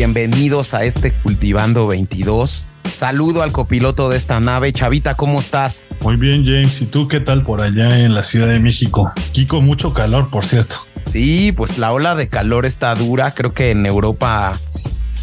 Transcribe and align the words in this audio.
Bienvenidos 0.00 0.72
a 0.72 0.84
este 0.84 1.12
Cultivando 1.12 1.86
22. 1.86 2.64
Saludo 2.90 3.42
al 3.42 3.52
copiloto 3.52 4.08
de 4.08 4.16
esta 4.16 4.40
nave. 4.40 4.72
Chavita, 4.72 5.14
¿cómo 5.14 5.40
estás? 5.40 5.84
Muy 6.00 6.16
bien, 6.16 6.42
James. 6.46 6.80
¿Y 6.80 6.86
tú 6.86 7.06
qué 7.06 7.20
tal 7.20 7.42
por 7.42 7.60
allá 7.60 7.98
en 7.98 8.14
la 8.14 8.22
Ciudad 8.22 8.46
de 8.46 8.60
México? 8.60 9.12
Aquí 9.28 9.44
con 9.44 9.66
mucho 9.66 9.92
calor, 9.92 10.30
por 10.30 10.46
cierto. 10.46 10.76
Sí, 11.04 11.52
pues 11.52 11.76
la 11.76 11.92
ola 11.92 12.14
de 12.14 12.30
calor 12.30 12.64
está 12.64 12.94
dura. 12.94 13.34
Creo 13.34 13.52
que 13.52 13.72
en 13.72 13.84
Europa 13.84 14.58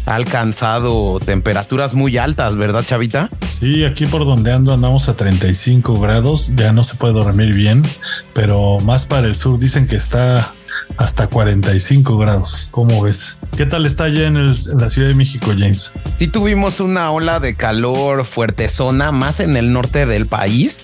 ha 0.06 0.14
alcanzado 0.14 1.18
temperaturas 1.18 1.94
muy 1.94 2.16
altas, 2.16 2.54
¿verdad, 2.54 2.84
Chavita? 2.86 3.30
Sí, 3.50 3.84
aquí 3.84 4.06
por 4.06 4.24
donde 4.24 4.52
ando 4.52 4.72
andamos 4.72 5.08
a 5.08 5.16
35 5.16 5.98
grados. 5.98 6.52
Ya 6.54 6.72
no 6.72 6.84
se 6.84 6.94
puede 6.94 7.14
dormir 7.14 7.52
bien, 7.52 7.82
pero 8.32 8.78
más 8.84 9.06
para 9.06 9.26
el 9.26 9.34
sur 9.34 9.58
dicen 9.58 9.88
que 9.88 9.96
está 9.96 10.54
hasta 10.96 11.26
45 11.26 12.18
grados. 12.18 12.68
¿Cómo 12.70 13.02
ves? 13.02 13.38
¿Qué 13.56 13.66
tal 13.66 13.86
está 13.86 14.04
allá 14.04 14.26
en, 14.26 14.46
la 14.46 14.90
Ciudad 14.90 15.08
de 15.08 15.14
México, 15.14 15.52
James? 15.56 15.92
Sí 16.14 16.28
tuvimos 16.28 16.80
una 16.80 17.10
ola 17.10 17.40
de 17.40 17.54
calor 17.54 18.24
fuerte 18.24 18.68
zona, 18.68 19.12
más 19.12 19.40
en 19.40 19.56
el 19.56 19.72
norte 19.72 20.06
del 20.06 20.26
país. 20.26 20.82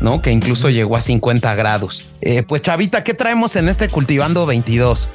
¿no? 0.00 0.20
Que 0.20 0.30
incluso 0.30 0.68
llegó 0.68 0.96
a 0.96 1.00
50 1.00 1.54
grados. 1.54 2.08
Eh, 2.20 2.42
pues 2.42 2.60
Chavita, 2.60 3.02
¿qué 3.02 3.14
traemos 3.14 3.56
en 3.56 3.68
este 3.68 3.88
Cultivando 3.88 4.44
22? 4.44 5.10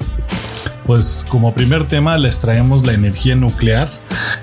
Pues 0.86 1.24
como 1.30 1.54
primer 1.54 1.88
tema 1.88 2.18
les 2.18 2.40
traemos 2.40 2.84
la 2.86 2.94
energía 2.94 3.36
nuclear, 3.36 3.90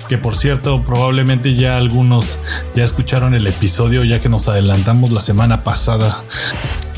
que 0.07 0.17
por 0.17 0.35
cierto 0.35 0.83
probablemente 0.83 1.55
ya 1.55 1.77
algunos 1.77 2.37
ya 2.75 2.83
escucharon 2.83 3.33
el 3.33 3.45
episodio 3.47 4.03
ya 4.03 4.19
que 4.19 4.29
nos 4.29 4.47
adelantamos 4.47 5.11
la 5.11 5.19
semana 5.19 5.63
pasada 5.63 6.23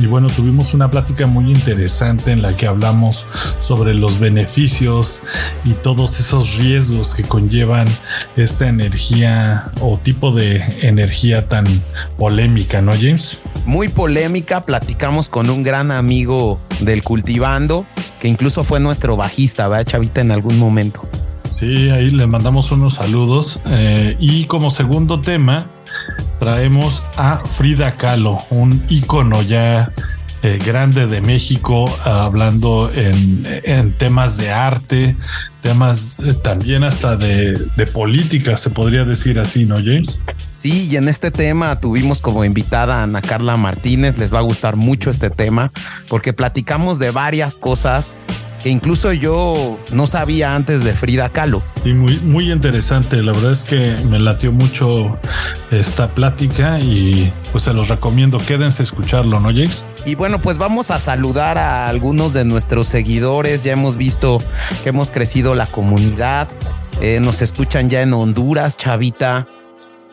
y 0.02 0.07
bueno, 0.07 0.30
tuvimos 0.30 0.73
una 0.73 0.89
plática 0.89 1.27
muy 1.27 1.52
interesante 1.52 2.31
en 2.31 2.41
la 2.41 2.55
que 2.57 2.66
hablamos 2.66 3.27
sobre 3.59 3.94
los 3.94 4.17
beneficios 4.17 5.21
y 5.63 5.73
todos 5.73 6.19
esos 6.19 6.57
riesgos 6.57 7.13
que 7.13 7.21
conllevan 7.23 7.88
esta 8.35 8.67
energía 8.67 9.69
o 9.79 9.99
tipo 9.99 10.31
de 10.31 10.63
energía 10.81 11.47
tan 11.47 11.66
polémica, 12.17 12.81
¿no, 12.81 12.94
James? 12.94 13.44
Muy 13.66 13.89
polémica, 13.89 14.66
platicamos 14.66 15.29
con 15.29 15.52
un 15.52 15.61
gran 15.61 15.91
amigo 15.91 16.59
del 16.79 17.03
cultivando, 17.03 17.85
que 18.19 18.27
incluso 18.27 18.63
fue 18.63 18.79
nuestro 18.79 19.16
bajista, 19.16 19.67
¿verdad, 19.67 19.85
Chavita, 19.85 20.22
en 20.22 20.31
algún 20.31 20.57
momento? 20.57 21.07
Sí, 21.52 21.91
ahí 21.91 22.09
le 22.09 22.25
mandamos 22.25 22.72
unos 22.72 22.95
saludos. 22.95 23.59
Eh, 23.69 24.16
y 24.19 24.45
como 24.45 24.72
segundo 24.72 25.22
tema, 25.22 25.69
traemos 26.39 27.03
a 27.17 27.39
Frida 27.45 27.97
Kahlo, 27.97 28.38
un 28.50 28.84
ícono 28.89 29.42
ya 29.42 29.92
eh, 30.44 30.58
grande 30.66 31.06
de 31.06 31.22
México, 31.22 31.86
hablando 32.03 32.92
en, 32.95 33.94
temas 34.00 34.38
de 34.38 34.52
arte, 34.52 35.16
temas 35.62 36.17
eh, 36.25 36.34
también 36.34 36.84
hasta 36.84 37.16
de, 37.16 37.53
de, 37.75 37.86
política, 37.86 38.58
se 38.58 38.72
podría 38.72 39.06
decir 39.06 39.38
así, 39.38 39.66
¿no, 39.66 39.75
James? 39.75 40.19
Sí, 40.50 40.88
y 40.89 40.95
en 40.95 41.09
este 41.09 41.30
tema 41.30 41.80
tuvimos 41.80 42.22
como 42.22 42.44
invitada 42.44 43.02
a 43.02 43.03
Ana 43.03 43.22
Carla 43.22 43.56
Martínez, 43.56 44.18
les 44.18 44.34
va 44.34 44.40
a 44.40 44.41
gustar 44.41 44.78
mucho 44.78 45.12
este 45.12 45.30
tema, 45.30 45.72
porque 46.07 46.34
platicamos 46.34 46.97
de 46.97 47.12
varias 47.12 47.56
cosas 47.56 48.16
que 48.62 48.69
incluso 48.69 49.12
yo 49.13 49.80
no 49.91 50.07
sabía 50.07 50.56
antes 50.56 50.84
de 50.84 50.94
Frida 50.94 51.30
Kahlo. 51.30 51.63
Y 51.84 51.94
muy, 51.94 52.19
muy 52.19 52.51
interesante. 52.51 53.22
La 53.22 53.31
verdad 53.31 53.53
es 53.53 53.63
que 53.63 53.96
me 54.09 54.19
latió 54.19 54.51
mucho 54.51 55.18
esta 55.71 56.13
plática 56.13 56.79
y 56.79 57.31
pues 57.51 57.63
se 57.63 57.73
los 57.73 57.87
recomiendo. 57.87 58.37
Quédense 58.37 58.81
a 58.81 58.83
escucharlo, 58.83 59.39
¿no, 59.39 59.49
James? 59.49 59.85
Y 60.05 60.15
bueno, 60.15 60.39
pues 60.39 60.57
vamos 60.57 60.91
a 60.91 60.99
saludar 60.99 61.57
a 61.57 61.87
algunos 61.87 62.33
de 62.33 62.45
nuestros 62.45 62.87
seguidores. 62.87 63.63
Ya 63.63 63.71
hemos 63.73 63.97
visto 63.97 64.39
que 64.83 64.89
hemos 64.89 65.11
crecido 65.11 65.55
la 65.55 65.65
comunidad. 65.65 66.49
Eh, 67.01 67.19
nos 67.21 67.41
escuchan 67.41 67.89
ya 67.89 68.01
en 68.01 68.13
Honduras, 68.13 68.77
Chavita, 68.77 69.47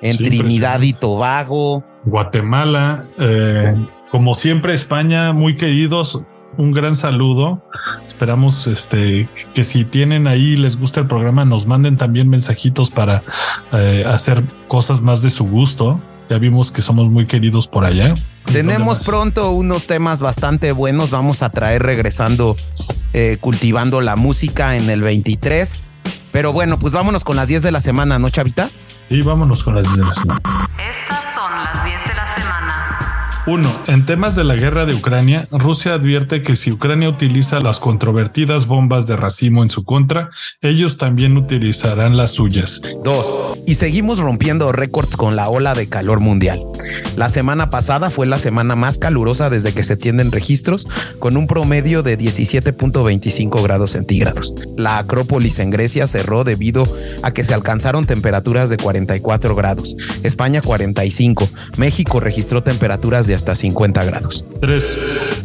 en 0.00 0.16
Trinidad 0.16 0.80
y 0.80 0.92
Tobago. 0.92 1.84
Guatemala, 2.04 3.06
eh, 3.18 3.74
como 4.10 4.34
siempre 4.34 4.72
España, 4.72 5.32
muy 5.32 5.56
queridos 5.56 6.22
un 6.58 6.72
gran 6.72 6.94
saludo. 6.94 7.62
Esperamos 8.06 8.66
este, 8.66 9.28
que 9.54 9.64
si 9.64 9.84
tienen 9.84 10.26
ahí, 10.26 10.56
les 10.56 10.76
gusta 10.76 11.00
el 11.00 11.06
programa, 11.06 11.44
nos 11.44 11.66
manden 11.66 11.96
también 11.96 12.28
mensajitos 12.28 12.90
para 12.90 13.22
eh, 13.72 14.04
hacer 14.06 14.44
cosas 14.66 15.00
más 15.00 15.22
de 15.22 15.30
su 15.30 15.44
gusto. 15.44 16.00
Ya 16.28 16.36
vimos 16.36 16.70
que 16.70 16.82
somos 16.82 17.08
muy 17.08 17.26
queridos 17.26 17.68
por 17.68 17.84
allá. 17.84 18.12
Tenemos 18.44 18.98
pronto 18.98 19.52
unos 19.52 19.86
temas 19.86 20.20
bastante 20.20 20.72
buenos. 20.72 21.10
Vamos 21.10 21.42
a 21.42 21.48
traer 21.48 21.82
regresando, 21.82 22.56
eh, 23.14 23.38
cultivando 23.40 24.02
la 24.02 24.16
música 24.16 24.76
en 24.76 24.90
el 24.90 25.00
23. 25.00 25.80
Pero 26.32 26.52
bueno, 26.52 26.78
pues 26.78 26.92
vámonos 26.92 27.24
con 27.24 27.36
las 27.36 27.48
10 27.48 27.62
de 27.62 27.72
la 27.72 27.80
semana, 27.80 28.18
¿no, 28.18 28.28
Chavita? 28.28 28.68
Sí, 29.08 29.22
vámonos 29.22 29.64
con 29.64 29.74
las 29.74 29.86
10 29.86 29.96
de 29.96 30.04
la 30.04 30.14
semana. 30.14 30.68
1. 33.48 33.84
En 33.86 34.04
temas 34.04 34.36
de 34.36 34.44
la 34.44 34.56
guerra 34.56 34.84
de 34.84 34.92
Ucrania, 34.92 35.48
Rusia 35.50 35.94
advierte 35.94 36.42
que 36.42 36.54
si 36.54 36.70
Ucrania 36.70 37.08
utiliza 37.08 37.60
las 37.60 37.80
controvertidas 37.80 38.66
bombas 38.66 39.06
de 39.06 39.16
racimo 39.16 39.62
en 39.62 39.70
su 39.70 39.84
contra, 39.84 40.28
ellos 40.60 40.98
también 40.98 41.34
utilizarán 41.38 42.18
las 42.18 42.32
suyas. 42.32 42.82
2. 43.02 43.60
Y 43.66 43.76
seguimos 43.76 44.18
rompiendo 44.18 44.70
récords 44.70 45.16
con 45.16 45.34
la 45.34 45.48
ola 45.48 45.74
de 45.74 45.88
calor 45.88 46.20
mundial. 46.20 46.60
La 47.16 47.30
semana 47.30 47.70
pasada 47.70 48.10
fue 48.10 48.26
la 48.26 48.38
semana 48.38 48.76
más 48.76 48.98
calurosa 48.98 49.48
desde 49.48 49.72
que 49.72 49.82
se 49.82 49.96
tienden 49.96 50.30
registros, 50.30 50.86
con 51.18 51.38
un 51.38 51.46
promedio 51.46 52.02
de 52.02 52.18
17.25 52.18 53.62
grados 53.62 53.92
centígrados. 53.92 54.52
La 54.76 54.98
Acrópolis 54.98 55.58
en 55.58 55.70
Grecia 55.70 56.06
cerró 56.06 56.44
debido 56.44 56.86
a 57.22 57.30
que 57.30 57.44
se 57.44 57.54
alcanzaron 57.54 58.04
temperaturas 58.04 58.68
de 58.68 58.76
44 58.76 59.54
grados, 59.54 59.96
España 60.22 60.60
45, 60.60 61.48
México 61.78 62.20
registró 62.20 62.62
temperaturas 62.62 63.26
de 63.26 63.37
hasta 63.38 63.54
50 63.54 64.04
grados. 64.04 64.44
3. 64.60 64.98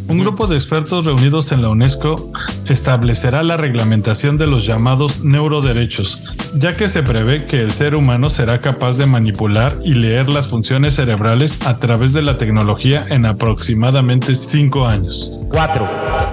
Un 0.08 0.18
grupo 0.18 0.46
de 0.46 0.56
expertos 0.56 1.06
reunidos 1.06 1.52
en 1.52 1.62
la 1.62 1.70
UNESCO 1.70 2.30
establecerá 2.66 3.42
la 3.42 3.56
reglamentación 3.56 4.36
de 4.36 4.46
los 4.46 4.66
llamados 4.66 5.24
neuroderechos, 5.24 6.22
ya 6.54 6.74
que 6.74 6.88
se 6.88 7.02
prevé 7.02 7.46
que 7.46 7.62
el 7.62 7.72
ser 7.72 7.94
humano 7.94 8.28
será 8.28 8.60
capaz 8.60 8.98
de 8.98 9.06
manipular 9.06 9.78
y 9.84 9.94
leer 9.94 10.28
las 10.28 10.48
funciones 10.48 10.94
cerebrales 10.94 11.58
a 11.64 11.78
través 11.78 12.12
de 12.12 12.22
la 12.22 12.36
tecnología 12.36 13.06
en 13.08 13.26
aproximadamente 13.26 14.34
5 14.34 14.86
años. 14.86 15.30
4. 15.50 15.88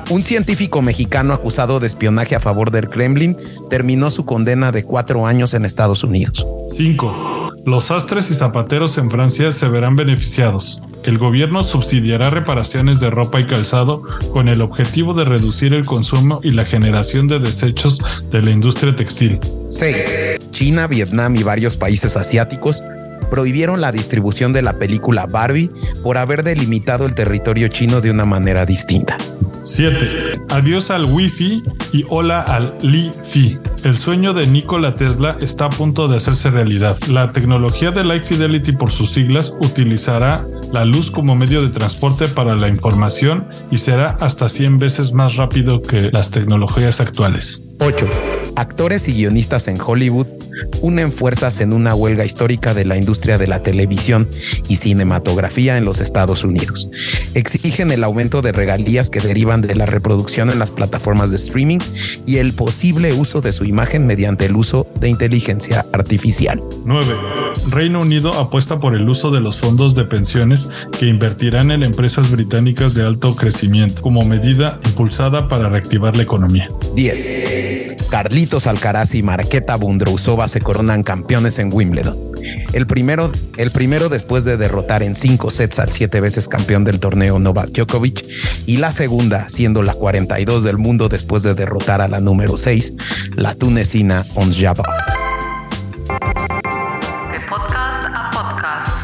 Un 0.10 0.24
científico 0.24 0.82
mexicano 0.82 1.34
acusado 1.34 1.80
de 1.80 1.88
espionaje 1.88 2.36
a 2.36 2.40
favor 2.40 2.72
del 2.72 2.90
Kremlin 2.90 3.38
terminó 3.70 4.10
su 4.10 4.26
condena 4.26 4.72
de 4.72 4.84
4 4.84 5.28
años 5.28 5.54
en 5.54 5.64
Estados 5.64 6.04
Unidos. 6.04 6.46
5. 6.68 7.52
Los 7.66 7.86
sastres 7.86 8.32
y 8.32 8.36
zapateros 8.36 8.98
en 8.98 9.12
Francia 9.12 9.52
se 9.52 9.70
verán 9.70 9.96
beneficiados. 9.96 10.82
El 11.04 11.18
gobierno 11.18 11.64
subsidiará 11.64 12.30
reparaciones 12.30 13.00
de 13.00 13.10
ropa 13.10 13.40
y 13.40 13.46
calzado 13.46 14.04
con 14.32 14.48
el 14.48 14.62
objetivo 14.62 15.14
de 15.14 15.26
reducir 15.26 15.74
el 15.74 15.86
consumo 15.86 16.40
y 16.44 16.52
la 16.52 16.66
generación 16.66 17.28
de 17.28 17.40
desechos 17.40 18.02
de 18.32 18.42
la 18.42 18.52
industria 18.52 18.96
textil. 18.96 19.40
6. 19.70 20.40
China, 20.52 20.88
Vietnam 20.88 21.36
y 21.36 21.44
varios 21.44 21.76
países 21.76 22.16
asiáticos 22.18 22.84
prohibieron 23.32 23.82
la 23.82 23.92
distribución 23.92 24.54
de 24.54 24.62
la 24.62 24.74
película 24.74 25.26
Barbie 25.26 25.72
por 26.04 26.18
haber 26.18 26.44
delimitado 26.44 27.06
el 27.06 27.16
territorio 27.16 27.70
chino 27.70 28.02
de 28.02 28.12
una 28.12 28.26
manera 28.26 28.66
distinta. 28.66 29.18
7. 29.64 30.42
Adiós 30.50 30.92
al 30.92 31.06
Wi-Fi 31.06 31.64
y 31.94 32.06
hola 32.10 32.42
al 32.42 32.78
Li-Fi. 32.82 33.60
El 33.84 33.98
sueño 33.98 34.34
de 34.34 34.48
Nikola 34.48 34.96
Tesla 34.96 35.36
está 35.40 35.66
a 35.66 35.70
punto 35.70 36.08
de 36.08 36.18
hacerse 36.18 36.52
realidad. 36.52 36.98
La 37.08 37.32
tecnología 37.32 37.92
de 37.92 38.04
Light 38.04 38.24
Fidelity 38.24 38.74
por 38.74 38.92
sus 38.92 39.12
siglas 39.12 39.56
utilizará 39.60 40.46
la 40.72 40.86
luz 40.86 41.12
como 41.12 41.36
medio 41.36 41.62
de 41.62 41.70
transporte 41.70 42.28
para 42.28 42.56
la 42.56 42.68
información 42.68 43.48
y 43.72 43.80
será 43.80 44.18
hasta 44.20 44.50
100 44.50 44.80
veces 44.80 45.14
más 45.14 45.36
rápido 45.36 45.82
que 45.82 46.10
las 46.12 46.32
tecnologías 46.32 47.02
actuales. 47.02 47.64
8. 47.84 48.06
Actores 48.56 49.08
y 49.08 49.14
guionistas 49.14 49.68
en 49.68 49.82
Hollywood 49.82 50.28
unen 50.82 51.12
fuerzas 51.12 51.62
en 51.62 51.74
una 51.74 51.96
huelga 51.96 52.26
histórica 52.26 52.76
de 52.76 52.86
la 52.86 52.96
industria 52.96 53.40
de 53.40 53.48
la 53.48 53.64
televisión 53.64 54.30
y 54.68 54.76
cinematografía 54.76 55.78
en 55.78 55.86
los 55.86 56.00
Estados 56.00 56.44
Unidos. 56.44 56.90
Exigen 57.34 57.92
el 57.92 58.04
aumento 58.04 58.44
de 58.44 58.52
regalías 58.52 59.10
que 59.10 59.20
derivan 59.20 59.62
de 59.62 59.76
la 59.76 59.88
reproducción 59.88 60.52
en 60.52 60.60
las 60.60 60.70
plataformas 60.70 61.32
de 61.32 61.38
streaming 61.38 61.80
y 62.28 62.38
el 62.38 62.54
posible 62.54 63.14
uso 63.14 63.42
de 63.42 63.52
su 63.52 63.64
imagen 63.64 64.06
mediante 64.06 64.46
el 64.46 64.56
uso 64.56 64.86
de 65.00 65.10
inteligencia 65.10 65.88
artificial. 65.92 66.62
9. 66.86 67.16
Reino 67.70 68.02
Unido 68.02 68.34
apuesta 68.34 68.80
por 68.80 68.96
el 68.96 69.08
uso 69.10 69.32
de 69.32 69.42
los 69.42 69.58
fondos 69.58 69.96
de 69.96 70.06
pensiones 70.06 70.70
que 71.00 71.08
invertirán 71.08 71.72
en 71.72 71.82
empresas 71.82 72.30
británicas 72.30 72.94
de 72.94 73.06
alto 73.06 73.36
crecimiento 73.36 74.02
como 74.02 74.24
medida 74.24 74.80
impulsada 74.86 75.48
para 75.48 75.70
reactivar 75.70 76.16
la 76.16 76.24
economía. 76.24 76.70
10. 76.96 77.71
Carlitos 78.10 78.68
Alcaraz 78.68 79.16
y 79.16 79.24
Marqueta 79.24 79.76
Bundrousova 79.76 80.48
se 80.48 80.62
coronan 80.62 81.04
campeones 81.04 81.60
en 81.60 81.72
Wimbledon. 81.72 82.18
El 82.74 82.88
primero, 82.88 83.32
el 83.58 83.72
primero 83.72 84.10
después 84.10 84.44
de 84.46 84.58
derrotar 84.58 85.04
en 85.04 85.16
cinco 85.16 85.52
sets 85.52 85.80
al 85.80 85.92
siete 85.92 86.22
veces 86.22 86.48
campeón 86.48 86.84
del 86.84 87.00
torneo 87.00 87.40
Novak 87.40 87.72
Djokovic 87.72 88.26
y 88.66 88.78
la 88.78 88.92
segunda 88.92 89.50
siendo 89.50 89.84
la 89.84 89.94
42 89.94 90.64
del 90.64 90.78
mundo 90.78 91.10
después 91.10 91.44
de 91.44 91.54
derrotar 91.54 92.02
a 92.02 92.08
la 92.08 92.20
número 92.20 92.58
6, 92.58 92.94
la 93.36 93.56
tunecina 93.56 94.26
Ons 94.36 94.58
Jabeur. 94.60 94.88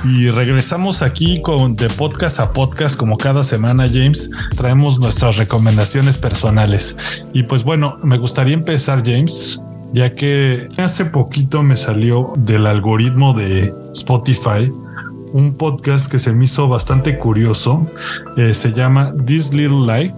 Y 0.03 0.29
regresamos 0.29 1.01
aquí 1.01 1.41
con 1.41 1.75
de 1.75 1.89
podcast 1.89 2.39
a 2.39 2.53
podcast 2.53 2.95
como 2.95 3.17
cada 3.17 3.44
semana, 3.44 3.88
James. 3.88 4.29
Traemos 4.55 4.99
nuestras 4.99 5.38
recomendaciones 5.38 6.17
personales. 6.17 6.95
Y 7.33 7.44
pues 7.44 7.63
bueno, 7.63 7.97
me 8.03 8.17
gustaría 8.17 8.53
empezar, 8.53 9.03
James, 9.05 9.61
ya 9.94 10.13
que 10.13 10.67
hace 10.77 11.05
poquito 11.05 11.63
me 11.63 11.77
salió 11.77 12.33
del 12.38 12.67
algoritmo 12.67 13.33
de 13.33 13.73
Spotify 13.94 14.71
un 15.33 15.55
podcast 15.55 16.09
que 16.09 16.19
se 16.19 16.33
me 16.33 16.45
hizo 16.45 16.67
bastante 16.67 17.17
curioso. 17.17 17.89
Eh, 18.38 18.53
se 18.53 18.73
llama 18.73 19.13
This 19.25 19.53
Little 19.53 19.85
Light. 19.85 20.15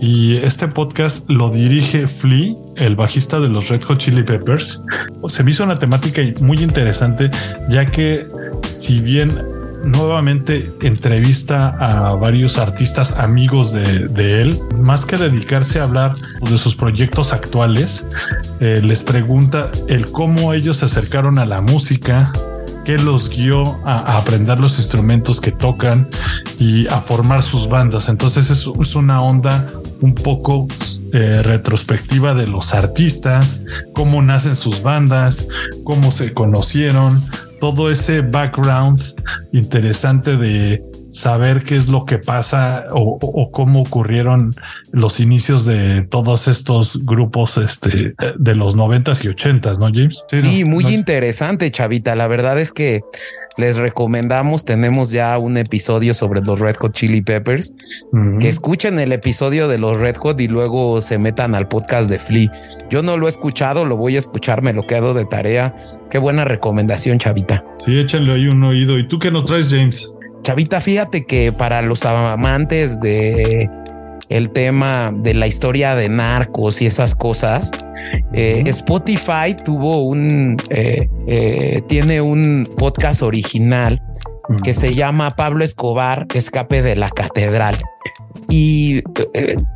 Y 0.00 0.36
este 0.38 0.66
podcast 0.66 1.30
lo 1.30 1.48
dirige 1.48 2.08
Flea, 2.08 2.54
el 2.76 2.96
bajista 2.96 3.38
de 3.38 3.48
los 3.48 3.68
Red 3.68 3.84
Hot 3.84 3.98
Chili 3.98 4.24
Peppers. 4.24 4.82
Se 5.28 5.44
me 5.44 5.52
hizo 5.52 5.62
una 5.62 5.78
temática 5.78 6.22
muy 6.40 6.60
interesante, 6.60 7.30
ya 7.68 7.86
que 7.86 8.26
si 8.72 9.00
bien 9.00 9.38
nuevamente 9.84 10.72
entrevista 10.82 11.68
a 11.68 12.14
varios 12.14 12.58
artistas 12.58 13.12
amigos 13.12 13.72
de, 13.72 14.42
él, 14.42 14.60
más 14.76 15.04
que 15.04 15.16
dedicarse 15.16 15.80
a 15.80 15.84
hablar 15.84 16.14
de 16.40 16.58
sus 16.58 16.76
proyectos 16.76 17.32
actuales, 17.32 18.06
eh, 18.60 18.80
les 18.82 19.02
pregunta 19.02 19.70
el 19.88 20.10
cómo 20.10 20.52
ellos 20.54 20.78
se 20.78 20.86
acercaron 20.86 21.38
a 21.38 21.46
la 21.46 21.60
música, 21.60 22.32
qué 22.84 22.98
los 22.98 23.28
guió 23.28 23.78
a, 23.84 24.16
aprender 24.16 24.58
los 24.58 24.78
instrumentos 24.78 25.40
que 25.40 25.52
tocan 25.52 26.08
y 26.58 26.86
a 26.88 27.00
formar 27.00 27.42
sus 27.42 27.68
bandas. 27.68 28.08
Entonces 28.08 28.50
es, 28.50 28.66
una 28.94 29.20
onda 29.20 29.68
un 30.00 30.14
poco 30.14 30.68
eh, 31.12 31.42
retrospectiva 31.42 32.34
de 32.34 32.46
los 32.46 32.74
artistas, 32.74 33.64
cómo 33.94 34.22
nacen 34.22 34.56
sus 34.56 34.82
bandas, 34.82 35.46
cómo 35.84 36.12
se 36.12 36.32
conocieron, 36.34 37.24
todo 37.62 37.88
ese 37.92 38.22
background 38.22 39.00
interesante 39.52 40.36
de 40.36 40.82
saber 41.12 41.62
qué 41.62 41.76
es 41.76 41.88
lo 41.88 42.06
que 42.06 42.18
pasa 42.18 42.86
o, 42.90 43.50
cómo 43.52 43.82
ocurrieron 43.82 44.54
los 44.92 45.20
inicios 45.20 45.66
de 45.66 46.02
todos 46.02 46.48
estos 46.48 47.04
grupos 47.04 47.58
este, 47.58 48.14
de 48.38 48.54
los 48.54 48.76
noventas 48.76 49.22
y 49.24 49.28
ochentas, 49.28 49.78
¿no, 49.78 49.90
James? 49.92 50.24
Sí, 50.30 50.64
muy 50.64 50.86
interesante, 50.86 51.70
Chavita. 51.70 52.16
La 52.16 52.28
verdad 52.28 52.58
es 52.58 52.72
que 52.72 53.02
les 53.58 53.76
recomendamos, 53.76 54.64
tenemos 54.64 55.10
ya 55.10 55.36
un 55.36 55.58
episodio 55.58 56.14
sobre 56.14 56.40
los 56.40 56.60
Red 56.60 56.76
Hot 56.76 56.94
Chili 56.94 57.20
Peppers, 57.20 57.74
que 58.40 58.48
escuchen 58.48 58.98
el 58.98 59.12
episodio 59.12 59.68
de 59.68 59.76
los 59.78 59.98
Red 59.98 60.16
Hot 60.16 60.40
y 60.40 60.48
luego 60.48 61.02
se 61.02 61.18
metan 61.18 61.54
al 61.54 61.68
podcast 61.68 62.08
de 62.10 62.18
Flea. 62.18 62.50
Yo 62.90 63.02
no 63.02 63.18
lo 63.18 63.26
he 63.26 63.30
escuchado, 63.30 63.84
lo 63.84 63.98
voy 63.98 64.16
a 64.16 64.18
escuchar, 64.18 64.62
me 64.62 64.72
lo 64.72 64.82
quedo 64.82 65.12
de 65.12 65.26
tarea. 65.26 65.74
Qué 66.10 66.16
buena 66.18 66.46
recomendación, 66.46 67.18
Chavita. 67.18 67.62
Sí, 67.84 67.98
échenle 67.98 68.32
ahí 68.32 68.46
un 68.46 68.64
oído. 68.64 68.98
¿Y 68.98 69.06
tú 69.06 69.18
qué 69.18 69.30
nos 69.30 69.44
traes, 69.44 69.68
James? 69.68 70.08
Chavita, 70.42 70.80
fíjate 70.80 71.24
que 71.24 71.52
para 71.52 71.82
los 71.82 72.04
amantes 72.04 73.00
de 73.00 73.70
el 74.28 74.50
tema 74.50 75.12
de 75.14 75.34
la 75.34 75.46
historia 75.46 75.94
de 75.94 76.08
narcos 76.08 76.82
y 76.82 76.86
esas 76.86 77.14
cosas, 77.14 77.70
eh, 78.32 78.62
Spotify 78.66 79.54
tuvo 79.62 80.02
un, 80.02 80.56
eh, 80.70 81.08
eh, 81.26 81.82
tiene 81.86 82.20
un 82.20 82.68
podcast 82.76 83.22
original 83.22 84.02
que 84.64 84.74
se 84.74 84.94
llama 84.94 85.36
Pablo 85.36 85.64
Escobar, 85.64 86.26
Escape 86.34 86.82
de 86.82 86.96
la 86.96 87.10
Catedral. 87.10 87.76
Y 88.48 89.02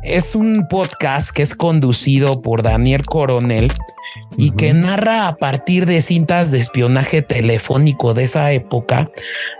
es 0.03 0.35
un 0.35 0.67
podcast 0.69 1.31
que 1.31 1.43
es 1.43 1.55
conducido 1.55 2.41
por 2.41 2.63
Daniel 2.63 3.05
Coronel 3.05 3.71
y 4.37 4.51
que 4.51 4.73
narra 4.73 5.27
a 5.27 5.35
partir 5.37 5.85
de 5.85 6.01
cintas 6.01 6.51
de 6.51 6.59
espionaje 6.59 7.21
telefónico 7.21 8.13
de 8.13 8.23
esa 8.25 8.51
época 8.51 9.09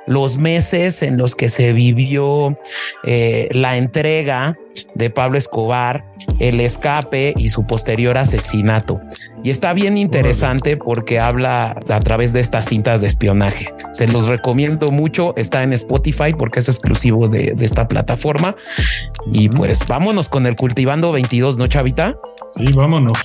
los 0.05 0.37
meses 0.37 1.01
en 1.01 1.17
los 1.17 1.35
que 1.35 1.49
se 1.49 1.73
vivió 1.73 2.57
eh, 3.03 3.49
la 3.51 3.77
entrega 3.77 4.55
de 4.93 5.09
Pablo 5.09 5.37
Escobar, 5.37 6.05
el 6.39 6.61
escape 6.61 7.33
y 7.35 7.49
su 7.49 7.65
posterior 7.65 8.17
asesinato. 8.17 9.01
Y 9.43 9.49
está 9.49 9.73
bien 9.73 9.97
interesante 9.97 10.77
porque 10.77 11.19
habla 11.19 11.79
a 11.89 11.99
través 11.99 12.31
de 12.31 12.39
estas 12.39 12.67
cintas 12.67 13.01
de 13.01 13.07
espionaje. 13.07 13.73
Se 13.93 14.07
los 14.07 14.27
recomiendo 14.27 14.91
mucho, 14.91 15.33
está 15.35 15.63
en 15.63 15.73
Spotify 15.73 16.31
porque 16.37 16.59
es 16.59 16.69
exclusivo 16.69 17.27
de, 17.27 17.53
de 17.55 17.65
esta 17.65 17.87
plataforma. 17.87 18.55
Y 19.33 19.49
pues 19.49 19.85
vámonos 19.87 20.29
con 20.29 20.45
el 20.45 20.55
Cultivando 20.55 21.11
22, 21.11 21.57
¿no, 21.57 21.67
Chavita? 21.67 22.17
Sí, 22.59 22.71
vámonos. 22.73 23.17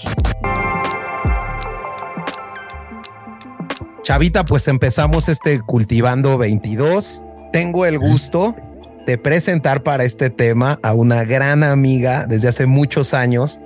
Chavita, 4.02 4.44
pues 4.44 4.66
empezamos 4.66 5.28
este 5.28 5.60
cultivando 5.60 6.36
22. 6.36 7.24
Tengo 7.52 7.86
el 7.86 8.00
gusto 8.00 8.56
de 9.06 9.16
presentar 9.16 9.84
para 9.84 10.02
este 10.02 10.28
tema 10.28 10.80
a 10.82 10.92
una 10.92 11.22
gran 11.22 11.62
amiga 11.62 12.26
desde 12.26 12.48
hace 12.48 12.66
muchos 12.66 13.14
años. 13.14 13.60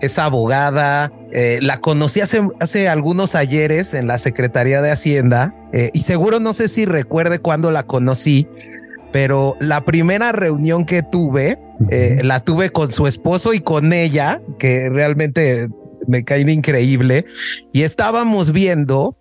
Es 0.00 0.20
abogada, 0.20 1.12
eh, 1.32 1.58
la 1.60 1.80
conocí 1.80 2.20
hace, 2.20 2.40
hace, 2.60 2.88
algunos 2.88 3.34
ayeres 3.34 3.92
en 3.92 4.06
la 4.06 4.18
Secretaría 4.18 4.80
de 4.80 4.92
Hacienda 4.92 5.54
eh, 5.72 5.90
y 5.92 6.02
seguro 6.02 6.38
no 6.38 6.52
sé 6.52 6.68
si 6.68 6.84
recuerde 6.84 7.40
cuándo 7.40 7.72
la 7.72 7.82
conocí, 7.82 8.46
pero 9.12 9.56
la 9.58 9.84
primera 9.84 10.30
reunión 10.30 10.86
que 10.86 11.02
tuve, 11.02 11.58
eh, 11.90 12.20
la 12.22 12.40
tuve 12.40 12.70
con 12.70 12.92
su 12.92 13.08
esposo 13.08 13.54
y 13.54 13.60
con 13.60 13.92
ella, 13.92 14.40
que 14.60 14.88
realmente 14.88 15.66
me 16.06 16.24
cae 16.24 16.48
increíble, 16.50 17.24
y 17.72 17.82
estábamos 17.82 18.52
viendo 18.52 19.16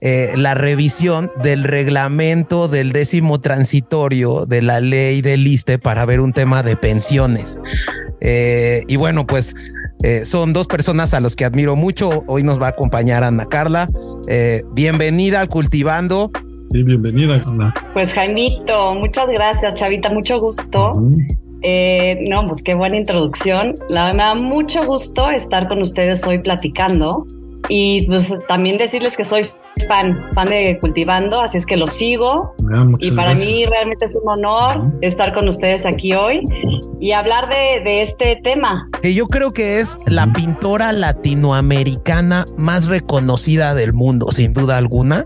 eh, 0.00 0.34
la 0.36 0.54
revisión 0.54 1.32
del 1.42 1.64
reglamento 1.64 2.68
del 2.68 2.92
décimo 2.92 3.40
transitorio 3.40 4.46
de 4.46 4.62
la 4.62 4.78
ley 4.78 5.22
del 5.22 5.44
ISTE 5.44 5.80
para 5.80 6.06
ver 6.06 6.20
un 6.20 6.32
tema 6.32 6.62
de 6.62 6.76
pensiones. 6.76 7.58
Eh, 8.20 8.84
y 8.86 8.94
bueno, 8.94 9.26
pues 9.26 9.56
eh, 10.04 10.24
son 10.24 10.52
dos 10.52 10.68
personas 10.68 11.14
a 11.14 11.20
los 11.20 11.34
que 11.34 11.44
admiro 11.44 11.74
mucho. 11.74 12.22
Hoy 12.28 12.44
nos 12.44 12.62
va 12.62 12.66
a 12.66 12.70
acompañar 12.70 13.24
Ana 13.24 13.46
Carla. 13.46 13.88
bienvenida 14.72 15.40
al 15.40 15.48
Cultivando. 15.48 16.30
Sí, 16.70 16.84
bienvenida, 16.84 17.40
Pues 17.92 18.12
Jaimito, 18.12 18.94
muchas 18.94 19.26
gracias, 19.26 19.74
Chavita, 19.74 20.10
mucho 20.10 20.38
gusto. 20.38 20.92
no, 20.94 22.46
pues 22.46 22.62
qué 22.62 22.76
buena 22.76 22.98
introducción. 22.98 23.74
La 23.88 24.04
verdad, 24.04 24.16
me 24.16 24.22
da 24.22 24.34
mucho 24.36 24.86
gusto 24.86 25.28
estar 25.28 25.66
con 25.66 25.82
ustedes 25.82 26.24
hoy 26.24 26.38
platicando 26.38 27.26
y 27.68 28.06
pues 28.06 28.34
también 28.48 28.78
decirles 28.78 29.16
que 29.16 29.24
soy 29.24 29.46
fan, 29.86 30.12
fan 30.34 30.48
de 30.48 30.78
Cultivando, 30.80 31.40
así 31.40 31.58
es 31.58 31.66
que 31.66 31.76
lo 31.76 31.86
sigo. 31.86 32.54
Ah, 32.72 32.86
y 32.98 33.10
para 33.12 33.34
mí 33.34 33.64
realmente 33.64 34.06
es 34.06 34.18
un 34.22 34.28
honor 34.28 34.92
estar 35.00 35.32
con 35.34 35.48
ustedes 35.48 35.86
aquí 35.86 36.12
hoy 36.14 36.42
y 37.00 37.12
hablar 37.12 37.48
de, 37.48 38.00
este 38.00 38.40
tema. 38.42 38.88
Que 39.02 39.14
yo 39.14 39.26
creo 39.26 39.52
que 39.52 39.80
es 39.80 39.98
la 40.06 40.32
pintora 40.32 40.92
latinoamericana 40.92 42.44
más 42.56 42.86
reconocida 42.86 43.74
del 43.74 43.92
mundo, 43.92 44.30
sin 44.30 44.52
duda 44.52 44.76
alguna. 44.78 45.24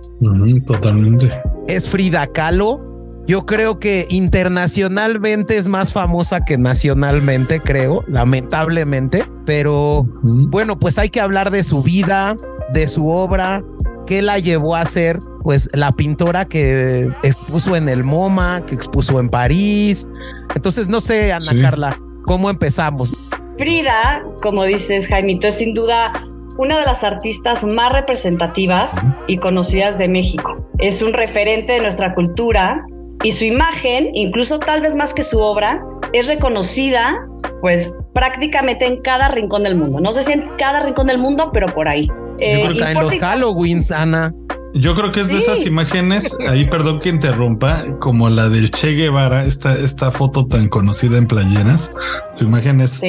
totalmente. 0.67 1.33
Es 1.69 1.89
Frida 1.89 2.27
Kahlo. 2.27 2.92
Yo 3.27 3.47
creo 3.47 3.79
que 3.79 4.07
internacionalmente 4.11 5.57
es 5.57 5.69
más 5.69 5.93
famosa 5.93 6.45
que 6.45 6.59
nacionalmente, 6.59 7.61
creo, 7.61 8.05
lamentablemente. 8.09 9.25
Pero 9.47 10.07
bueno, 10.23 10.79
pues 10.79 10.99
hay 10.99 11.09
que 11.09 11.21
hablar 11.21 11.51
de 11.51 11.63
su 11.63 11.83
vida, 11.83 12.37
de 12.73 12.89
su 12.89 13.09
obra, 13.09 13.63
qué 14.07 14.23
la 14.23 14.39
llevó 14.39 14.77
a 14.77 14.85
ser 14.87 15.19
pues 15.43 15.69
la 15.73 15.93
pintora 15.93 16.45
que 16.45 17.09
expuso 17.23 17.77
en 17.77 17.89
el 17.89 18.05
MoMA, 18.05 18.65
que 18.67 18.75
expuso 18.75 19.19
en 19.21 19.29
París. 19.29 20.07
Entonces, 20.55 20.89
no 20.89 21.01
sé, 21.01 21.33
Ana 21.33 21.53
Carla, 21.61 21.99
¿cómo 22.25 22.51
empezamos? 22.51 23.11
Frida, 23.59 24.25
como 24.43 24.65
dices, 24.65 25.09
Jaimito, 25.09 25.49
es 25.49 25.57
sin 25.57 25.75
duda 25.75 26.13
una 26.59 26.79
de 26.79 26.85
las 26.85 27.03
artistas 27.03 27.65
más 27.65 27.93
representativas 27.93 28.95
y 29.27 29.39
conocidas 29.39 29.99
de 29.99 30.09
México. 30.09 30.69
Es 30.79 31.03
un 31.03 31.13
referente 31.13 31.75
de 31.75 31.81
nuestra 31.81 32.15
cultura 32.15 32.85
y 33.23 33.33
su 33.33 33.45
imagen, 33.45 34.11
incluso 34.15 34.59
tal 34.59 34.81
vez 34.81 34.97
más 34.97 35.15
que 35.15 35.23
su 35.23 35.39
obra, 35.41 35.85
es 36.13 36.27
reconocida 36.27 37.27
pues 37.61 37.95
prácticamente 38.13 38.87
en 38.87 39.01
cada 39.03 39.29
rincón 39.29 39.63
del 39.63 39.77
mundo. 39.77 40.01
No 40.01 40.13
sé 40.13 40.23
si 40.25 40.33
en 40.33 40.49
cada 40.59 40.83
rincón 40.83 41.07
del 41.07 41.19
mundo, 41.19 41.51
pero 41.53 41.67
por 41.67 41.89
ahí. 41.89 42.09
Eh, 42.41 42.63
en 42.65 42.95
los 42.95 43.15
Halloweens, 43.21 43.93
Ana. 43.93 44.35
Yo 44.75 44.95
creo 44.95 45.13
que 45.13 45.21
es 45.21 45.29
de 45.29 45.37
esas 45.37 45.67
imágenes, 45.67 46.37
ahí 46.49 46.65
perdón 46.65 46.99
que 46.99 47.11
interrumpa, 47.11 47.85
como 48.01 48.31
la 48.31 48.49
del 48.49 48.71
Che 48.71 48.95
Guevara, 48.95 49.43
esta, 49.43 49.75
esta 49.75 50.11
foto 50.11 50.47
tan 50.47 50.69
conocida 50.69 51.19
en 51.19 51.27
playeras. 51.27 51.93
Su 52.35 52.45
imagen 52.45 52.81
es, 52.81 53.03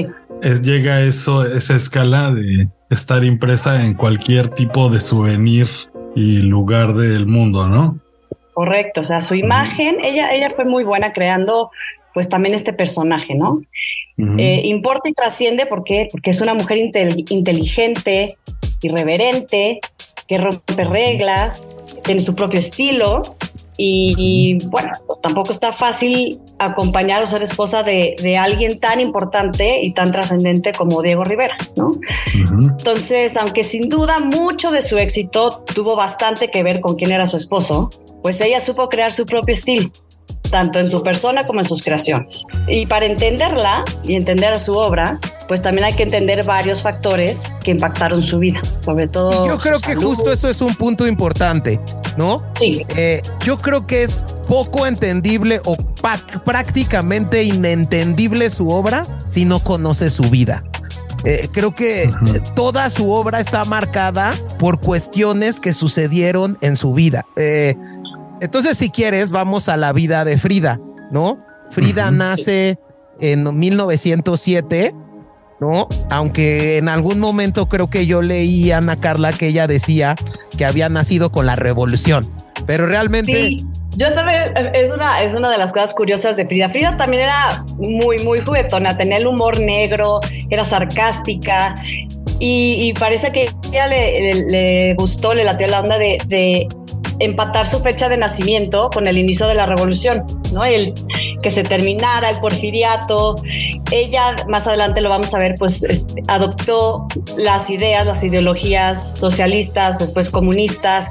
llega 0.61 0.95
a 0.95 1.01
eso, 1.01 1.45
esa 1.45 1.75
escala 1.75 2.33
de 2.33 2.69
estar 2.89 3.23
impresa 3.23 3.85
en 3.85 3.93
cualquier 3.93 4.49
tipo 4.49 4.89
de 4.89 4.99
souvenir 4.99 5.67
y 6.17 6.41
lugar 6.41 6.95
del 6.95 7.27
mundo, 7.27 7.69
¿no? 7.69 8.02
Correcto, 8.53 9.01
o 9.01 9.03
sea, 9.03 9.19
su 9.21 9.35
imagen, 9.35 9.97
ella, 10.03 10.31
ella 10.33 10.49
fue 10.49 10.65
muy 10.65 10.83
buena 10.83 11.13
creando 11.13 11.71
pues 12.13 12.29
también 12.29 12.53
este 12.53 12.73
personaje, 12.73 13.33
¿no? 13.33 13.63
Eh, 14.37 14.61
importa 14.65 15.09
y 15.09 15.13
trasciende 15.13 15.65
porque, 15.65 16.07
porque 16.11 16.29
es 16.29 16.39
una 16.41 16.53
mujer 16.53 16.77
inteligente, 16.77 18.37
irreverente, 18.83 19.79
que 20.27 20.37
rompe 20.37 20.85
reglas, 20.85 21.67
tiene 22.03 22.21
su 22.21 22.35
propio 22.35 22.59
estilo 22.59 23.23
y, 23.77 24.57
bueno, 24.67 24.91
tampoco 25.21 25.51
está 25.51 25.73
fácil 25.73 26.39
acompañar 26.59 27.23
o 27.23 27.25
ser 27.25 27.41
esposa 27.41 27.83
de, 27.83 28.15
de 28.21 28.37
alguien 28.37 28.79
tan 28.79 28.99
importante 29.01 29.83
y 29.83 29.93
tan 29.93 30.11
trascendente 30.11 30.71
como 30.73 31.01
Diego 31.01 31.23
Rivera, 31.23 31.57
¿no? 31.75 31.91
Entonces, 32.33 33.35
aunque 33.37 33.63
sin 33.63 33.89
duda 33.89 34.19
mucho 34.19 34.71
de 34.71 34.81
su 34.81 34.97
éxito 34.97 35.63
tuvo 35.73 35.95
bastante 35.95 36.49
que 36.49 36.63
ver 36.63 36.81
con 36.81 36.95
quién 36.95 37.11
era 37.11 37.25
su 37.25 37.37
esposo, 37.37 37.89
pues 38.21 38.39
ella 38.41 38.59
supo 38.59 38.89
crear 38.89 39.11
su 39.11 39.25
propio 39.25 39.53
estilo 39.53 39.91
tanto 40.53 40.77
en 40.77 40.91
su 40.91 41.01
persona 41.01 41.45
como 41.45 41.61
en 41.61 41.65
sus 41.65 41.81
creaciones. 41.81 42.43
Y 42.67 42.85
para 42.85 43.07
entenderla 43.07 43.83
y 44.03 44.15
entender 44.15 44.59
su 44.59 44.73
obra, 44.73 45.19
pues 45.47 45.63
también 45.63 45.85
hay 45.85 45.93
que 45.93 46.03
entender 46.03 46.45
varios 46.45 46.83
factores 46.83 47.55
que 47.63 47.71
impactaron 47.71 48.21
su 48.21 48.37
vida, 48.37 48.61
sobre 48.85 49.07
todo. 49.07 49.47
Yo 49.47 49.57
creo 49.57 49.79
que 49.79 49.95
justo 49.95 50.31
eso 50.31 50.47
es 50.47 50.61
un 50.61 50.75
punto 50.75 51.07
importante, 51.07 51.79
¿no? 52.17 52.37
Sí. 52.59 52.85
Eh, 52.95 53.23
yo 53.43 53.57
creo 53.57 53.87
que 53.87 54.03
es 54.03 54.25
poco 54.47 54.85
entendible 54.85 55.59
o 55.65 55.75
prácticamente 55.75 57.43
inentendible 57.43 58.51
su 58.51 58.69
obra 58.69 59.07
si 59.27 59.45
no 59.45 59.59
conoce 59.59 60.11
su 60.11 60.29
vida. 60.29 60.63
Eh, 61.25 61.47
creo 61.51 61.73
que 61.73 62.11
toda 62.53 62.89
su 62.89 63.09
obra 63.11 63.39
está 63.39 63.63
marcada 63.63 64.33
por 64.59 64.81
cuestiones 64.81 65.61
que 65.61 65.71
sucedieron 65.71 66.57
en 66.61 66.75
su 66.75 66.93
vida. 66.93 67.25
Eh, 67.37 67.75
entonces, 68.43 68.77
si 68.77 68.89
quieres, 68.89 69.31
vamos 69.31 69.69
a 69.69 69.77
la 69.77 69.93
vida 69.93 70.25
de 70.25 70.37
Frida, 70.37 70.77
¿no? 71.11 71.39
Frida 71.69 72.11
nace 72.11 72.77
en 73.21 73.57
1907, 73.57 74.93
¿no? 75.61 75.87
Aunque 76.09 76.77
en 76.77 76.89
algún 76.89 77.21
momento 77.21 77.69
creo 77.69 77.89
que 77.89 78.05
yo 78.05 78.21
leí 78.21 78.69
a 78.73 78.79
Ana 78.79 78.97
Carla 78.97 79.31
que 79.31 79.47
ella 79.47 79.65
decía 79.65 80.15
que 80.57 80.65
había 80.65 80.89
nacido 80.89 81.31
con 81.31 81.45
la 81.45 81.55
revolución, 81.55 82.29
pero 82.65 82.85
realmente... 82.85 83.31
Sí. 83.31 83.65
Yo 83.95 84.13
también, 84.13 84.57
es 84.73 84.91
una, 84.91 85.21
es 85.21 85.35
una 85.35 85.51
de 85.51 85.57
las 85.59 85.71
cosas 85.71 85.93
curiosas 85.93 86.35
de 86.35 86.45
Frida. 86.45 86.67
Frida 86.67 86.97
también 86.97 87.23
era 87.23 87.63
muy, 87.77 88.17
muy 88.25 88.39
juguetona, 88.39 88.97
tenía 88.97 89.19
el 89.19 89.27
humor 89.27 89.59
negro, 89.59 90.19
era 90.49 90.65
sarcástica 90.65 91.75
y, 92.39 92.91
parece 92.93 93.31
que 93.31 93.49
ella 93.71 93.87
le, 93.87 94.95
gustó, 94.95 95.33
le 95.33 95.45
latió 95.45 95.67
la 95.67 95.79
onda 95.79 95.97
de 95.97 96.67
empatar 97.23 97.67
su 97.67 97.79
fecha 97.79 98.09
de 98.09 98.17
nacimiento 98.17 98.89
con 98.89 99.07
el 99.07 99.17
inicio 99.17 99.47
de 99.47 99.55
la 99.55 99.65
revolución, 99.65 100.25
¿no? 100.51 100.63
El 100.63 100.93
que 101.41 101.51
se 101.51 101.63
terminara 101.63 102.29
el 102.29 102.37
porfiriato. 102.37 103.35
Ella, 103.91 104.35
más 104.47 104.67
adelante 104.67 105.01
lo 105.01 105.09
vamos 105.09 105.33
a 105.33 105.39
ver, 105.39 105.55
pues 105.57 105.83
este, 105.83 106.21
adoptó 106.27 107.07
las 107.37 107.69
ideas, 107.69 108.05
las 108.05 108.23
ideologías 108.23 109.13
socialistas, 109.15 109.99
después 109.99 110.29
comunistas. 110.29 111.09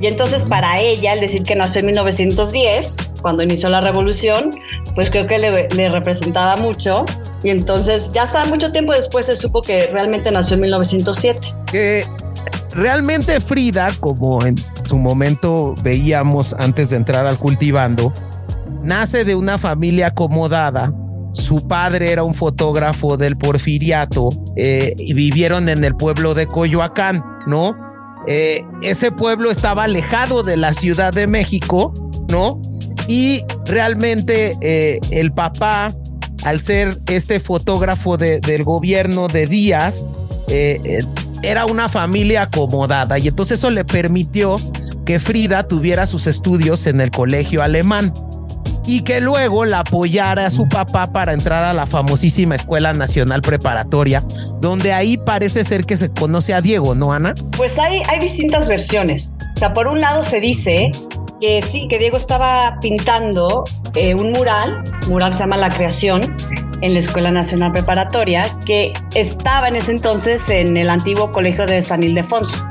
Y 0.00 0.06
entonces 0.06 0.44
para 0.44 0.80
ella, 0.80 1.12
el 1.12 1.20
decir 1.20 1.42
que 1.44 1.54
nació 1.54 1.80
en 1.80 1.86
1910, 1.86 2.96
cuando 3.22 3.42
inició 3.42 3.68
la 3.68 3.80
revolución, 3.80 4.58
pues 4.94 5.10
creo 5.10 5.26
que 5.26 5.38
le, 5.38 5.68
le 5.68 5.88
representaba 5.88 6.56
mucho. 6.56 7.04
Y 7.42 7.50
entonces 7.50 8.12
ya 8.12 8.22
hasta 8.22 8.44
mucho 8.46 8.72
tiempo 8.72 8.92
después 8.92 9.26
se 9.26 9.36
supo 9.36 9.60
que 9.60 9.88
realmente 9.92 10.30
nació 10.30 10.54
en 10.54 10.62
1907. 10.62 11.48
Que 11.70 12.06
realmente 12.74 13.40
Frida, 13.40 13.90
como 14.00 14.44
en 14.44 14.56
su 14.84 14.98
momento 14.98 15.74
veíamos 15.82 16.54
antes 16.58 16.90
de 16.90 16.96
entrar 16.96 17.26
al 17.26 17.38
cultivando, 17.38 18.12
nace 18.82 19.24
de 19.24 19.34
una 19.34 19.58
familia 19.58 20.08
acomodada. 20.08 20.92
Su 21.32 21.66
padre 21.66 22.12
era 22.12 22.22
un 22.22 22.34
fotógrafo 22.34 23.16
del 23.16 23.36
porfiriato 23.36 24.30
eh, 24.56 24.94
y 24.98 25.14
vivieron 25.14 25.68
en 25.68 25.84
el 25.84 25.96
pueblo 25.96 26.34
de 26.34 26.46
Coyoacán, 26.46 27.24
¿no? 27.46 27.76
Eh, 28.26 28.64
ese 28.82 29.10
pueblo 29.10 29.50
estaba 29.50 29.84
alejado 29.84 30.42
de 30.42 30.56
la 30.56 30.74
Ciudad 30.74 31.12
de 31.12 31.26
México, 31.26 31.92
¿no? 32.28 32.60
Y 33.08 33.42
realmente 33.66 34.56
eh, 34.60 35.00
el 35.10 35.32
papá, 35.32 35.92
al 36.44 36.60
ser 36.62 36.98
este 37.06 37.40
fotógrafo 37.40 38.16
del 38.16 38.64
gobierno 38.64 39.28
de 39.28 39.46
Díaz, 39.46 40.04
era 41.44 41.66
una 41.66 41.88
familia 41.88 42.42
acomodada 42.42 43.18
y 43.18 43.28
entonces 43.28 43.58
eso 43.58 43.70
le 43.70 43.84
permitió 43.84 44.56
que 45.04 45.20
Frida 45.20 45.68
tuviera 45.68 46.06
sus 46.06 46.26
estudios 46.26 46.86
en 46.86 47.00
el 47.00 47.10
colegio 47.10 47.62
alemán 47.62 48.12
y 48.86 49.02
que 49.02 49.20
luego 49.20 49.64
la 49.64 49.80
apoyara 49.80 50.46
a 50.46 50.50
su 50.50 50.68
papá 50.68 51.12
para 51.12 51.32
entrar 51.32 51.64
a 51.64 51.72
la 51.72 51.86
famosísima 51.86 52.54
Escuela 52.54 52.92
Nacional 52.92 53.40
Preparatoria, 53.40 54.22
donde 54.60 54.92
ahí 54.92 55.16
parece 55.16 55.64
ser 55.64 55.84
que 55.86 55.96
se 55.96 56.10
conoce 56.10 56.54
a 56.54 56.60
Diego, 56.60 56.94
¿no, 56.94 57.12
Ana? 57.12 57.34
Pues 57.56 57.78
hay, 57.78 58.02
hay 58.08 58.18
distintas 58.18 58.68
versiones. 58.68 59.32
O 59.56 59.58
sea, 59.58 59.72
por 59.72 59.86
un 59.86 60.00
lado 60.00 60.22
se 60.22 60.40
dice 60.40 60.90
que 61.44 61.60
sí, 61.60 61.86
que 61.88 61.98
Diego 61.98 62.16
estaba 62.16 62.78
pintando 62.80 63.64
eh, 63.94 64.14
un 64.14 64.32
mural, 64.32 64.82
mural 65.08 65.34
se 65.34 65.40
llama 65.40 65.58
La 65.58 65.68
Creación, 65.68 66.34
en 66.80 66.94
la 66.94 67.00
Escuela 67.00 67.30
Nacional 67.30 67.70
Preparatoria, 67.70 68.46
que 68.64 68.94
estaba 69.14 69.68
en 69.68 69.76
ese 69.76 69.92
entonces 69.92 70.48
en 70.48 70.78
el 70.78 70.88
antiguo 70.88 71.32
colegio 71.32 71.66
de 71.66 71.82
San 71.82 72.02
Ildefonso. 72.02 72.66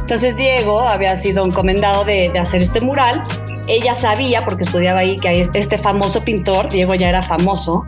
Entonces 0.00 0.36
Diego 0.36 0.80
había 0.80 1.16
sido 1.16 1.42
encomendado 1.46 2.04
de, 2.04 2.30
hacer 2.38 2.60
este 2.60 2.82
mural. 2.82 3.24
Ella 3.66 3.94
sabía, 3.94 4.44
porque 4.44 4.64
estudiaba 4.64 5.00
ahí, 5.00 5.16
que 5.16 5.30
este 5.40 5.78
famoso 5.78 6.20
pintor, 6.20 6.68
Diego 6.68 6.94
ya 6.94 7.08
era 7.08 7.22
famoso, 7.22 7.86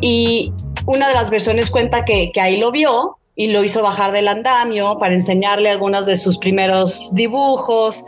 y 0.00 0.52
una 0.86 1.06
de 1.06 1.14
las 1.14 1.30
versiones 1.30 1.70
cuenta 1.70 2.04
que, 2.04 2.32
que 2.32 2.40
ahí 2.40 2.56
lo 2.56 2.72
vio 2.72 3.16
y 3.36 3.46
lo 3.46 3.62
hizo 3.62 3.80
bajar 3.80 4.10
del 4.10 4.26
andamio 4.26 4.98
para 4.98 5.14
enseñarle 5.14 5.70
algunos 5.70 6.06
de 6.06 6.16
sus 6.16 6.38
primeros 6.38 7.14
dibujos 7.14 8.04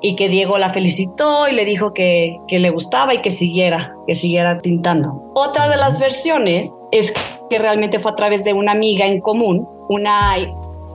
y 0.00 0.16
que 0.16 0.28
Diego 0.28 0.58
la 0.58 0.70
felicitó 0.70 1.48
y 1.48 1.52
le 1.52 1.64
dijo 1.64 1.92
que, 1.92 2.36
que, 2.46 2.58
le 2.58 2.70
gustaba 2.70 3.14
y 3.14 3.22
que 3.22 3.30
siguiera, 3.30 3.94
que 4.06 4.14
siguiera 4.14 4.60
pintando. 4.60 5.32
Otra 5.34 5.68
de 5.68 5.76
las 5.76 5.98
versiones 6.00 6.76
es 6.92 7.12
que 7.50 7.58
realmente 7.58 7.98
fue 7.98 8.12
a 8.12 8.14
través 8.14 8.44
de 8.44 8.52
una 8.52 8.72
amiga 8.72 9.06
en 9.06 9.20
común, 9.20 9.66
una 9.88 10.36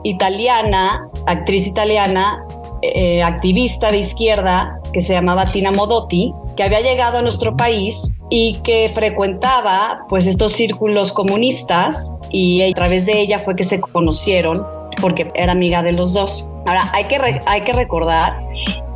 italiana, 0.04 1.08
actriz 1.26 1.66
italiana, 1.66 2.44
eh, 2.82 3.22
activista 3.22 3.90
de 3.90 3.98
izquierda 3.98 4.78
que 4.92 5.00
se 5.00 5.14
llamaba 5.14 5.46
Tina 5.46 5.70
Modotti, 5.70 6.32
que 6.56 6.62
había 6.62 6.80
llegado 6.80 7.18
a 7.18 7.22
nuestro 7.22 7.56
país 7.56 8.10
y 8.30 8.60
que 8.62 8.90
frecuentaba 8.94 10.04
pues 10.08 10.26
estos 10.26 10.52
círculos 10.52 11.12
comunistas 11.12 12.12
y 12.30 12.62
a 12.62 12.72
través 12.74 13.06
de 13.06 13.20
ella 13.20 13.38
fue 13.38 13.56
que 13.56 13.64
se 13.64 13.80
conocieron 13.80 14.64
porque 15.00 15.28
era 15.34 15.52
amiga 15.52 15.82
de 15.82 15.92
los 15.92 16.12
dos. 16.12 16.48
Ahora, 16.66 16.90
hay 16.92 17.04
que, 17.04 17.40
hay 17.46 17.62
que 17.62 17.72
recordar 17.72 18.43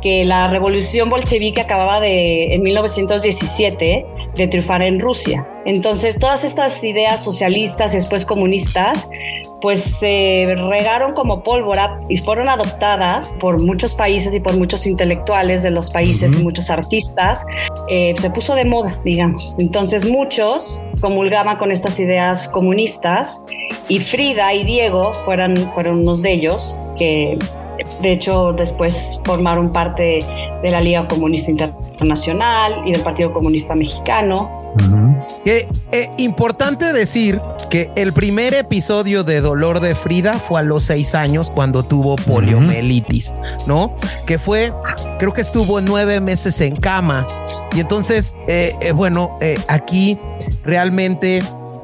que 0.01 0.25
la 0.25 0.47
revolución 0.47 1.09
bolchevique 1.09 1.61
acababa 1.61 1.99
de, 1.99 2.53
en 2.53 2.63
1917 2.63 4.05
de 4.35 4.47
triunfar 4.47 4.81
en 4.81 4.99
Rusia. 4.99 5.47
Entonces, 5.65 6.17
todas 6.17 6.43
estas 6.43 6.83
ideas 6.83 7.23
socialistas 7.23 7.93
y 7.93 7.97
después 7.97 8.25
comunistas, 8.25 9.09
pues 9.61 9.81
se 9.81 10.55
regaron 10.69 11.13
como 11.13 11.43
pólvora 11.43 11.99
y 12.07 12.15
fueron 12.17 12.47
adoptadas 12.47 13.35
por 13.41 13.61
muchos 13.61 13.93
países 13.93 14.33
y 14.33 14.39
por 14.39 14.57
muchos 14.57 14.87
intelectuales 14.87 15.63
de 15.63 15.71
los 15.71 15.89
países 15.89 16.33
y 16.33 16.43
muchos 16.43 16.69
artistas. 16.69 17.45
Eh, 17.89 18.13
se 18.17 18.29
puso 18.29 18.55
de 18.55 18.65
moda, 18.65 18.99
digamos. 19.03 19.55
Entonces, 19.59 20.09
muchos 20.09 20.81
comulgaban 21.01 21.57
con 21.57 21.71
estas 21.71 21.99
ideas 21.99 22.47
comunistas 22.47 23.43
y 23.89 23.99
Frida 23.99 24.53
y 24.53 24.63
Diego 24.63 25.11
fueron, 25.25 25.57
fueron 25.73 25.99
unos 25.99 26.21
de 26.21 26.33
ellos 26.33 26.79
que 26.97 27.37
de 28.01 28.11
hecho, 28.11 28.53
después 28.53 29.19
formaron 29.25 29.71
parte 29.71 30.19
de 30.61 30.71
la 30.71 30.81
Liga 30.81 31.07
Comunista 31.07 31.51
Internacional 31.51 32.87
y 32.87 32.93
del 32.93 33.01
Partido 33.01 33.33
Comunista 33.33 33.75
Mexicano. 33.75 34.49
Es 35.45 35.67
eh, 35.91 36.09
importante 36.17 36.93
decir 36.93 37.41
que 37.69 37.91
el 37.95 38.13
primer 38.13 38.53
episodio 38.53 39.23
de 39.23 39.41
Dolor 39.41 39.79
de 39.79 39.95
Frida 39.95 40.37
fue 40.37 40.59
a 40.59 40.63
los 40.63 40.83
seis 40.83 41.15
años 41.15 41.51
cuando 41.51 41.83
tuvo 41.83 42.15
poliomielitis, 42.15 43.33
¿no? 43.65 43.95
Que 44.25 44.39
fue, 44.39 44.73
creo 45.17 45.33
que 45.33 45.41
estuvo 45.41 45.81
nueve 45.81 46.19
meses 46.19 46.61
en 46.61 46.75
cama. 46.75 47.25
Y 47.75 47.79
entonces, 47.79 48.35
eh, 48.47 48.73
eh, 48.81 48.91
bueno, 48.91 49.37
aquí 49.67 50.19
realmente 50.63 51.41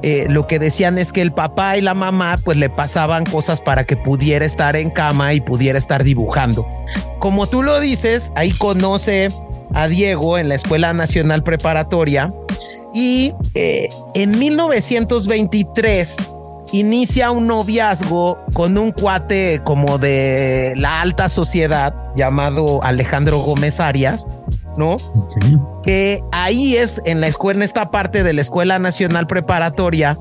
eh, 0.07 0.27
lo 0.29 0.45
que 0.45 0.59
decían 0.59 0.99
es 0.99 1.11
que 1.11 1.23
el 1.23 1.33
papá 1.33 1.79
y 1.79 1.81
la 1.81 1.95
mamá 1.95 2.37
pues 2.43 2.59
le 2.59 2.69
pasaban 2.69 3.25
cosas 3.25 3.59
para 3.59 3.85
que 3.85 3.97
pudiera 3.97 4.45
estar 4.45 4.75
en 4.75 4.91
cama 4.91 5.33
y 5.33 5.41
pudiera 5.41 5.79
estar 5.79 6.03
dibujando. 6.03 6.67
Como 7.17 7.47
tú 7.47 7.63
lo 7.63 7.79
dices, 7.79 8.31
ahí 8.35 8.51
conoce 8.51 9.29
a 9.73 9.87
Diego 9.87 10.37
en 10.37 10.47
la 10.47 10.53
Escuela 10.53 10.93
Nacional 10.93 11.41
Preparatoria 11.41 12.31
y 12.93 13.33
eh, 13.55 13.89
en 14.13 14.37
1923 14.37 16.17
inicia 16.71 17.31
un 17.31 17.47
noviazgo 17.47 18.37
con 18.53 18.77
un 18.77 18.91
cuate 18.91 19.61
como 19.63 19.97
de 19.97 20.73
la 20.75 21.01
alta 21.01 21.29
sociedad 21.29 21.95
llamado 22.15 22.83
Alejandro 22.83 23.39
Gómez 23.39 23.79
Arias, 23.79 24.27
¿no? 24.77 24.97
Que 25.83 26.23
ahí 26.31 26.75
es 26.75 27.01
en 27.05 27.21
la 27.21 27.27
escuela, 27.27 27.59
en 27.59 27.63
esta 27.63 27.91
parte 27.91 28.23
de 28.23 28.33
la 28.33 28.41
Escuela 28.41 28.79
Nacional 28.79 29.27
Preparatoria, 29.27 30.17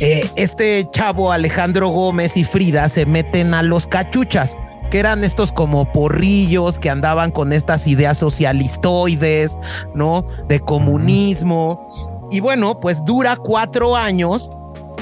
eh, 0.00 0.28
este 0.36 0.88
chavo 0.90 1.32
Alejandro 1.32 1.88
Gómez 1.88 2.36
y 2.36 2.44
Frida 2.44 2.88
se 2.88 3.06
meten 3.06 3.54
a 3.54 3.62
los 3.62 3.86
cachuchas 3.86 4.56
que 4.90 4.98
eran 4.98 5.24
estos 5.24 5.52
como 5.52 5.90
porrillos 5.90 6.78
que 6.78 6.90
andaban 6.90 7.30
con 7.30 7.54
estas 7.54 7.86
ideas 7.86 8.18
socialistoides, 8.18 9.58
¿no? 9.94 10.26
De 10.48 10.60
comunismo. 10.60 11.88
Y 12.30 12.40
bueno, 12.40 12.78
pues 12.78 13.02
dura 13.06 13.36
cuatro 13.36 13.96
años 13.96 14.52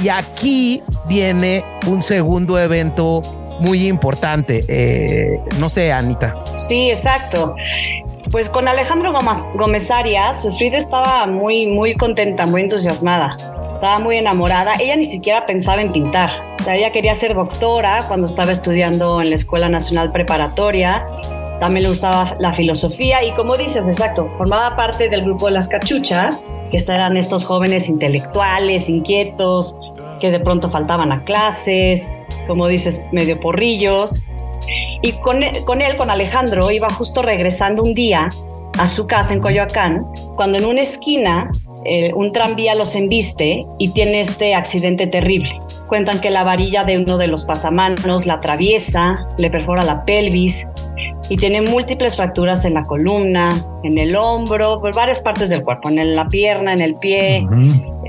y 0.00 0.08
aquí 0.08 0.82
viene 1.08 1.64
un 1.88 2.04
segundo 2.04 2.56
evento 2.56 3.20
muy 3.60 3.88
importante. 3.88 4.64
Eh, 4.68 5.40
no 5.58 5.68
sé, 5.68 5.92
Anita. 5.92 6.36
Sí, 6.56 6.90
exacto. 6.90 7.54
Pues 8.30 8.48
con 8.48 8.68
Alejandro 8.68 9.12
Gómez, 9.54 9.90
Arias, 9.90 10.42
pues 10.42 10.56
Frida 10.56 10.76
estaba 10.76 11.26
muy, 11.26 11.66
muy 11.66 11.96
contenta, 11.96 12.46
muy 12.46 12.62
entusiasmada. 12.62 13.36
Estaba 13.74 13.98
muy 13.98 14.18
enamorada. 14.18 14.74
Ella 14.78 14.94
ni 14.94 15.04
siquiera 15.04 15.46
pensaba 15.46 15.82
en 15.82 15.90
pintar. 15.90 16.30
ella 16.68 16.92
quería 16.92 17.12
ser 17.16 17.34
doctora 17.34 18.04
cuando 18.06 18.26
estaba 18.26 18.52
estudiando 18.52 19.20
en 19.20 19.30
la 19.30 19.34
Escuela 19.34 19.68
Nacional 19.68 20.12
Preparatoria. 20.12 21.04
También 21.58 21.82
le 21.82 21.88
gustaba 21.88 22.36
la 22.38 22.54
filosofía 22.54 23.24
y 23.24 23.32
como 23.32 23.56
dices, 23.56 23.88
exacto, 23.88 24.28
formaba 24.38 24.76
parte 24.76 25.08
del 25.08 25.22
grupo 25.22 25.46
de 25.46 25.52
las 25.52 25.66
cachuchas, 25.66 26.40
que 26.70 26.76
eran 26.76 27.16
estos 27.16 27.44
jóvenes 27.44 27.88
intelectuales, 27.88 28.88
inquietos, 28.88 29.76
que 30.20 30.30
de 30.30 30.38
pronto 30.38 30.70
faltaban 30.70 31.10
a 31.10 31.24
clases, 31.24 32.12
como 32.46 32.68
dices, 32.68 33.04
medio 33.10 33.40
porrillos. 33.40 34.22
Y 35.02 35.12
con, 35.12 35.40
con 35.64 35.82
él, 35.82 35.96
con 35.96 36.10
Alejandro, 36.10 36.70
iba 36.70 36.90
justo 36.90 37.22
regresando 37.22 37.82
un 37.82 37.94
día 37.94 38.28
a 38.78 38.86
su 38.86 39.06
casa 39.06 39.34
en 39.34 39.40
Coyoacán, 39.40 40.06
cuando 40.36 40.58
en 40.58 40.64
una 40.64 40.80
esquina 40.80 41.50
eh, 41.84 42.12
un 42.14 42.32
tranvía 42.32 42.74
los 42.74 42.94
embiste 42.94 43.64
y 43.78 43.90
tiene 43.92 44.20
este 44.20 44.54
accidente 44.54 45.06
terrible. 45.06 45.58
Cuentan 45.88 46.20
que 46.20 46.30
la 46.30 46.44
varilla 46.44 46.84
de 46.84 46.98
uno 46.98 47.16
de 47.16 47.26
los 47.26 47.46
pasamanos 47.46 48.26
la 48.26 48.34
atraviesa, 48.34 49.26
le 49.38 49.50
perfora 49.50 49.82
la 49.82 50.04
pelvis 50.04 50.66
y 51.30 51.36
tiene 51.36 51.62
múltiples 51.62 52.16
fracturas 52.16 52.64
en 52.66 52.74
la 52.74 52.84
columna, 52.84 53.50
en 53.82 53.96
el 53.96 54.14
hombro, 54.14 54.80
por 54.80 54.94
varias 54.94 55.22
partes 55.22 55.48
del 55.48 55.62
cuerpo, 55.62 55.88
en 55.88 56.14
la 56.14 56.28
pierna, 56.28 56.74
en 56.74 56.82
el 56.82 56.96
pie. 56.96 57.46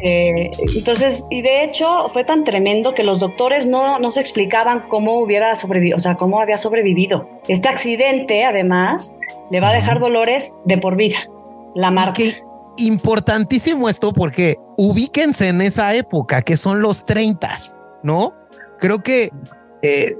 Eh, 0.03 0.50
entonces, 0.75 1.25
y 1.29 1.41
de 1.41 1.63
hecho 1.63 2.08
fue 2.10 2.24
tan 2.24 2.43
tremendo 2.43 2.93
que 2.93 3.03
los 3.03 3.20
doctores 3.20 3.67
no, 3.67 4.00
no 4.00 4.10
se 4.10 4.20
explicaban 4.20 4.88
cómo 4.88 5.20
hubiera 5.20 5.55
sobrevivido, 5.55 5.98
o 5.98 6.00
sea, 6.00 6.15
cómo 6.15 6.39
había 6.39 6.58
sobrevivido. 6.58 7.29
Este 7.48 7.67
accidente, 7.67 8.43
además, 8.43 9.13
le 9.51 9.60
va 9.60 9.70
a 9.70 9.74
dejar 9.74 10.00
dolores 10.00 10.55
de 10.65 10.77
por 10.77 10.96
vida. 10.96 11.17
La 11.75 11.91
marca. 11.91 12.22
Importantísimo 12.77 13.89
esto 13.89 14.12
porque 14.12 14.58
ubíquense 14.77 15.50
en 15.50 15.62
esa 15.62 15.93
época 15.93 16.41
que 16.41 16.58
son 16.58 16.81
los 16.81 17.05
30, 17.05 17.55
¿no? 18.01 18.34
Creo 18.79 19.03
que 19.03 19.29
eh, 19.84 20.15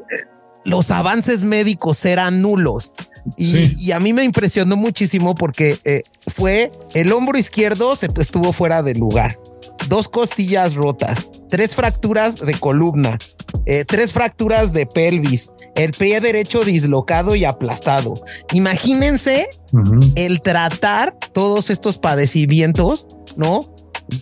los 0.64 0.92
avances 0.92 1.44
médicos 1.44 2.06
eran 2.06 2.42
nulos. 2.42 2.94
Y, 3.38 3.92
a 3.92 4.00
mí 4.00 4.14
me 4.14 4.24
impresionó 4.24 4.76
muchísimo 4.76 5.36
porque 5.36 5.78
eh, 5.86 6.02
fue 6.28 6.72
el 6.94 7.12
hombro 7.13 7.38
izquierdo 7.38 7.96
se 7.96 8.10
estuvo 8.17 8.52
fuera 8.52 8.82
de 8.82 8.96
lugar 8.96 9.38
dos 9.88 10.08
costillas 10.08 10.76
rotas, 10.76 11.28
tres 11.50 11.76
fracturas 11.76 12.39
de 12.39 12.54
columna, 12.54 13.17
eh, 13.65 13.86
tres 13.86 14.12
fracturas 14.12 14.74
de 14.74 14.86
pelvis, 14.86 15.52
el 15.76 15.91
pie 15.91 16.22
derecho 16.22 16.63
dislocado 16.63 17.36
y 17.36 17.46
aplastado. 17.46 18.13
Imagínense 18.54 19.50
el 20.15 20.41
tratar 20.41 21.15
todos 21.34 21.70
estos 21.70 21.98
padecimientos, 21.98 23.08
¿no? 23.36 23.74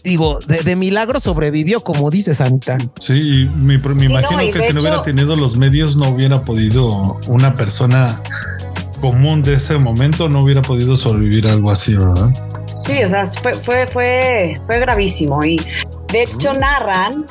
Digo, 0.03 0.39
de, 0.39 0.75
milagro 0.75 1.19
sobrevivió, 1.19 1.83
como 1.83 2.11
dices, 2.11 2.41
Anita. 2.41 2.77
Sí, 2.99 3.49
me, 3.55 3.75
imagino 3.75 4.51
que 4.53 4.61
si 4.61 4.73
no 4.73 4.81
hubiera 4.81 5.01
tenido 5.01 5.35
los 5.35 5.57
medios, 5.57 5.95
no 5.95 6.09
hubiera 6.09 6.45
podido 6.45 7.17
una 7.27 7.55
persona 7.55 8.21
común 9.01 9.41
de 9.41 9.55
ese 9.55 9.79
momento, 9.79 10.29
no 10.29 10.43
hubiera 10.43 10.61
podido 10.61 10.95
sobrevivir 10.95 11.47
algo 11.47 11.71
así, 11.71 11.95
¿verdad? 11.95 12.31
Sí, 12.71 13.01
o 13.03 13.07
sea, 13.07 13.25
fue, 13.25 13.53
fue, 13.53 13.87
fue, 13.87 14.53
fue 14.65 14.79
gravísimo. 14.79 15.43
Y 15.43 15.57
de 16.11 16.23
hecho 16.23 16.53
narran 16.53 17.25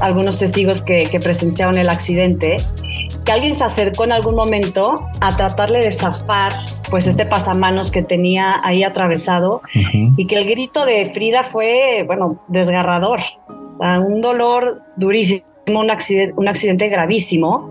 algunos 0.00 0.38
testigos 0.38 0.82
que, 0.82 1.08
presenciaron 1.22 1.78
el 1.78 1.88
accidente 1.88 2.56
que 3.24 3.32
alguien 3.32 3.54
se 3.54 3.62
acercó 3.62 4.04
en 4.04 4.12
algún 4.12 4.34
momento 4.34 5.06
a 5.20 5.36
tratarle 5.36 5.80
de 5.84 5.92
zafar 5.92 6.52
pues 6.90 7.06
este 7.06 7.24
pasamanos 7.24 7.90
que 7.90 8.02
tenía 8.02 8.60
ahí 8.64 8.82
atravesado 8.82 9.62
y 10.16 10.26
que 10.26 10.34
el 10.34 10.46
grito 10.46 10.84
de 10.84 11.10
Frida 11.14 11.44
fue, 11.44 12.04
bueno, 12.06 12.42
desgarrador, 12.48 13.20
un 13.78 14.20
dolor 14.20 14.82
durísimo, 14.96 15.44
un 15.68 15.90
accidente, 15.90 16.34
un 16.36 16.48
accidente 16.48 16.88
gravísimo, 16.88 17.70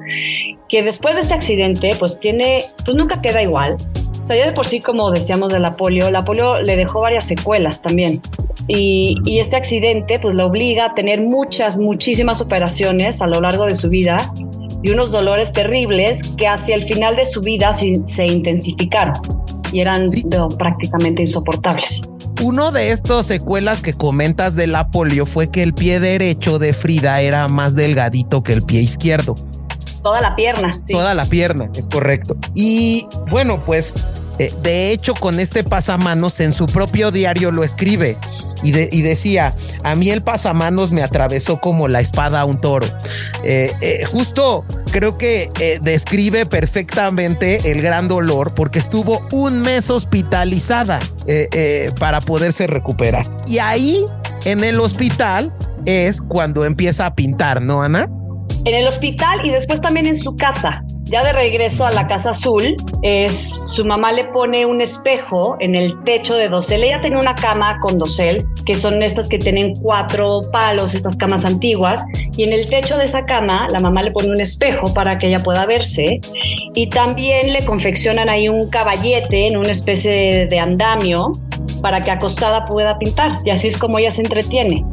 que 0.70 0.84
después 0.84 1.18
de 1.18 1.22
este 1.24 1.34
accidente 1.34 1.96
pues 2.00 2.20
tiene, 2.20 2.64
pues 2.86 2.96
nunca 2.96 3.22
queda 3.22 3.42
igual, 3.42 3.76
o 4.24 4.28
sea, 4.28 4.36
ya 4.38 4.46
de 4.46 4.54
por 4.54 4.66
sí, 4.66 4.80
como 4.80 5.12
decíamos 5.12 5.52
de 5.52 5.60
la 5.60 5.76
polio, 5.76 6.12
la 6.12 6.24
polio 6.24 6.62
le 6.62 6.76
dejó 6.76 7.02
varias 7.02 7.26
secuelas 7.26 7.82
también. 7.82 8.22
Y, 8.68 9.18
este 9.40 9.56
accidente 9.56 10.20
pues 10.20 10.36
le 10.36 10.44
obliga 10.44 10.86
a 10.86 10.94
tener 10.94 11.22
muchas, 11.22 11.78
muchísimas 11.80 12.42
operaciones 12.42 13.22
a 13.22 13.28
lo 13.28 13.42
largo 13.42 13.66
de 13.66 13.74
su 13.74 13.90
vida 13.90 14.32
y 14.84 14.92
unos 14.92 15.12
dolores 15.12 15.52
terribles 15.52 16.22
que 16.38 16.48
hacia 16.48 16.76
el 16.76 16.84
final 16.84 17.16
de 17.16 17.26
su 17.26 17.42
vida 17.42 17.74
se, 17.74 18.26
intensificaron 18.26 19.16
y 19.72 19.82
eran 19.82 20.06
prácticamente 20.58 21.24
insoportables. 21.24 22.02
Uno 22.42 22.72
de 22.72 22.92
estos 22.92 23.28
secuelas 23.28 23.82
que 23.82 23.94
comentas 23.94 24.56
de 24.56 24.68
la 24.68 24.90
polio 24.90 25.26
fue 25.26 25.50
que 25.50 25.64
el 25.64 25.74
pie 25.74 26.00
derecho 26.00 26.60
de 26.60 26.74
Frida 26.74 27.22
era 27.22 27.48
más 27.48 27.76
delgadito 27.76 28.44
que 28.44 28.54
el 28.54 28.64
pie 28.64 28.82
izquierdo. 28.82 29.36
Toda 30.04 30.22
la 30.22 30.36
pierna. 30.36 30.76
Toda 30.92 31.14
la 31.14 31.26
pierna, 31.26 31.70
es 31.76 31.88
correcto. 31.88 32.36
Y 32.56 33.08
bueno, 33.30 33.64
pues 33.66 33.94
eh, 34.42 34.52
de 34.64 34.92
hecho 34.92 35.14
con 35.14 35.40
este 35.40 35.64
pasamanos 35.64 36.40
en 36.40 36.52
su 36.52 36.66
propio 36.66 37.12
diario 37.12 37.52
lo 37.52 37.64
escribe 37.64 38.18
y, 38.64 38.72
decía, 38.72 39.56
a 39.84 39.96
mí 39.96 40.12
el 40.12 40.22
pasamanos 40.22 40.92
me 40.92 41.02
atravesó 41.02 41.60
como 41.60 41.88
la 41.88 42.00
espada 42.00 42.42
a 42.42 42.46
un 42.46 42.62
toro. 42.62 42.88
Eh, 43.44 43.74
eh, 43.82 44.04
justo 44.06 44.66
creo 44.92 45.18
que 45.18 45.52
describe 45.82 46.46
perfectamente 46.46 47.72
el 47.72 47.82
gran 47.82 48.08
dolor 48.08 48.54
porque 48.54 48.78
estuvo 48.78 49.28
un 49.32 49.62
mes 49.62 49.90
hospitalizada 49.90 51.00
para 52.00 52.22
poderse 52.22 52.68
recuperar. 52.68 53.26
Y 53.48 53.58
ahí 53.58 54.06
en 54.46 54.64
el 54.64 54.80
hospital 54.80 55.52
es 55.86 56.22
cuando 56.22 56.66
empieza 56.66 57.08
a 57.08 57.16
pintar, 57.16 57.64
¿no, 57.64 57.82
Ana? 57.82 58.10
En 58.66 58.76
el 58.76 58.88
hospital 58.88 59.46
y 59.46 59.52
después 59.52 59.82
también 59.82 60.06
en 60.06 60.16
su 60.16 60.36
casa. 60.36 60.84
Ya 61.04 61.26
de 61.26 61.34
regreso 61.34 61.86
a 61.86 61.92
la 61.92 62.08
casa 62.08 62.30
azul, 62.30 62.78
es, 63.02 63.74
su 63.74 63.84
mamá 63.84 64.14
le 64.14 64.24
pone 64.26 64.66
un 64.66 64.80
espejo 64.80 65.58
en 65.60 65.76
el 65.76 66.02
techo 66.06 66.38
de 66.38 66.48
dosel. 66.48 66.86
Ella 66.86 67.02
tenía 67.02 67.20
una 67.20 67.36
cama 67.36 67.80
con 67.82 67.98
dosel, 67.98 68.46
que 68.66 68.76
son 68.76 69.04
estas 69.04 69.28
que 69.28 69.38
tienen 69.38 69.76
cuatro 69.76 70.40
palos, 70.54 70.94
estas 70.94 71.18
camas 71.18 71.44
antiguas, 71.44 72.02
y 72.38 72.44
en 72.44 72.54
el 72.54 72.70
techo 72.70 72.98
de 72.98 73.04
esa 73.04 73.26
cama 73.26 73.68
la 73.72 73.80
mamá 73.82 74.02
le 74.04 74.12
pone 74.12 74.30
un 74.30 74.40
espejo 74.40 74.94
para 74.94 75.18
que 75.18 75.28
ella 75.28 75.40
pueda 75.40 75.66
verse, 75.66 76.22
y 76.76 76.88
también 76.88 77.52
le 77.52 77.66
confeccionan 77.66 78.30
ahí 78.30 78.48
un 78.48 78.70
caballete 78.70 79.48
en 79.48 79.58
una 79.58 79.72
especie 79.72 80.46
de 80.46 80.60
andamio 80.60 81.34
para 81.82 82.00
que 82.00 82.12
acostada 82.12 82.68
pueda 82.68 82.98
pintar, 82.98 83.40
y 83.44 83.50
así 83.50 83.68
es 83.68 83.78
como 83.78 84.00
ella 84.00 84.12
se 84.12 84.22
entretiene 84.22 84.86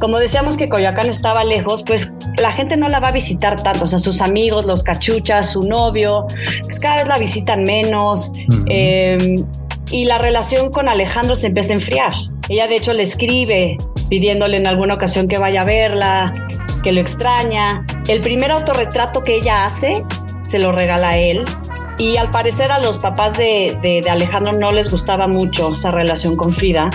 como 0.00 0.18
decíamos 0.18 0.56
que 0.56 0.68
Coyoacán 0.68 1.08
estaba 1.08 1.44
lejos, 1.44 1.82
pues 1.82 2.14
la 2.38 2.52
gente 2.52 2.76
no 2.76 2.88
la 2.88 3.00
va 3.00 3.08
a 3.08 3.12
visitar 3.12 3.62
tanto, 3.62 3.84
o 3.84 3.86
sea, 3.86 3.98
sus 3.98 4.20
amigos, 4.20 4.66
los 4.66 4.82
cachuchas, 4.82 5.52
su 5.52 5.62
novio, 5.62 6.26
pues 6.62 6.78
cada 6.78 6.96
vez 6.96 7.06
la 7.06 7.18
visitan 7.18 7.62
menos. 7.62 8.32
Em, 8.66 9.44
y 9.90 10.04
la 10.04 10.18
relación 10.18 10.70
con 10.70 10.88
Alejandro 10.88 11.36
se 11.36 11.46
empieza 11.46 11.72
a 11.72 11.76
enfriar. 11.76 12.12
Ella 12.48 12.66
de 12.68 12.76
hecho 12.76 12.92
le 12.92 13.02
escribe 13.02 13.76
pidiéndole 14.08 14.56
en 14.56 14.66
alguna 14.66 14.94
ocasión 14.94 15.28
que 15.28 15.38
vaya 15.38 15.62
a 15.62 15.64
verla, 15.64 16.32
que 16.82 16.92
lo 16.92 17.00
extraña. 17.00 17.84
El 18.08 18.20
primer 18.20 18.50
autorretrato 18.50 19.22
que 19.22 19.36
ella 19.36 19.64
hace 19.64 20.04
se 20.42 20.58
lo 20.58 20.72
regala 20.72 21.10
a 21.10 21.16
él. 21.16 21.44
Y 21.98 22.18
al 22.18 22.30
parecer 22.30 22.70
a 22.72 22.78
los 22.78 22.98
papás 22.98 23.38
de, 23.38 23.78
de 23.80 24.10
Alejandro 24.10 24.52
no 24.52 24.70
les 24.70 24.90
gustaba 24.90 25.26
mucho 25.26 25.70
esa 25.70 25.90
relación 25.90 26.36
con 26.36 26.52
Frida 26.52 26.90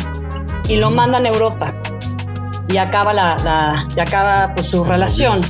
y 0.69 0.75
lo 0.75 0.91
mandan 0.91 1.25
a 1.25 1.29
Europa 1.29 1.73
y 2.71 2.77
acaba 2.77 3.13
la, 3.13 3.87
y 3.95 3.99
acaba 3.99 4.53
pues, 4.55 4.67
su 4.67 4.83
relación. 4.83 5.41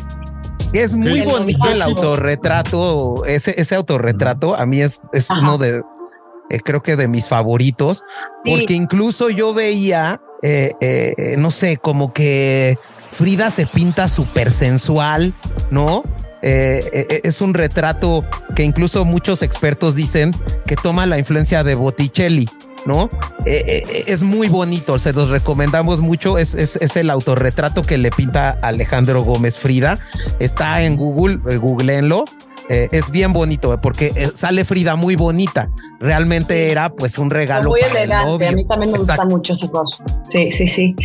Es 0.73 0.95
muy 0.95 1.21
bonito 1.21 1.67
el 1.69 1.81
autorretrato, 1.81 3.25
ese, 3.25 3.59
ese 3.59 3.75
autorretrato 3.75 4.55
a 4.55 4.65
mí 4.65 4.81
es, 4.81 5.01
es 5.11 5.29
uno 5.29 5.57
de, 5.57 5.81
eh, 6.49 6.59
creo 6.63 6.81
que 6.81 6.95
de 6.95 7.07
mis 7.07 7.27
favoritos, 7.27 8.03
porque 8.45 8.73
incluso 8.73 9.29
yo 9.29 9.53
veía, 9.53 10.21
eh, 10.41 10.73
eh, 10.79 11.35
no 11.37 11.51
sé, 11.51 11.77
como 11.77 12.13
que 12.13 12.77
Frida 13.11 13.51
se 13.51 13.65
pinta 13.65 14.07
súper 14.07 14.49
sensual, 14.49 15.33
¿no? 15.69 16.03
Es 16.41 17.39
un 17.39 17.53
retrato 17.53 18.25
que 18.55 18.63
incluso 18.63 19.05
muchos 19.05 19.43
expertos 19.43 19.95
dicen 19.95 20.35
que 20.65 20.75
toma 20.75 21.05
la 21.05 21.19
influencia 21.19 21.63
de 21.63 21.75
Botticelli, 21.75 22.49
¿no? 22.85 23.09
Eh, 23.45 24.05
es 24.07 24.23
muy 24.23 24.49
bonito, 24.49 24.99
se 24.99 25.13
los 25.13 25.29
recomendamos 25.29 25.99
mucho, 25.99 26.37
es, 26.37 26.55
es, 26.55 26.95
el 26.95 27.09
autorretrato 27.09 27.81
que 27.81 27.97
le 27.97 28.11
pinta 28.11 28.57
Alejandro 28.61 29.23
Gómez 29.23 29.57
Frida, 29.57 29.99
está 30.39 30.81
en 30.83 30.95
Google, 30.97 31.37
googleenlo. 31.57 32.25
es 32.69 33.11
bien 33.11 33.33
bonito 33.33 33.77
porque 33.81 34.31
sale 34.33 34.63
Frida 34.63 34.95
muy 34.95 35.17
bonita. 35.17 35.69
Realmente 35.99 36.71
era 36.71 36.89
pues 36.89 37.17
un 37.17 37.29
regalo. 37.29 37.69
Muy 37.69 37.81
elegante. 37.81 38.47
A 38.47 38.51
mí 38.51 38.65
también 38.65 38.93
me 38.93 38.97
gusta 38.97 39.25
mucho 39.25 39.53
ese 39.53 39.69
cosa. 39.69 39.97
Sí, 40.23 40.51
sí, 40.51 40.67
sí. 40.67 40.95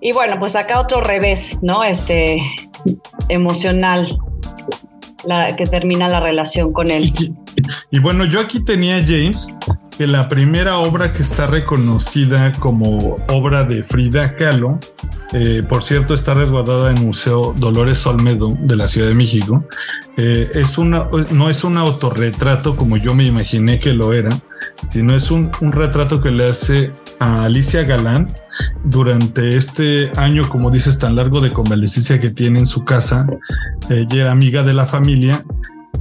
Y 0.00 0.12
bueno, 0.12 0.38
pues 0.38 0.54
acá 0.54 0.80
otro 0.80 1.00
revés, 1.00 1.60
¿no? 1.62 1.82
Este 1.82 2.40
emocional 3.28 4.18
la, 5.24 5.56
que 5.56 5.64
termina 5.64 6.08
la 6.08 6.20
relación 6.20 6.72
con 6.72 6.90
él. 6.90 7.12
Y, 7.90 7.98
bueno, 7.98 8.24
yo 8.24 8.40
aquí 8.40 8.60
tenía 8.60 8.96
James, 9.06 9.54
que 9.96 10.06
la 10.06 10.28
primera 10.28 10.78
obra 10.78 11.12
que 11.12 11.22
está 11.22 11.46
reconocida 11.46 12.52
como 12.52 13.16
obra 13.28 13.64
de 13.64 13.82
Frida 13.84 14.34
Kahlo, 14.36 14.78
eh, 15.32 15.62
por 15.68 15.82
cierto, 15.82 16.14
está 16.14 16.34
resguardada 16.34 16.90
en 16.90 17.04
Museo 17.04 17.54
Dolores 17.56 18.06
Olmedo 18.06 18.56
de 18.60 18.76
la 18.76 18.88
Ciudad 18.88 19.08
de 19.08 19.14
México. 19.14 19.66
Eh, 20.16 20.50
es 20.54 20.78
una, 20.78 21.08
no 21.30 21.50
es 21.50 21.64
un 21.64 21.76
autorretrato 21.76 22.76
como 22.76 22.96
yo 22.96 23.14
me 23.14 23.24
imaginé 23.24 23.78
que 23.78 23.92
lo 23.92 24.12
era, 24.12 24.30
sino 24.84 25.14
es 25.14 25.30
un, 25.30 25.50
un 25.60 25.72
retrato 25.72 26.20
que 26.20 26.30
le 26.30 26.48
hace 26.48 26.92
a 27.18 27.44
Alicia 27.44 27.84
Galán 27.84 28.28
durante 28.84 29.56
este 29.56 30.12
año, 30.16 30.48
como 30.48 30.70
dices, 30.70 30.98
tan 30.98 31.16
largo 31.16 31.40
de 31.40 31.50
convalecencia 31.50 32.20
que 32.20 32.30
tiene 32.30 32.60
en 32.60 32.66
su 32.66 32.84
casa. 32.84 33.26
Ella 33.90 34.22
era 34.22 34.32
amiga 34.32 34.62
de 34.62 34.74
la 34.74 34.86
familia 34.86 35.44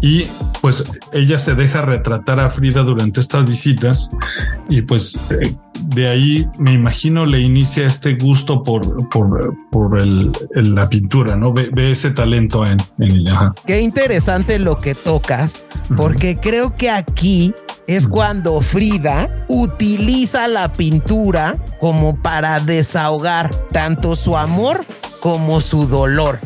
y 0.04 0.28
pues 0.60 0.84
ella 1.14 1.40
se 1.40 1.56
deja 1.56 1.82
retratar 1.82 2.42
a 2.42 2.50
Frida 2.50 2.84
durante 2.84 3.22
estas 3.22 3.46
visitas 3.46 4.10
y 4.68 4.82
pues 4.82 5.16
eh, 5.32 5.56
de 5.80 6.10
ahí 6.10 6.46
me 6.58 6.74
imagino 6.74 7.26
le 7.26 7.40
inicia 7.40 7.88
este 7.88 8.16
gusto 8.16 8.64
por, 8.64 9.08
por, 9.08 9.56
por 9.72 9.98
el, 9.98 10.34
la 10.76 10.90
pintura, 10.90 11.38
¿no? 11.38 11.54
Ve, 11.54 11.72
ese 11.90 12.12
talento 12.12 12.66
en, 12.66 12.80
ella. 13.00 13.54
Qué 13.66 13.80
interesante 13.80 14.60
lo 14.60 14.82
que 14.82 14.94
tocas, 14.94 15.64
porque 15.96 16.38
creo 16.38 16.76
que 16.76 16.90
aquí 16.90 17.54
es 17.88 18.10
cuando 18.10 18.60
Frida 18.60 19.46
utiliza 19.48 20.50
la 20.50 20.74
pintura 20.74 21.56
como 21.80 22.22
para 22.22 22.60
desahogar 22.60 23.56
tanto 23.72 24.18
su 24.18 24.36
amor 24.36 24.84
como 25.22 25.62
su 25.62 25.88
dolor. 25.88 26.40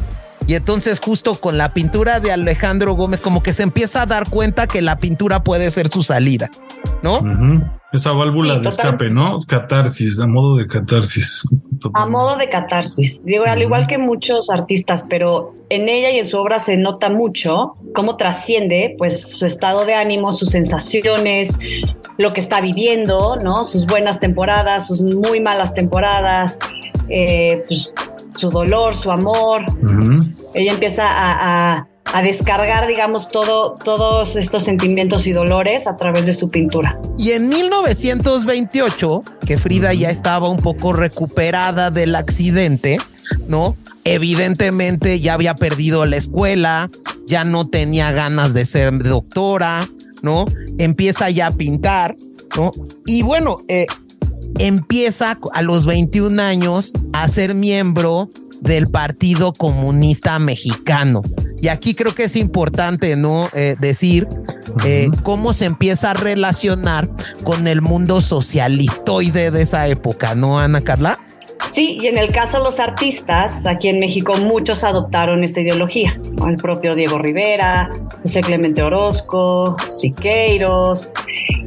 Y 0.47 0.55
entonces 0.55 1.01
justo 1.01 1.35
con 1.35 1.57
la 1.57 1.73
pintura 1.73 2.21
de 2.21 2.31
Alejandro 2.31 2.93
Gómez 2.93 3.19
como 3.19 3.43
que 3.43 3.51
se 3.51 3.63
empieza 3.63 4.03
a 4.03 4.05
dar 4.05 4.29
cuenta 4.29 4.65
que 4.65 4.81
la 4.81 4.97
pintura 4.97 5.43
puede 5.43 5.69
ser 5.71 5.89
su 5.89 6.03
salida, 6.03 6.49
¿no? 7.03 7.21
Esa 7.91 8.13
válvula 8.13 8.59
de 8.59 8.69
escape, 8.69 9.09
¿no? 9.09 9.39
Catarsis, 9.45 10.19
a 10.19 10.27
modo 10.27 10.55
de 10.55 10.67
catarsis. 10.67 11.43
A 11.93 12.05
modo 12.05 12.37
de 12.37 12.49
catarsis. 12.49 13.21
Digo, 13.23 13.45
al 13.45 13.61
igual 13.61 13.87
que 13.87 13.97
muchos 13.97 14.49
artistas, 14.49 15.05
pero 15.09 15.53
en 15.69 15.89
ella 15.89 16.11
y 16.11 16.19
en 16.19 16.25
su 16.25 16.37
obra 16.37 16.59
se 16.59 16.77
nota 16.77 17.09
mucho 17.09 17.75
cómo 17.93 18.15
trasciende 18.15 18.95
pues 18.97 19.37
su 19.37 19.45
estado 19.45 19.85
de 19.85 19.95
ánimo, 19.95 20.31
sus 20.31 20.49
sensaciones, 20.49 21.57
lo 22.17 22.33
que 22.33 22.39
está 22.39 22.61
viviendo, 22.61 23.37
¿no? 23.37 23.63
Sus 23.63 23.85
buenas 23.85 24.19
temporadas, 24.19 24.87
sus 24.87 25.01
muy 25.01 25.39
malas 25.39 25.73
temporadas, 25.73 26.57
eh, 27.09 27.63
pues 27.67 27.93
su 28.29 28.49
dolor, 28.49 28.95
su 28.95 29.11
amor. 29.11 29.65
Ella 30.53 30.73
empieza 30.73 31.05
a, 31.07 31.87
descargar, 32.23 32.87
digamos, 32.87 33.27
todo, 33.27 33.75
todos 33.83 34.37
estos 34.37 34.63
sentimientos 34.63 35.27
y 35.27 35.33
dolores 35.33 35.87
a 35.87 35.97
través 35.97 36.25
de 36.25 36.33
su 36.33 36.49
pintura. 36.49 36.99
Y 37.17 37.31
en 37.31 37.49
1928, 37.49 39.23
que 39.45 39.57
Frida 39.57 39.93
ya 39.93 40.09
estaba 40.09 40.49
un 40.49 40.57
poco 40.57 40.93
recuperada 40.93 41.91
del 41.91 42.15
accidente, 42.15 42.97
¿no? 43.47 43.75
Evidentemente 44.03 45.19
ya 45.19 45.33
había 45.33 45.53
perdido 45.53 46.05
la 46.05 46.15
escuela, 46.15 46.89
ya 47.27 47.43
no 47.43 47.67
tenía 47.67 48.11
ganas 48.13 48.53
de 48.53 48.63
ser 48.63 48.97
doctora, 49.03 49.87
¿no? 50.21 50.45
Empieza 50.77 51.29
ya 51.29 51.47
a 51.47 51.51
pintar, 51.51 52.15
¿no? 52.55 52.71
Y 53.05 53.21
bueno, 53.23 53.57
eh, 53.67 53.85
empieza 54.59 55.37
a 55.53 55.61
los 55.61 55.85
21 55.85 56.41
años 56.41 56.93
a 57.13 57.27
ser 57.27 57.53
miembro 57.53 58.29
del 58.61 58.87
Partido 58.87 59.53
Comunista 59.53 60.39
Mexicano. 60.39 61.21
Y 61.61 61.69
aquí 61.69 61.93
creo 61.95 62.13
que 62.13 62.25
es 62.25 62.35
importante, 62.35 63.15
¿no? 63.15 63.49
Eh, 63.53 63.75
decir 63.79 64.27
eh, 64.83 65.09
cómo 65.23 65.53
se 65.53 65.65
empieza 65.65 66.11
a 66.11 66.13
relacionar 66.13 67.09
con 67.43 67.67
el 67.67 67.81
mundo 67.81 68.21
socialistoide 68.21 69.51
de 69.51 69.61
esa 69.61 69.87
época, 69.87 70.35
¿no, 70.35 70.59
Ana 70.59 70.81
Carla? 70.81 71.19
Sí, 71.71 71.97
y 71.99 72.07
en 72.07 72.17
el 72.17 72.31
caso 72.31 72.57
de 72.59 72.63
los 72.63 72.79
artistas, 72.79 73.65
aquí 73.65 73.89
en 73.89 73.99
México 73.99 74.33
muchos 74.37 74.83
adoptaron 74.83 75.43
esta 75.43 75.61
ideología. 75.61 76.19
El 76.47 76.55
propio 76.55 76.95
Diego 76.95 77.17
Rivera, 77.17 77.89
José 78.23 78.41
Clemente 78.41 78.81
Orozco, 78.81 79.75
Siqueiros. 79.89 81.09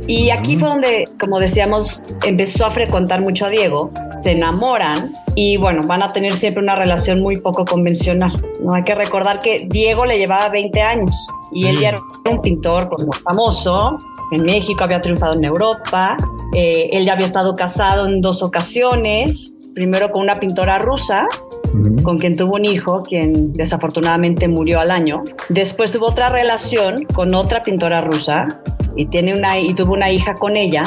Y 0.07 0.31
aquí 0.31 0.57
fue 0.57 0.69
donde, 0.69 1.05
como 1.19 1.39
decíamos, 1.39 2.05
empezó 2.25 2.67
a 2.67 2.71
frecuentar 2.71 3.21
mucho 3.21 3.47
a 3.47 3.49
Diego, 3.51 3.91
se 4.21 4.33
enamoran 4.33 5.13
y 5.37 5.57
bueno, 5.57 5.87
van 5.87 6.03
a 6.03 6.13
tener 6.13 6.35
siempre 6.35 6.63
una 6.63 6.75
relación 6.75 7.23
muy 7.23 7.37
poco 7.37 7.65
convencional. 7.65 8.33
No 8.63 8.75
hay 8.75 8.83
que 8.83 8.95
recordar 8.95 9.39
que 9.41 9.69
Diego 9.71 10.07
le 10.07 10.19
llevaba 10.19 10.49
20 10.49 10.83
años 10.83 11.29
y 11.53 11.69
él 11.69 11.79
ya 11.79 11.91
era 11.91 12.01
un 12.29 12.43
pintor 12.43 12.89
como 12.89 13.13
famoso, 13.13 13.97
en 14.31 14.43
México, 14.43 14.85
había 14.85 15.01
triunfado 15.01 15.35
en 15.35 15.45
Europa, 15.45 16.17
eh, 16.55 16.89
él 16.93 17.05
ya 17.05 17.15
había 17.15 17.27
estado 17.27 17.55
casado 17.55 18.07
en 18.07 18.21
dos 18.21 18.43
ocasiones, 18.43 19.57
primero 19.75 20.11
con 20.11 20.23
una 20.23 20.39
pintora 20.39 20.79
rusa, 20.79 21.27
con 22.03 22.19
quien 22.19 22.37
tuvo 22.37 22.57
un 22.57 22.65
hijo, 22.65 23.03
quien 23.03 23.53
desafortunadamente 23.53 24.49
murió 24.49 24.81
al 24.81 24.91
año. 24.91 25.23
Después 25.49 25.93
tuvo 25.93 26.09
otra 26.09 26.29
relación 26.31 27.05
con 27.15 27.35
otra 27.35 27.63
pintora 27.63 28.01
rusa 28.01 28.45
y, 28.97 29.07
tiene 29.07 29.35
una, 29.35 29.59
y 29.59 29.73
tuvo 29.75 29.95
una 29.95 30.11
hija 30.11 30.35
con 30.35 30.57
ella. 30.57 30.83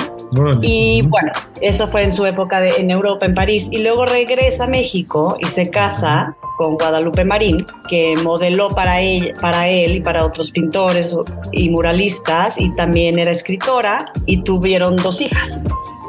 Y 0.61 1.01
bueno, 1.03 1.31
eso 1.61 1.87
fue 1.87 2.03
en 2.03 2.11
su 2.11 2.25
época 2.25 2.59
de, 2.59 2.71
en 2.77 2.91
Europa, 2.91 3.25
en 3.25 3.33
París. 3.33 3.69
Y 3.71 3.77
luego 3.77 4.05
regresa 4.05 4.65
a 4.65 4.67
México 4.67 5.37
y 5.39 5.47
se 5.47 5.69
casa 5.69 6.35
con 6.57 6.75
Guadalupe 6.75 7.23
Marín, 7.23 7.65
que 7.89 8.13
modeló 8.23 8.69
para 8.69 9.01
él, 9.01 9.33
para 9.41 9.69
él 9.69 9.95
y 9.95 10.01
para 10.01 10.23
otros 10.25 10.51
pintores 10.51 11.15
y 11.51 11.69
muralistas, 11.69 12.59
y 12.59 12.69
también 12.75 13.17
era 13.17 13.31
escritora, 13.31 14.05
y 14.25 14.43
tuvieron 14.43 14.95
dos 14.97 15.21
hijas 15.21 15.65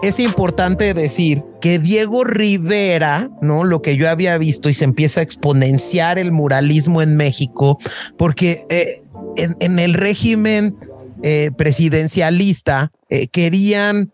es 0.09 0.21
importante 0.21 0.93
decir 0.93 1.43
que 1.61 1.79
Diego 1.79 2.25
Rivera, 2.25 3.31
¿no? 3.41 3.65
Lo 3.65 3.81
que 3.81 3.97
yo 3.97 4.11
había 4.11 4.37
visto 4.37 4.69
y 4.69 4.75
se 4.75 4.85
empieza 4.85 5.21
a 5.21 5.23
exponenciar 5.23 6.19
el 6.19 6.31
muralismo 6.31 7.01
en 7.01 7.17
México, 7.17 7.79
porque 8.19 8.65
eh, 8.69 8.87
en, 9.37 9.79
el 9.79 9.95
régimen 9.95 10.77
eh, 11.23 11.51
presidencialista 11.57 12.93
eh, 13.09 13.29
querían 13.29 14.13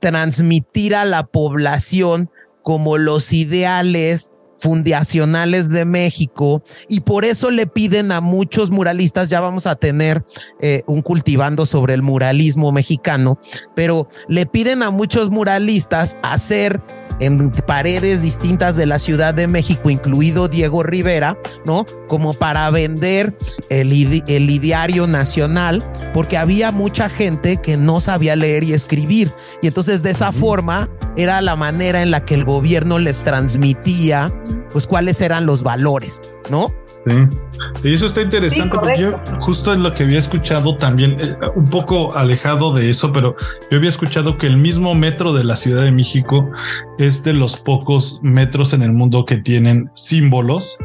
transmitir 0.00 0.96
a 0.96 1.04
la 1.04 1.26
población 1.26 2.28
como 2.64 2.98
los 2.98 3.32
ideales 3.32 4.32
fundacionales 4.64 5.68
de 5.68 5.84
México 5.84 6.62
y 6.88 7.00
por 7.00 7.26
eso 7.26 7.50
le 7.50 7.66
piden 7.66 8.12
a 8.12 8.22
muchos 8.22 8.70
muralistas, 8.70 9.28
ya 9.28 9.42
vamos 9.42 9.66
a 9.66 9.76
tener 9.76 10.24
eh, 10.58 10.82
un 10.86 11.02
cultivando 11.02 11.66
sobre 11.66 11.92
el 11.92 12.00
muralismo 12.00 12.72
mexicano, 12.72 13.38
pero 13.76 14.08
le 14.26 14.46
piden 14.46 14.82
a 14.82 14.90
muchos 14.90 15.28
muralistas 15.28 16.16
hacer 16.22 16.80
en 17.20 17.50
paredes 17.50 18.22
distintas 18.22 18.76
de 18.76 18.86
la 18.86 18.98
Ciudad 18.98 19.34
de 19.34 19.46
México, 19.46 19.90
incluido 19.90 20.48
Diego 20.48 20.82
Rivera, 20.82 21.38
¿no? 21.64 21.86
Como 22.08 22.34
para 22.34 22.68
vender 22.70 23.36
el, 23.68 23.92
el 24.26 24.50
ideario 24.50 25.06
nacional, 25.06 25.82
porque 26.12 26.36
había 26.36 26.72
mucha 26.72 27.08
gente 27.08 27.58
que 27.58 27.76
no 27.76 28.00
sabía 28.00 28.36
leer 28.36 28.64
y 28.64 28.72
escribir. 28.72 29.30
Y 29.62 29.68
entonces 29.68 30.02
de 30.02 30.10
esa 30.10 30.32
forma 30.32 30.90
era 31.16 31.40
la 31.40 31.56
manera 31.56 32.02
en 32.02 32.10
la 32.10 32.24
que 32.24 32.34
el 32.34 32.44
gobierno 32.44 32.98
les 32.98 33.22
transmitía, 33.22 34.32
pues 34.72 34.86
cuáles 34.86 35.20
eran 35.20 35.46
los 35.46 35.62
valores, 35.62 36.24
¿no? 36.50 36.72
Sí. 37.06 37.88
Y 37.88 37.94
eso 37.94 38.06
está 38.06 38.22
interesante 38.22 38.76
porque 38.78 38.98
yo 38.98 39.20
justo 39.40 39.72
es 39.72 39.78
lo 39.78 39.92
que 39.94 40.04
había 40.04 40.18
escuchado 40.18 40.76
también, 40.76 41.16
eh, 41.20 41.36
un 41.54 41.68
poco 41.68 42.16
alejado 42.16 42.72
de 42.72 42.88
eso, 42.88 43.12
pero 43.12 43.36
yo 43.70 43.76
había 43.78 43.90
escuchado 43.90 44.38
que 44.38 44.46
el 44.46 44.56
mismo 44.56 44.94
metro 44.94 45.32
de 45.32 45.44
la 45.44 45.56
Ciudad 45.56 45.84
de 45.84 45.92
México 45.92 46.50
es 46.98 47.22
de 47.22 47.34
los 47.34 47.56
pocos 47.58 48.20
metros 48.22 48.72
en 48.72 48.82
el 48.82 48.92
mundo 48.92 49.24
que 49.24 49.36
tienen 49.36 49.90
símbolos. 49.94 50.78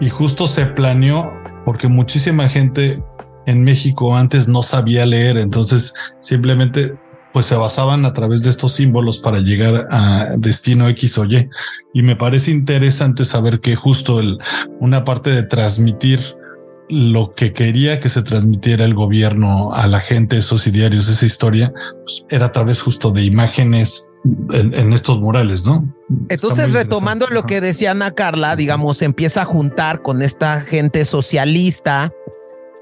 Y 0.00 0.10
justo 0.10 0.46
se 0.46 0.66
planeó 0.66 1.32
porque 1.64 1.88
muchísima 1.88 2.48
gente 2.48 3.02
en 3.46 3.62
México 3.62 4.16
antes 4.16 4.48
no 4.48 4.62
sabía 4.62 5.04
leer, 5.06 5.38
entonces 5.38 5.92
simplemente 6.20 6.96
pues 7.34 7.46
se 7.46 7.56
basaban 7.56 8.04
a 8.04 8.14
través 8.14 8.44
de 8.44 8.50
estos 8.50 8.74
símbolos 8.74 9.18
para 9.18 9.40
llegar 9.40 9.88
a 9.90 10.36
destino 10.38 10.88
X 10.90 11.18
o 11.18 11.24
Y. 11.24 11.50
Y 11.92 12.02
me 12.02 12.14
parece 12.14 12.52
interesante 12.52 13.24
saber 13.24 13.60
que 13.60 13.74
justo 13.74 14.20
el, 14.20 14.38
una 14.78 15.04
parte 15.04 15.30
de 15.30 15.42
transmitir 15.42 16.20
lo 16.88 17.34
que 17.34 17.52
quería 17.52 17.98
que 17.98 18.08
se 18.08 18.22
transmitiera 18.22 18.84
el 18.84 18.94
gobierno 18.94 19.74
a 19.74 19.88
la 19.88 19.98
gente, 19.98 20.38
esos 20.38 20.70
diarios, 20.70 21.08
esa 21.08 21.26
historia, 21.26 21.72
pues 22.04 22.24
era 22.30 22.46
a 22.46 22.52
través 22.52 22.80
justo 22.82 23.10
de 23.10 23.24
imágenes 23.24 24.06
en, 24.52 24.92
estos 24.92 25.18
murales, 25.18 25.64
¿no? 25.64 25.92
Entonces, 26.28 26.72
retomando 26.72 27.26
lo 27.26 27.44
que 27.44 27.60
decía 27.60 27.90
Ana 27.90 28.12
Carla, 28.12 28.54
digamos, 28.54 29.02
empieza 29.02 29.42
a 29.42 29.44
juntar 29.44 30.02
con 30.02 30.22
esta 30.22 30.60
gente 30.60 31.04
socialista 31.04 32.12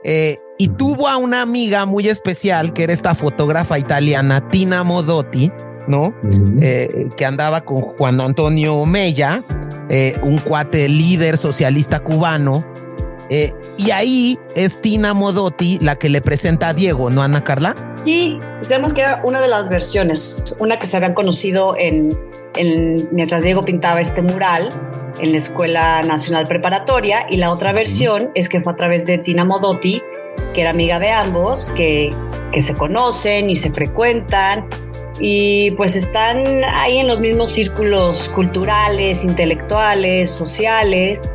eh, 0.05 0.39
y 0.59 0.69
tuvo 0.69 1.09
a 1.09 1.17
una 1.17 1.43
amiga 1.43 1.87
muy 1.87 2.09
especial 2.09 2.73
que 2.73 2.85
era 2.85 2.93
esta 2.93 3.15
fotógrafa 3.15 3.79
italiana, 3.79 4.49
Tina 4.51 4.85
Modotti, 4.85 5.51
¿no? 5.89 6.15
Eh, 6.61 7.09
que 7.17 7.25
andaba 7.25 7.63
con 7.63 7.81
Juan 7.81 8.21
Antonio 8.21 8.85
Mella, 8.87 9.43
eh, 9.89 10.15
un 10.23 10.39
cuate 10.39 10.89
líder 10.89 11.37
socialista 11.39 12.01
cubano. 12.01 12.65
y 13.79 13.91
ahí 13.93 14.39
es 14.55 14.83
Tina 14.83 15.15
Modotti 15.15 15.79
la 15.81 15.97
que 15.97 16.11
le 16.11 16.21
presenta 16.21 16.69
a 16.69 16.75
Diego, 16.75 17.09
¿no, 17.09 17.23
Ana 17.23 17.43
Carla? 17.43 17.75
Sí, 18.05 18.39
digamos 18.61 18.93
que 18.93 19.01
era 19.01 19.23
una 19.25 19.41
de 19.41 19.49
las 19.49 19.71
versiones, 19.71 20.55
una 20.59 20.79
que 20.79 20.87
se 20.87 20.99
habían 20.99 21.15
conocido 21.15 21.75
en, 21.79 22.11
mientras 23.11 23.43
Diego 23.43 23.63
pintaba 23.63 24.01
este 24.01 24.21
mural 24.21 24.69
en 25.23 25.33
la 25.33 25.39
Escuela 25.39 26.03
Nacional 26.03 26.47
Preparatoria 26.47 27.27
y 27.31 27.37
la 27.37 27.51
otra 27.51 27.73
versión 27.73 28.31
es 28.35 28.49
que 28.49 28.61
fue 28.61 28.73
a 28.73 28.77
través 28.77 29.07
de 29.07 29.19
Tina 29.19 29.45
Modotti, 29.45 30.03
que 30.53 30.61
era 30.61 30.71
amiga 30.71 30.99
de 30.99 31.11
ambos, 31.11 31.71
que, 31.71 32.11
que 32.53 32.61
se 32.61 32.75
conocen 32.75 33.49
y 33.49 33.57
se 33.57 33.71
frecuentan 33.71 34.67
y 35.21 35.71
pues 35.73 35.95
están 35.95 36.65
ahí 36.65 36.99
en 36.99 37.07
los 37.07 37.21
mismos 37.21 37.53
círculos 37.53 38.29
culturales, 38.31 39.25
intelectuales, 39.25 40.31
sociales 40.31 41.29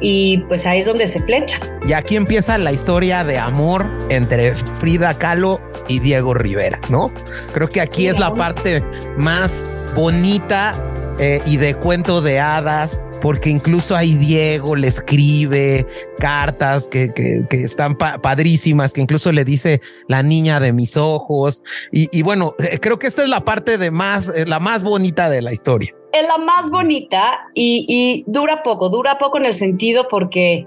y 0.00 0.38
pues 0.48 0.66
ahí 0.66 0.80
es 0.80 0.86
donde 0.86 1.06
se 1.06 1.20
flecha. 1.20 1.58
Y 1.86 1.92
aquí 1.92 2.16
empieza 2.16 2.56
la 2.58 2.72
historia 2.72 3.24
de 3.24 3.38
amor 3.38 3.86
entre 4.08 4.54
Frida 4.54 5.18
Kahlo 5.18 5.60
y 5.88 5.98
Diego 5.98 6.34
Rivera, 6.34 6.78
¿no? 6.88 7.12
Creo 7.52 7.68
que 7.68 7.80
aquí 7.80 8.06
es 8.06 8.18
la 8.18 8.34
parte 8.34 8.84
más 9.16 9.68
bonita 9.94 10.74
eh, 11.18 11.40
y 11.44 11.56
de 11.56 11.74
cuento 11.74 12.20
de 12.20 12.38
hadas 12.40 13.00
porque 13.22 13.50
incluso 13.50 13.94
ahí 13.94 14.14
Diego 14.14 14.74
le 14.74 14.88
escribe 14.88 15.86
cartas 16.18 16.88
que, 16.88 17.12
están 17.50 17.96
padrísimas, 17.96 18.92
que 18.92 19.00
incluso 19.00 19.30
le 19.30 19.44
dice 19.44 19.80
la 20.08 20.22
niña 20.24 20.58
de 20.58 20.72
mis 20.72 20.96
ojos. 20.96 21.62
Y, 21.92 22.22
bueno, 22.22 22.54
eh, 22.58 22.78
creo 22.80 22.98
que 22.98 23.06
esta 23.06 23.22
es 23.22 23.28
la 23.28 23.44
parte 23.44 23.78
de 23.78 23.90
más, 23.92 24.28
eh, 24.28 24.44
la 24.46 24.58
más 24.58 24.82
bonita 24.82 25.30
de 25.30 25.40
la 25.40 25.52
historia. 25.52 25.94
Es 26.12 26.26
la 26.26 26.36
más 26.36 26.70
bonita 26.70 27.48
y, 27.54 27.86
y 27.88 28.24
dura 28.26 28.62
poco, 28.62 28.88
dura 28.90 29.16
poco 29.18 29.38
en 29.38 29.46
el 29.46 29.52
sentido 29.52 30.08
porque 30.08 30.66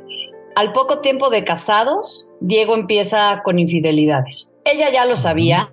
al 0.56 0.72
poco 0.72 1.00
tiempo 1.00 1.30
de 1.30 1.44
casados, 1.44 2.30
Diego 2.40 2.74
empieza 2.74 3.42
con 3.44 3.60
infidelidades. 3.60 4.50
Ella 4.64 4.92
ya 4.92 5.06
lo 5.06 5.18
sabía, 5.18 5.72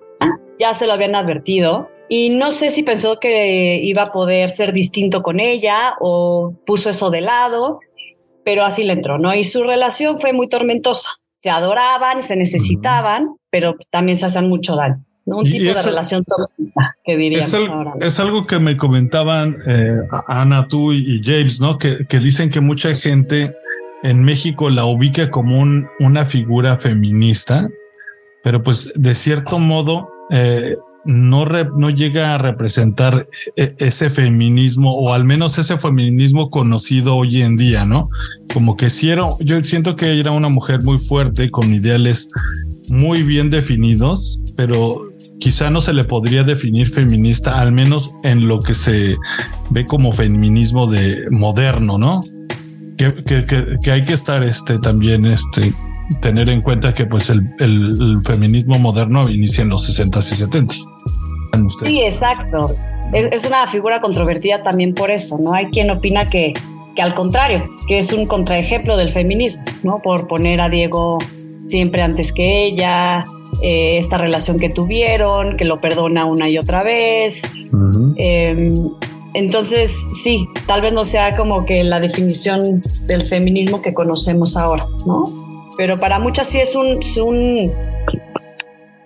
ya 0.59 0.75
se 0.75 0.87
lo 0.87 0.93
habían 0.93 1.15
advertido, 1.15 1.89
y 2.15 2.29
no 2.29 2.51
sé 2.51 2.69
si 2.69 2.83
pensó 2.83 3.19
que 3.19 3.81
iba 3.83 4.03
a 4.03 4.13
poder 4.13 4.51
ser 4.51 4.75
distinto 4.75 5.23
con 5.23 5.41
ella 5.41 5.95
o 5.99 6.55
puso 6.67 6.91
eso 6.91 7.09
de 7.09 7.23
lado, 7.23 7.81
pero 8.45 8.67
así 8.67 8.85
le 8.85 8.93
entró, 8.93 9.19
¿no? 9.19 9.35
Y 9.35 9.45
su 9.45 9.63
relación 9.63 10.21
fue 10.21 10.35
muy 10.35 10.47
tormentosa. 10.47 11.09
Se 11.37 11.49
adoraban, 11.49 12.23
se 12.23 12.37
necesitaban, 12.37 13.37
pero 13.49 13.77
también 13.91 14.17
se 14.17 14.27
hacen 14.27 14.47
mucho 14.47 14.77
daño. 14.77 15.03
¿no? 15.25 15.39
Un 15.39 15.45
tipo 15.45 15.73
de 15.73 15.83
relación 15.83 16.23
tóxica, 16.23 16.99
que 17.03 17.17
diríamos 17.17 17.55
es, 17.55 17.69
ahora, 17.71 17.95
es 17.99 18.21
algo 18.21 18.43
que 18.43 18.59
me 18.59 18.77
comentaban 18.77 19.57
eh, 19.67 19.97
Ana, 20.27 20.69
tú 20.69 20.93
y, 20.93 21.23
James, 21.25 21.61
¿no? 21.61 21.79
Que, 21.79 22.07
que, 22.07 22.19
dicen 22.19 22.51
que 22.51 22.61
mucha 22.61 22.95
gente 22.95 23.57
en 24.03 24.23
México 24.23 24.69
la 24.69 24.85
ubica 24.85 25.31
como 25.31 25.59
un, 25.59 25.89
una 25.99 26.27
figura 26.27 26.77
feminista, 26.77 27.71
pero 28.45 28.63
pues 28.63 28.93
de 28.97 29.15
cierto 29.15 29.59
modo 29.59 30.11
eh, 30.31 30.75
no, 31.05 31.45
no 31.45 31.91
llega 31.91 32.35
a 32.35 32.39
representar 32.39 33.27
e, 33.57 33.75
ese 33.79 34.11
feminismo 34.11 34.95
o 34.95 35.13
al 35.13 35.25
menos 35.25 35.59
ese 35.59 35.79
feminismo 35.79 36.51
conocido 36.51 37.17
hoy 37.17 37.43
en 37.43 37.57
día, 37.57 37.85
¿no? 37.85 38.09
Como 38.53 38.77
que 38.77 38.91
si 38.91 39.11
era, 39.11 39.25
yo 39.41 39.63
siento 39.65 39.97
que 39.97 40.19
era 40.19 40.31
una 40.31 40.49
mujer 40.49 40.83
muy 40.83 40.99
fuerte 40.99 41.51
con 41.51 41.75
ideales 41.75 42.29
muy 42.89 43.23
bien 43.23 43.51
definidos, 43.51 44.41
pero 44.57 45.01
quizá 45.39 45.71
no 45.71 45.81
se 45.81 45.93
le 45.93 46.05
podría 46.05 46.45
definir 46.45 46.89
feminista, 46.89 47.61
al 47.61 47.73
menos 47.73 48.13
en 48.23 48.47
lo 48.47 48.61
que 48.61 48.75
se 48.75 49.17
ve 49.71 49.87
como 49.87 50.13
feminismo 50.13 50.87
de 50.87 51.27
moderno, 51.31 51.99
¿no? 51.99 52.21
Que, 52.97 53.25
que 53.83 53.91
hay 53.91 54.05
que 54.05 54.13
estar 54.13 54.45
este 54.45 54.79
también 54.79 55.25
este 55.25 55.73
tener 56.21 56.49
en 56.49 56.61
cuenta 56.61 56.93
que 56.93 57.07
pues 57.07 57.31
el, 57.31 58.21
feminismo 58.25 58.79
moderno 58.79 59.29
inicia 59.29 59.63
en 59.63 59.71
los 59.71 59.89
60s 59.89 60.33
y 60.33 60.45
70s. 60.45 61.85
Sí, 61.85 62.03
exacto. 62.03 62.75
Es, 63.13 63.45
una 63.45 63.67
figura 63.67 64.01
controvertida 64.01 64.63
también 64.63 64.95
por 64.95 65.11
eso, 65.11 65.39
¿no? 65.39 65.53
Hay 65.53 65.67
quien 65.67 65.91
opina 65.91 66.27
que, 66.27 66.55
que 66.97 67.03
al 67.03 67.15
contrario, 67.15 67.69
que 67.87 67.99
es 67.99 68.13
un 68.13 68.27
contraejemplo 68.27 68.97
del 68.97 69.11
feminismo, 69.11 69.65
¿no? 69.83 70.01
Por 70.03 70.29
poner 70.29 70.61
a 70.61 70.69
Diego 70.69 71.19
siempre 71.59 72.03
antes 72.03 72.33
que 72.33 72.67
ella, 72.67 73.25
eh, 73.63 73.99
esta 73.99 74.19
relación 74.19 74.59
que 74.59 74.71
tuvieron, 74.71 75.57
que 75.57 75.65
lo 75.65 75.81
perdona 75.81 76.25
una 76.25 76.49
y 76.49 76.59
otra 76.59 76.83
vez. 76.83 77.43
Em, 78.17 78.75
entonces, 79.35 79.95
sí, 80.23 80.47
tal 80.67 80.83
vez 80.83 80.93
no 80.93 81.05
sea 81.05 81.35
como 81.37 81.65
que 81.65 81.85
la 81.85 82.01
definición 82.01 82.83
del 83.07 83.27
feminismo 83.29 83.81
que 83.81 83.95
conocemos 83.95 84.57
ahora, 84.57 84.87
¿no? 85.07 85.52
Pero 85.77 85.99
para 85.99 86.19
muchas 86.19 86.49
sí 86.49 86.61
es 86.61 86.75
un, 86.75 87.01
un, 87.23 87.73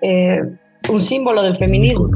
eh, 0.03 0.41
un 0.89 1.01
símbolo 1.01 1.43
del 1.43 1.57
feminismo. 1.57 2.11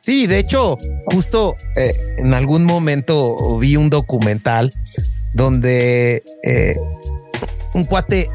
Sí, 0.00 0.26
de 0.26 0.38
hecho, 0.38 0.76
justo 1.06 1.54
eh, 1.76 1.92
en 2.18 2.34
algún 2.34 2.64
momento 2.64 3.58
vi 3.58 3.76
un 3.76 3.90
documental 3.90 4.72
donde 5.34 6.22
eh, 6.44 6.76
un 7.74 7.84
cuate 7.84 8.28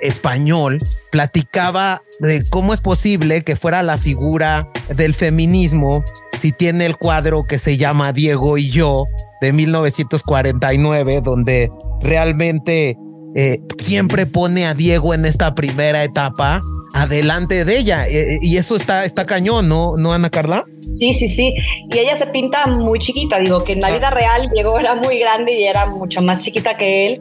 español 0.00 0.78
platicaba 1.10 2.02
de 2.20 2.44
cómo 2.48 2.72
es 2.72 2.80
posible 2.80 3.42
que 3.42 3.56
fuera 3.56 3.82
la 3.82 3.98
figura 3.98 4.68
del 4.94 5.14
feminismo 5.14 6.04
si 6.34 6.52
tiene 6.52 6.86
el 6.86 6.96
cuadro 6.96 7.44
que 7.44 7.58
se 7.58 7.76
llama 7.76 8.12
Diego 8.12 8.58
y 8.58 8.70
yo 8.70 9.06
de 9.40 9.52
1949, 9.52 11.20
donde 11.20 11.70
realmente 12.00 12.96
eh, 13.40 13.62
siempre 13.80 14.26
pone 14.26 14.66
a 14.66 14.74
Diego 14.74 15.14
en 15.14 15.24
esta 15.24 15.54
primera 15.54 16.02
etapa 16.02 16.60
adelante 16.92 17.64
de 17.64 17.78
ella. 17.78 18.08
Eh, 18.08 18.34
eh, 18.34 18.38
y 18.42 18.56
eso 18.56 18.74
está, 18.74 19.04
está 19.04 19.26
cañón, 19.26 19.68
¿no? 19.68 19.94
¿No, 19.96 20.12
Ana 20.12 20.28
Carla? 20.28 20.64
Sí, 20.88 21.12
sí, 21.12 21.28
sí. 21.28 21.54
Y 21.88 21.98
ella 21.98 22.16
se 22.16 22.26
pinta 22.26 22.66
muy 22.66 22.98
chiquita. 22.98 23.38
Digo 23.38 23.62
que 23.62 23.74
en 23.74 23.80
la 23.80 23.88
ah. 23.88 23.96
vida 23.96 24.10
real 24.10 24.50
Diego 24.52 24.76
era 24.76 24.96
muy 24.96 25.20
grande 25.20 25.54
y 25.54 25.62
era 25.62 25.86
mucho 25.86 26.20
más 26.20 26.40
chiquita 26.40 26.76
que 26.76 27.06
él, 27.06 27.20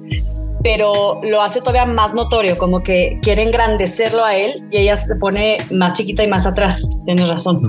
pero 0.63 1.21
lo 1.21 1.43
hace 1.43 1.59
todavía 1.59 1.85
más 1.85 2.15
notorio, 2.15 2.57
como 2.57 2.81
que 2.81 3.19
quiere 3.21 3.43
engrandecerlo 3.43 4.25
a 4.25 4.35
él 4.35 4.55
y 4.71 4.77
ella 4.77 4.97
se 4.97 5.15
pone 5.17 5.57
más 5.69 5.93
chiquita 5.93 6.23
y 6.23 6.27
más 6.27 6.47
atrás. 6.47 6.89
Tienes 7.05 7.27
razón. 7.27 7.61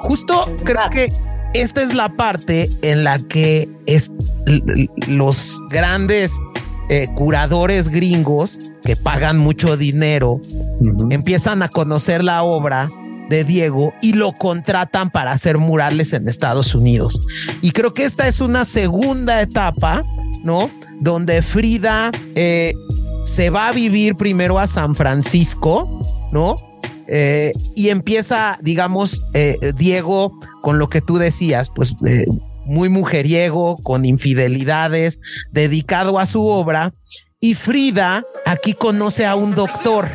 Justo 0.00 0.46
creo 0.64 0.90
que 0.90 1.12
esta 1.54 1.80
es 1.80 1.94
la 1.94 2.08
parte 2.08 2.68
en 2.82 3.04
la 3.04 3.20
que 3.20 3.68
es 3.86 4.10
los 5.06 5.60
grandes 5.70 6.32
eh, 6.88 7.08
curadores 7.14 7.88
gringos 7.88 8.58
que 8.82 8.96
pagan 8.96 9.38
mucho 9.38 9.76
dinero 9.76 10.40
empiezan 11.10 11.62
a 11.62 11.68
conocer 11.68 12.24
la 12.24 12.42
obra 12.42 12.90
de 13.28 13.44
Diego 13.44 13.92
y 14.00 14.14
lo 14.14 14.32
contratan 14.32 15.10
para 15.10 15.32
hacer 15.32 15.58
murales 15.58 16.14
en 16.14 16.28
Estados 16.28 16.74
Unidos. 16.74 17.20
Y 17.60 17.72
creo 17.72 17.92
que 17.92 18.04
esta 18.04 18.26
es 18.26 18.40
una 18.40 18.64
segunda 18.64 19.42
etapa, 19.42 20.02
¿no? 20.42 20.70
Donde 21.00 21.42
Frida 21.42 22.10
eh, 22.34 22.72
se 23.26 23.50
va 23.50 23.68
a 23.68 23.72
vivir 23.72 24.16
primero 24.16 24.58
a 24.58 24.66
San 24.66 24.94
Francisco, 24.94 26.06
¿no? 26.32 26.56
Eh, 27.06 27.52
y 27.74 27.90
empieza, 27.90 28.58
digamos, 28.62 29.26
Diego, 29.76 30.32
con 30.62 30.78
lo 30.78 30.88
que 30.88 31.02
tú 31.02 31.18
decías, 31.18 31.70
pues 31.74 31.94
muy 32.68 32.88
mujeriego, 32.88 33.76
con 33.82 34.04
infidelidades, 34.04 35.20
dedicado 35.50 36.18
a 36.18 36.26
su 36.26 36.46
obra. 36.46 36.92
Y 37.40 37.54
Frida 37.54 38.24
aquí 38.46 38.74
conoce 38.74 39.26
a 39.26 39.34
un 39.34 39.54
doctor, 39.54 40.08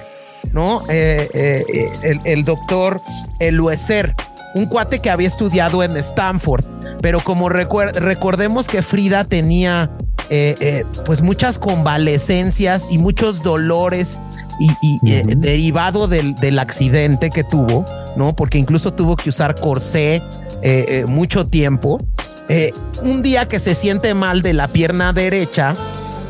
¿no? 0.51 0.83
Eh, 0.89 1.29
eh, 1.33 1.91
el, 2.03 2.21
el, 2.25 2.45
doctor 2.45 3.01
Eluecer, 3.39 4.13
un 4.55 4.65
cuate 4.67 4.99
que 4.99 5.09
había 5.09 5.27
estudiado 5.27 5.83
en 5.83 5.97
Stanford, 5.97 6.63
pero 7.01 7.21
como 7.21 7.49
recordemos 7.49 8.67
que 8.67 8.81
Frida 8.81 9.23
tenía 9.23 9.91
eh, 10.29 10.83
pues 11.05 11.21
muchas 11.21 11.59
convalecencias 11.59 12.87
y 12.89 12.97
muchos 12.97 13.41
dolores 13.41 14.19
y, 14.59 14.99
derivado 15.35 16.07
del, 16.07 16.35
del 16.35 16.59
accidente 16.59 17.29
que 17.29 17.43
tuvo, 17.43 17.85
¿no? 18.15 18.35
Porque 18.35 18.57
incluso 18.57 18.93
tuvo 18.93 19.15
que 19.15 19.29
usar 19.29 19.59
corsé 19.59 20.21
eh, 20.65 20.85
eh, 20.87 21.05
mucho 21.05 21.45
tiempo. 21.45 21.99
Eh, 22.47 22.71
un 23.03 23.21
día 23.21 23.49
que 23.49 23.59
se 23.59 23.75
siente 23.75 24.13
mal 24.13 24.41
de 24.41 24.53
la 24.53 24.69
pierna 24.69 25.11
derecha, 25.11 25.75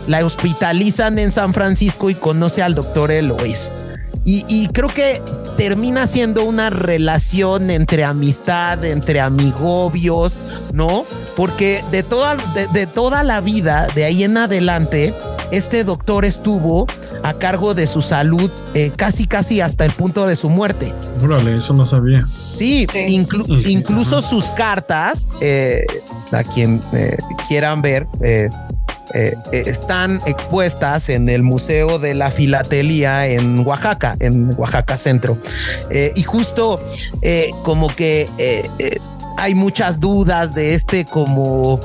la 0.08 0.26
hospitalizan 0.26 1.20
en 1.20 1.32
San 1.32 1.54
Francisco 1.54 2.10
y 2.10 2.16
conoce 2.16 2.64
al 2.64 2.74
doctor 2.74 3.12
Elois. 3.12 3.72
Y, 4.26 4.70
creo 4.70 4.88
que 4.88 5.22
termina 5.58 6.08
siendo 6.08 6.46
una 6.46 6.70
relación 6.70 7.70
entre 7.70 8.06
amistad, 8.06 8.86
entre 8.86 9.20
amigobios, 9.20 10.38
¿no? 10.72 11.04
Porque 11.36 11.84
de 11.92 12.04
toda, 12.04 12.38
de, 12.72 12.88
toda 12.88 13.24
la 13.24 13.42
vida, 13.42 13.88
de 13.94 14.06
ahí 14.06 14.24
en 14.24 14.38
adelante, 14.38 15.14
este 15.52 15.84
doctor 15.84 16.24
estuvo 16.24 16.88
a 17.24 17.34
cargo 17.34 17.74
de 17.74 17.88
su 17.88 18.02
salud 18.02 18.52
eh, 18.74 18.92
casi, 18.96 19.26
casi 19.26 19.62
hasta 19.62 19.86
el 19.86 19.92
punto 19.92 20.28
de 20.28 20.36
su 20.36 20.50
muerte. 20.50 20.94
Órale, 21.24 21.56
eso 21.56 21.74
no 21.74 21.86
sabía. 21.86 22.28
Sí, 22.58 22.86
incluso 23.08 24.22
sus 24.22 24.52
cartas, 24.52 25.28
eh, 25.42 25.86
a 26.32 26.44
quien 26.44 26.82
eh, 26.94 27.18
quieran 27.48 27.82
ver, 27.82 28.08
eh, 28.22 28.50
eh, 29.14 29.36
están 29.52 30.20
expuestas 30.26 31.10
en 31.10 31.30
el 31.30 31.44
Museo 31.44 32.00
de 32.00 32.14
la 32.14 32.32
Filatelía 32.32 33.28
en 33.28 33.66
Oaxaca, 33.66 34.16
en 34.20 34.54
Oaxaca 34.58 34.98
Centro. 34.98 35.38
Eh, 35.90 36.12
y 36.16 36.24
justo 36.24 36.80
como 37.64 37.88
que 37.96 38.28
hay 39.38 39.56
muchas 39.56 40.00
dudas 40.00 40.54
de 40.54 40.74
este 40.74 41.06
como 41.06 41.80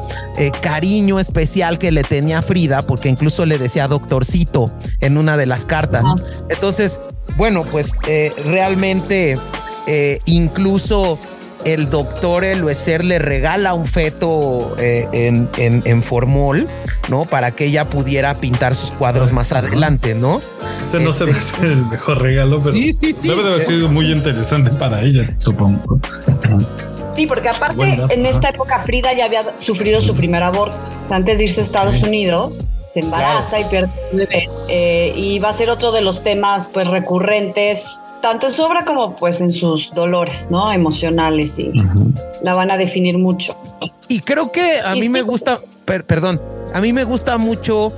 cariño 0.61 1.19
especial 1.19 1.79
que 1.79 1.91
le 1.91 2.03
tenía 2.03 2.43
Frida, 2.43 2.83
porque 2.83 3.09
incluso 3.09 3.47
le 3.47 3.59
decía 3.59 3.89
doctorcito 3.89 4.71
en 5.01 5.17
una 5.17 5.37
de 5.37 5.47
las 5.47 5.65
cartas. 5.67 6.07
Entonces, 6.49 7.01
bueno, 7.37 7.65
pues 7.65 7.93
realmente 8.45 9.39
incluso 10.27 11.19
el 11.65 11.91
doctor 11.91 12.45
Eluecer 12.45 13.05
le 13.05 13.19
regala 13.19 13.75
un 13.75 13.87
feto 13.87 14.77
en, 14.79 15.49
en, 15.57 16.03
formol 16.03 16.69
¿no? 17.09 17.25
Para 17.25 17.51
que 17.53 17.65
ella 17.65 17.89
pudiera 17.89 18.35
pintar 18.35 18.75
sus 18.75 18.91
cuadros 18.91 19.33
más 19.33 19.53
adelante, 19.53 20.15
¿no? 20.15 20.41
Ese 20.83 21.01
no 21.01 21.11
se 21.11 21.25
me 21.25 21.33
este, 21.33 21.57
hace 21.57 21.73
el 21.73 21.87
mejor 21.87 22.23
regalo, 22.23 22.63
pero 22.63 22.75
sí, 22.77 22.93
sí, 22.93 23.13
sí. 23.13 23.29
debe 23.29 23.43
de 23.43 23.49
haber 23.55 23.63
sido 23.63 23.89
muy 23.89 24.11
interesante 24.13 24.71
para 24.71 25.03
ella, 25.03 25.35
supongo. 25.39 26.01
Sí, 27.19 27.27
porque 27.27 27.49
aparte 27.49 27.99
en 28.11 28.27
esta 28.27 28.51
época 28.51 28.81
Frida 28.85 29.13
ya 29.13 29.25
había 29.25 29.59
sufrido 29.59 30.01
su 30.01 30.15
primer 30.15 30.45
aborto. 30.45 30.77
Antes 31.11 31.39
de 31.39 31.45
irse 31.45 31.61
a 31.61 31.65
Estados 31.65 32.01
Unidos, 32.05 32.71
se 32.89 33.01
embaraza 33.01 33.59
y 33.59 33.65
pierde 33.65 33.91
su 34.09 34.17
bebé. 34.17 34.49
Eh, 34.69 35.13
y 35.17 35.41
va 35.41 35.49
a 35.49 35.53
ser 35.53 35.69
otro 35.69 35.91
de 35.91 36.01
los 36.01 36.23
temas 36.23 36.71
pues 36.73 36.87
recurrentes 36.87 38.01
tanto 38.23 38.47
en 38.47 38.53
su 38.53 38.63
obra 38.63 38.85
como 38.85 39.17
pues 39.17 39.41
en 39.41 39.51
sus 39.51 39.93
dolores, 39.93 40.49
¿no? 40.53 40.73
Emocionales 40.73 41.59
y 41.59 41.73
la 42.41 42.55
van 42.55 42.71
a 42.71 42.77
definir 42.77 43.19
mucho. 43.19 43.57
Y 44.07 44.21
creo 44.21 44.53
que 44.53 44.79
a 44.79 44.95
mí 44.95 45.09
me 45.09 45.23
gusta, 45.23 45.59
perdón, 45.85 46.41
a 46.73 46.81
mí 46.81 46.93
me 46.93 47.03
gusta 47.03 47.37
mucho 47.37 47.93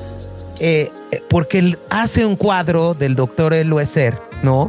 eh, 0.60 0.90
porque 1.28 1.58
él 1.58 1.78
hace 1.90 2.24
un 2.24 2.36
cuadro 2.36 2.94
del 2.94 3.16
doctor 3.16 3.52
Eloeser, 3.52 4.18
¿no? 4.42 4.68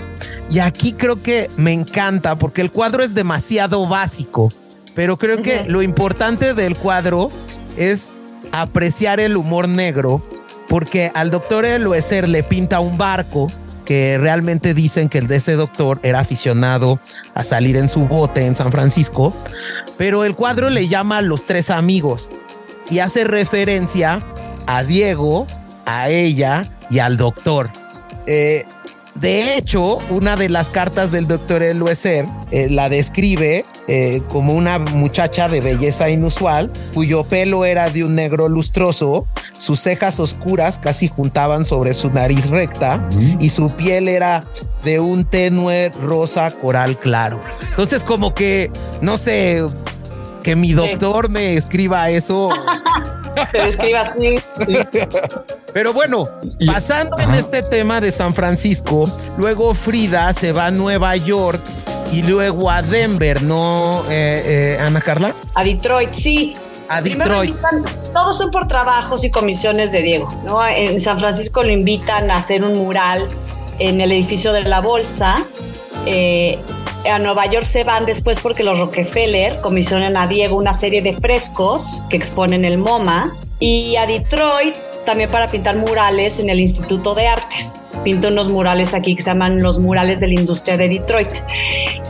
Y 0.49 0.59
aquí 0.59 0.93
creo 0.93 1.21
que 1.21 1.47
me 1.57 1.71
encanta 1.71 2.37
porque 2.37 2.61
el 2.61 2.71
cuadro 2.71 3.03
es 3.03 3.13
demasiado 3.13 3.87
básico, 3.87 4.51
pero 4.95 5.17
creo 5.17 5.41
que 5.41 5.63
lo 5.67 5.81
importante 5.81 6.53
del 6.53 6.77
cuadro 6.77 7.31
es 7.77 8.15
apreciar 8.51 9.19
el 9.19 9.37
humor 9.37 9.67
negro, 9.69 10.21
porque 10.67 11.11
al 11.13 11.31
doctor 11.31 11.65
Eloeser 11.65 12.27
le 12.27 12.43
pinta 12.43 12.79
un 12.79 12.97
barco 12.97 13.47
que 13.85 14.17
realmente 14.17 14.73
dicen 14.73 15.09
que 15.09 15.17
el 15.17 15.27
de 15.27 15.37
ese 15.37 15.53
doctor 15.53 15.99
era 16.03 16.19
aficionado 16.19 16.99
a 17.33 17.43
salir 17.43 17.75
en 17.77 17.89
su 17.89 18.07
bote 18.07 18.45
en 18.45 18.55
San 18.55 18.71
Francisco, 18.71 19.33
pero 19.97 20.23
el 20.23 20.35
cuadro 20.35 20.69
le 20.69 20.87
llama 20.87 21.21
Los 21.21 21.45
Tres 21.45 21.69
Amigos 21.69 22.29
y 22.89 22.99
hace 22.99 23.23
referencia 23.23 24.23
a 24.67 24.83
Diego, 24.83 25.47
a 25.85 26.09
ella 26.09 26.69
y 26.89 26.99
al 26.99 27.17
doctor. 27.17 27.69
Eh, 28.27 28.65
de 29.15 29.55
hecho, 29.55 29.99
una 30.09 30.35
de 30.35 30.49
las 30.49 30.69
cartas 30.69 31.11
del 31.11 31.27
doctor 31.27 31.61
Elueser 31.61 32.25
eh, 32.51 32.69
la 32.69 32.89
describe 32.89 33.65
eh, 33.87 34.21
como 34.29 34.53
una 34.53 34.79
muchacha 34.79 35.49
de 35.49 35.59
belleza 35.59 36.09
inusual, 36.09 36.71
cuyo 36.93 37.25
pelo 37.25 37.65
era 37.65 37.89
de 37.89 38.05
un 38.05 38.15
negro 38.15 38.47
lustroso, 38.47 39.27
sus 39.57 39.81
cejas 39.81 40.19
oscuras 40.19 40.79
casi 40.79 41.07
juntaban 41.07 41.65
sobre 41.65 41.93
su 41.93 42.09
nariz 42.09 42.49
recta 42.49 43.07
y 43.39 43.49
su 43.49 43.69
piel 43.71 44.07
era 44.07 44.43
de 44.83 44.99
un 44.99 45.23
tenue 45.23 45.91
rosa 46.01 46.49
coral 46.49 46.97
claro. 46.97 47.41
Entonces, 47.69 48.03
como 48.03 48.33
que, 48.33 48.71
no 49.01 49.17
sé, 49.17 49.63
que 50.41 50.55
mi 50.55 50.73
doctor 50.73 51.29
me 51.29 51.57
escriba 51.57 52.09
eso. 52.09 52.49
Se 53.51 53.67
escriba 53.67 53.99
así. 53.99 54.35
Pero 55.73 55.93
bueno, 55.93 56.25
pasando 56.65 57.17
en 57.19 57.33
este 57.33 57.63
tema 57.63 58.01
de 58.01 58.11
San 58.11 58.33
Francisco, 58.33 59.09
luego 59.37 59.73
Frida 59.73 60.33
se 60.33 60.51
va 60.51 60.67
a 60.67 60.71
Nueva 60.71 61.15
York 61.15 61.61
y 62.11 62.23
luego 62.23 62.69
a 62.69 62.81
Denver, 62.81 63.41
¿no, 63.41 64.03
eh, 64.09 64.75
eh, 64.77 64.79
Ana 64.81 65.01
Carla? 65.01 65.33
A 65.55 65.63
Detroit, 65.63 66.13
sí. 66.13 66.55
A 66.89 67.01
Detroit. 67.01 67.55
todos 68.13 68.37
son 68.37 68.51
por 68.51 68.67
trabajos 68.67 69.23
y 69.23 69.31
comisiones 69.31 69.93
de 69.93 70.01
Diego, 70.01 70.29
¿no? 70.43 70.65
En 70.67 70.99
San 70.99 71.19
Francisco 71.19 71.63
lo 71.63 71.71
invitan 71.71 72.29
a 72.29 72.35
hacer 72.35 72.65
un 72.65 72.73
mural 72.73 73.27
en 73.79 74.01
el 74.01 74.11
edificio 74.11 74.51
de 74.51 74.63
la 74.63 74.81
Bolsa. 74.81 75.37
Eh, 76.05 76.59
a 77.09 77.19
Nueva 77.19 77.45
York 77.47 77.65
se 77.65 77.83
van 77.83 78.05
después 78.05 78.39
porque 78.39 78.63
los 78.63 78.79
Rockefeller 78.79 79.59
comisionan 79.61 80.17
a 80.17 80.27
Diego 80.27 80.57
una 80.57 80.73
serie 80.73 81.01
de 81.01 81.13
frescos 81.13 82.03
que 82.09 82.17
exponen 82.17 82.65
el 82.65 82.77
MoMA 82.77 83.33
y 83.59 83.95
a 83.95 84.05
Detroit 84.05 84.75
también 85.05 85.29
para 85.29 85.49
pintar 85.49 85.77
murales 85.77 86.39
en 86.39 86.49
el 86.49 86.59
Instituto 86.59 87.15
de 87.15 87.27
Artes. 87.27 87.87
Pinta 88.03 88.27
unos 88.27 88.49
murales 88.49 88.93
aquí 88.93 89.15
que 89.15 89.23
se 89.23 89.31
llaman 89.31 89.61
los 89.61 89.79
murales 89.79 90.19
de 90.19 90.27
la 90.27 90.39
industria 90.39 90.77
de 90.77 90.89
Detroit. 90.89 91.29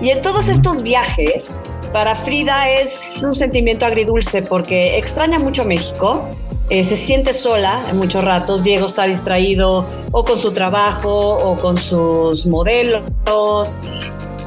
Y 0.01 0.09
en 0.09 0.21
todos 0.21 0.49
estos 0.49 0.81
viajes, 0.81 1.55
para 1.93 2.15
Frida 2.15 2.69
es 2.69 3.21
un 3.23 3.35
sentimiento 3.35 3.85
agridulce 3.85 4.41
porque 4.41 4.97
extraña 4.97 5.39
mucho 5.39 5.63
México, 5.63 6.27
eh, 6.69 6.83
se 6.83 6.95
siente 6.95 7.33
sola 7.33 7.81
en 7.89 7.97
muchos 7.97 8.23
ratos. 8.23 8.63
Diego 8.63 8.85
está 8.85 9.03
distraído 9.03 9.85
o 10.11 10.23
con 10.23 10.37
su 10.37 10.51
trabajo 10.51 11.37
o 11.37 11.57
con 11.57 11.77
sus 11.77 12.45
modelos. 12.45 13.03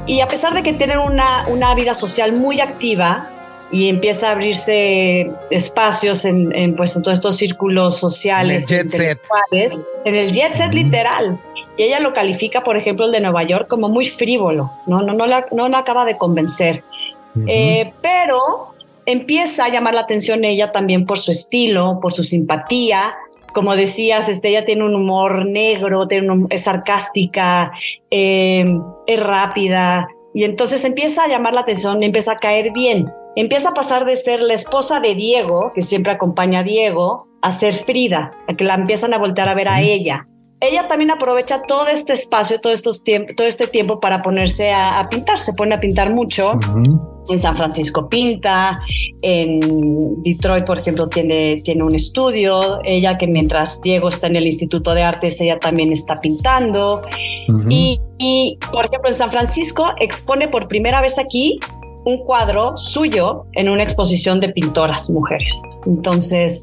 Y 0.07 0.21
a 0.21 0.29
pesar 0.29 0.55
de 0.55 0.63
que 0.63 0.73
tienen 0.75 0.99
una, 0.99 1.47
una 1.49 1.75
vida 1.75 1.95
social 1.95 2.33
muy 2.33 2.61
activa 2.61 3.31
y 3.71 3.89
empieza 3.89 4.29
a 4.29 4.33
abrirse 4.33 5.31
espacios 5.51 6.25
en, 6.25 6.77
pues, 6.77 6.95
en 6.95 7.03
todos 7.03 7.19
estos 7.19 7.37
círculos 7.37 7.97
sociales. 7.97 8.71
En 8.71 8.79
el 8.79 8.89
jet 8.89 9.19
set. 9.51 9.73
En 10.05 10.15
el 10.15 10.33
jet 10.33 10.55
set 10.55 10.73
literal. 10.73 11.39
Y 11.77 11.83
ella 11.83 12.01
lo 12.01 12.13
califica, 12.13 12.63
por 12.63 12.77
ejemplo, 12.77 13.07
el 13.07 13.13
de 13.13 13.21
Nueva 13.21 13.43
York 13.43 13.67
como 13.69 13.89
muy 13.89 14.05
frívolo, 14.05 14.71
no, 14.87 15.03
no, 15.03 15.13
no, 15.13 15.27
la, 15.27 15.47
no 15.51 15.69
la 15.69 15.79
acaba 15.79 16.05
de 16.05 16.17
convencer. 16.17 16.85
Eh, 17.49 17.93
pero 18.01 18.75
empieza 19.07 19.65
a 19.65 19.69
llamar 19.69 19.95
la 19.95 20.03
atención 20.03 20.45
ella 20.45 20.71
también 20.71 21.05
por 21.05 21.19
su 21.19 21.33
estilo, 21.33 21.99
por 22.01 22.13
su 22.13 22.23
simpatía, 22.23 23.17
como 23.55 23.77
decías, 23.77 24.29
este, 24.29 24.49
ella 24.49 24.67
tiene 24.67 24.85
un 24.85 24.95
humor 24.95 25.47
negro, 25.47 26.07
tiene 26.09 26.47
es 26.51 26.63
sarcástica, 26.63 27.73
em, 28.11 28.83
es 29.07 29.21
rápida, 29.21 30.09
y 30.35 30.45
entonces 30.45 30.85
empieza 30.85 31.25
a 31.25 31.29
llamar 31.29 31.55
la 31.55 31.61
atención, 31.61 32.03
empieza 32.03 32.33
a 32.33 32.37
caer 32.37 32.73
bien. 32.73 33.11
Empieza 33.37 33.71
a 33.71 33.75
pasar 33.75 34.05
de 34.05 34.17
ser 34.17 34.41
la 34.41 34.55
esposa 34.55 35.01
de 35.01 35.15
Diego, 35.15 35.73
que 35.75 35.83
siempre 35.83 36.13
acompaña 36.13 36.61
a 36.61 36.65
Diego, 36.65 37.29
a 37.41 37.53
ser 37.53 37.75
Frida, 37.75 38.33
a 38.49 38.55
que 38.55 38.65
la 38.65 38.75
empiezan 38.75 39.15
a 39.15 39.19
voltear 39.19 39.49
a 39.49 39.55
ver 39.55 39.69
a 39.69 39.81
ella. 39.81 40.27
Ella 40.61 40.89
también 40.89 41.11
aprovecha 41.11 41.63
todo 41.63 41.87
este 41.87 42.13
espacio, 42.15 42.61
todo, 42.61 42.73
estos 42.73 43.03
todo 43.05 43.47
este 43.47 43.67
tiempo 43.67 44.01
para 44.01 44.23
ponerse 44.23 44.73
a, 44.73 45.07
pintar, 45.11 45.39
se 45.41 45.53
pone 45.53 45.75
a 45.75 45.81
pintar 45.81 46.13
mucho 46.13 46.59
en 47.29 47.39
San 47.39 47.57
Francisco 47.57 48.09
pinta, 48.09 48.81
en 49.23 49.61
Detroit, 50.23 50.65
por 50.65 50.79
ejemplo, 50.79 51.09
tiene, 51.09 51.61
tiene 51.65 51.83
un 51.83 51.95
estudio, 51.95 52.81
ella 52.85 53.17
que 53.17 53.27
mientras 53.27 53.81
Diego 53.83 54.09
está 54.09 54.27
en 54.27 54.37
el 54.37 54.47
Instituto 54.47 54.95
de 54.95 55.03
Artes, 55.03 55.41
ella 55.41 55.59
también 55.59 55.93
está 55.93 56.21
pintando. 56.21 57.03
y, 57.69 58.01
y, 58.19 58.59
por 58.73 58.87
ejemplo, 58.87 59.11
en 59.11 59.17
San 59.17 59.31
Francisco 59.31 59.87
expone 60.01 60.49
por 60.49 60.69
primera 60.69 61.01
vez 61.01 61.19
aquí 61.19 61.59
un 62.05 62.19
cuadro 62.19 62.77
suyo 62.77 63.47
en 63.53 63.69
una 63.69 63.83
exposición 63.83 64.41
de 64.41 64.51
pintoras 64.51 65.09
mujeres. 65.11 65.63
Entonces, 65.87 66.63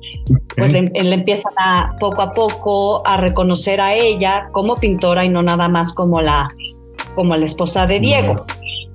pues 0.56 0.72
le, 0.72 0.82
le, 0.82 1.16
empiezan 1.16 1.54
a 1.58 1.96
poco 2.00 2.22
a 2.22 2.32
poco 2.32 3.08
a 3.08 3.18
reconocer 3.18 3.82
a 3.82 3.96
ella 3.96 4.50
como 4.52 4.76
pintora 4.76 5.26
y 5.26 5.30
no 5.30 5.42
nada 5.42 5.68
más 5.68 5.94
como 5.94 6.22
la, 6.22 6.48
como 7.16 7.36
la 7.36 7.46
esposa 7.46 7.88
de 7.88 8.00
Diego. 8.00 8.46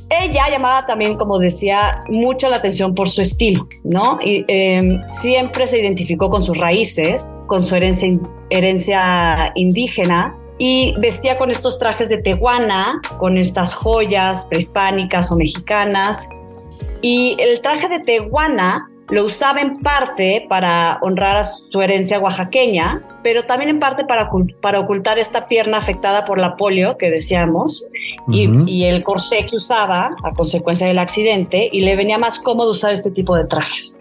Ella 0.09 0.49
llamaba 0.49 0.87
también, 0.87 1.17
como 1.17 1.39
decía, 1.39 2.05
mucho 2.09 2.49
la 2.49 2.57
atención 2.57 2.95
por 2.95 3.09
su 3.09 3.23
estilo, 3.23 3.69
¿no? 3.83 4.19
Y 4.23 4.45
em, 4.47 5.03
siempre 5.09 5.67
se 5.67 5.81
identificó 5.81 6.31
con 6.31 6.43
sus 6.43 6.59
raíces, 6.59 7.29
con 7.49 7.63
su 7.63 7.75
herencia, 7.75 9.53
indígena, 9.57 10.37
y 10.59 10.95
vestía 10.99 11.37
con 11.37 11.51
estos 11.51 11.79
trajes 11.79 12.09
de 12.09 12.19
tehuana, 12.19 13.01
con 13.19 13.37
estas 13.37 13.75
joyas 13.75 14.47
prehispánicas 14.47 15.31
o 15.33 15.37
mexicanas. 15.37 16.29
Y 17.03 17.37
el 17.41 17.61
traje 17.61 17.89
de 17.89 17.99
tehuana 17.99 18.89
lo 19.09 19.25
usaba 19.25 19.61
en 19.61 19.79
parte 19.81 20.47
para 20.49 20.99
honrar 21.01 21.37
a 21.37 21.45
su 21.45 21.81
herencia 21.81 22.19
oaxaqueña, 22.19 23.03
pero 23.23 23.45
también 23.45 23.71
en 23.71 23.79
parte 23.79 24.05
para, 24.05 24.31
para 24.61 24.81
ocultar 24.81 25.19
esta 25.19 25.49
pierna 25.49 25.79
afectada 25.79 26.25
por 26.25 26.39
la 26.39 26.57
polio 26.57 26.97
que 26.97 27.11
decíamos 27.11 27.85
y, 28.29 28.85
el 28.85 29.03
corsé 29.03 29.47
que 29.49 29.57
usaba 29.57 30.17
a 30.23 30.33
consecuencia 30.33 30.87
del 30.87 30.99
accidente 30.99 31.69
y 31.73 31.81
le 31.81 31.97
venía 31.97 32.19
más 32.19 32.39
cómodo 32.39 32.71
usar 32.71 32.93
este 32.93 33.11
tipo 33.11 33.37
de 33.37 33.45
trajes. 33.45 33.97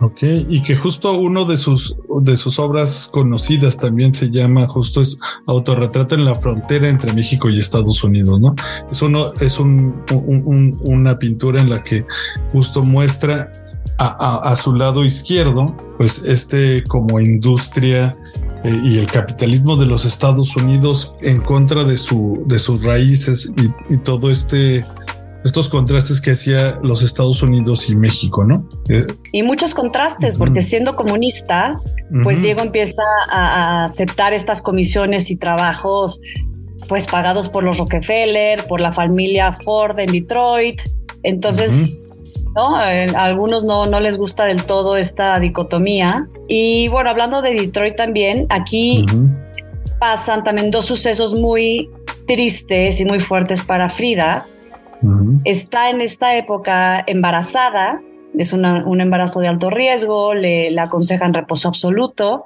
Ok, 0.00 0.22
y 0.22 0.62
que 0.62 0.76
justo 0.76 1.12
uno 1.12 1.44
de 1.44 1.56
sus, 1.56 1.96
de 2.20 2.36
sus 2.36 2.58
obras 2.58 3.08
conocidas 3.12 3.76
también 3.76 4.14
se 4.14 4.30
llama 4.30 4.66
justo 4.68 5.02
es 5.02 5.18
Autorretrato 5.46 6.14
en 6.14 6.24
la 6.24 6.34
frontera 6.34 6.88
entre 6.88 7.12
México 7.12 7.48
y 7.50 7.58
Estados 7.58 8.02
Unidos, 8.02 8.40
¿no? 8.40 8.54
Es, 8.90 9.02
uno, 9.02 9.32
es 9.40 9.58
un, 9.58 10.02
una 10.80 11.18
pintura 11.18 11.60
en 11.60 11.70
la 11.70 11.82
que 11.82 12.04
justo 12.52 12.82
muestra 12.82 13.50
a, 14.00 14.56
su 14.56 14.74
lado 14.74 15.04
izquierdo, 15.04 15.76
pues 15.98 16.22
este 16.24 16.82
como 16.84 17.20
industria 17.20 18.16
eh, 18.64 18.80
y 18.82 18.98
el 18.98 19.06
capitalismo 19.06 19.76
de 19.76 19.86
los 19.86 20.06
Estados 20.06 20.56
Unidos 20.56 21.14
en 21.20 21.40
contra 21.40 21.84
de, 21.84 21.98
su, 21.98 22.42
de 22.46 22.58
sus 22.58 22.82
raíces 22.82 23.52
y, 23.88 23.98
todo 23.98 24.30
este 24.30 24.84
estos 25.44 25.70
contrastes 25.70 26.20
que 26.20 26.32
hacía 26.32 26.78
los 26.82 27.02
Estados 27.02 27.42
Unidos 27.42 27.88
y 27.88 27.96
México, 27.96 28.44
¿no? 28.44 28.68
Eh, 28.90 29.06
y 29.32 29.42
muchos 29.42 29.74
contrastes, 29.74 30.36
porque 30.36 30.60
siendo 30.60 30.96
comunistas, 30.96 31.94
pues 32.22 32.42
Diego 32.42 32.60
empieza 32.60 33.02
a, 33.30 33.84
aceptar 33.86 34.34
estas 34.34 34.60
comisiones 34.60 35.30
y 35.30 35.36
trabajos, 35.36 36.20
pues 36.88 37.06
pagados 37.06 37.48
por 37.48 37.64
los 37.64 37.78
Rockefeller, 37.78 38.66
por 38.66 38.82
la 38.82 38.92
familia 38.92 39.54
Ford 39.54 39.98
en 39.98 40.12
Detroit. 40.12 40.80
Entonces, 41.22 42.20
¿no? 42.54 42.76
A 42.76 43.24
algunos 43.24 43.64
no, 43.64 43.86
no 43.86 44.00
les 44.00 44.18
gusta 44.18 44.44
del 44.44 44.64
todo 44.64 44.96
esta 44.96 45.38
dicotomía. 45.38 46.28
Y 46.48 46.88
bueno, 46.88 47.10
hablando 47.10 47.42
de 47.42 47.54
Detroit 47.54 47.96
también, 47.96 48.46
aquí 48.48 49.06
pasan 49.98 50.44
también 50.44 50.70
dos 50.70 50.86
sucesos 50.86 51.34
muy 51.34 51.90
tristes 52.26 53.00
y 53.00 53.04
muy 53.04 53.20
fuertes 53.20 53.62
para 53.62 53.88
Frida. 53.88 54.44
Está 55.44 55.90
en 55.90 56.00
esta 56.00 56.36
época 56.36 57.02
embarazada, 57.06 58.02
es 58.36 58.52
un 58.52 59.00
embarazo 59.00 59.40
de 59.40 59.48
alto 59.48 59.70
riesgo, 59.70 60.34
le, 60.34 60.70
le 60.70 60.80
aconsejan 60.80 61.32
reposo 61.32 61.68
absoluto 61.68 62.44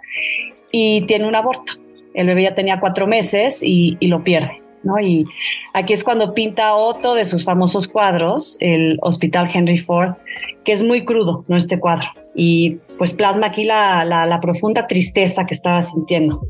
y 0.70 1.02
tiene 1.02 1.26
un 1.26 1.34
aborto. 1.34 1.74
El 2.14 2.28
bebé 2.28 2.44
ya 2.44 2.54
tenía 2.54 2.78
cuatro 2.78 3.06
meses 3.06 3.60
y 3.62 3.98
lo 4.06 4.22
pierde. 4.22 4.63
Y 5.00 5.26
aquí 5.72 5.92
es 5.92 6.04
cuando 6.04 6.34
pinta 6.34 6.74
otro 6.74 7.14
de 7.14 7.24
sus 7.24 7.44
famosos 7.44 7.88
cuadros, 7.88 8.56
el 8.60 8.98
Hospital 9.02 9.50
Henry 9.52 9.78
Ford, 9.78 10.14
que 10.64 10.72
es 10.72 10.82
muy 10.82 11.04
crudo, 11.04 11.44
¿no? 11.48 11.56
Este 11.56 11.78
cuadro. 11.78 12.06
Y 12.34 12.78
pues 12.98 13.14
plasma 13.14 13.46
aquí 13.46 13.64
la, 13.64 14.04
la, 14.04 14.40
profunda 14.40 14.86
tristeza 14.86 15.46
que 15.46 15.54
estaba 15.54 15.82
sintiendo. 15.82 16.42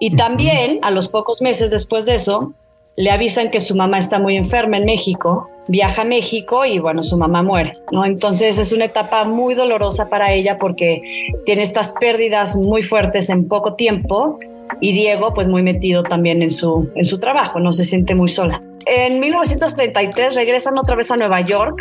Y 0.00 0.16
también, 0.16 0.78
a 0.82 0.90
los 0.90 1.08
pocos 1.08 1.40
meses 1.40 1.70
después 1.70 2.06
de 2.06 2.16
eso, 2.16 2.54
le 2.96 3.10
avisan 3.10 3.50
que 3.50 3.60
su 3.60 3.74
mamá 3.74 3.98
está 3.98 4.18
muy 4.18 4.36
enferma 4.36 4.76
en 4.76 4.84
México, 4.84 5.48
viaja 5.66 6.02
a 6.02 6.04
México 6.04 6.64
y 6.64 6.78
bueno, 6.78 7.02
su 7.02 7.16
mamá 7.16 7.42
muere, 7.42 7.72
¿no? 7.90 8.04
Entonces 8.04 8.58
es 8.58 8.72
una 8.72 8.84
etapa 8.84 9.24
muy 9.24 9.54
dolorosa 9.54 10.08
para 10.08 10.32
ella 10.32 10.56
porque 10.56 11.02
tiene 11.46 11.62
estas 11.62 11.94
pérdidas 11.94 12.56
muy 12.56 12.82
fuertes 12.82 13.30
en 13.30 13.48
poco 13.48 13.74
tiempo 13.74 14.38
y 14.80 14.92
Diego 14.92 15.34
pues 15.34 15.48
muy 15.48 15.62
metido 15.62 16.02
también 16.02 16.42
en 16.42 16.50
su, 16.50 16.90
en 16.94 17.04
su 17.04 17.18
trabajo, 17.18 17.60
no 17.60 17.72
se 17.72 17.84
siente 17.84 18.14
muy 18.14 18.28
sola. 18.28 18.62
En 18.86 19.18
1933 19.18 20.34
regresan 20.34 20.76
otra 20.76 20.94
vez 20.94 21.10
a 21.10 21.16
Nueva 21.16 21.40
York 21.40 21.80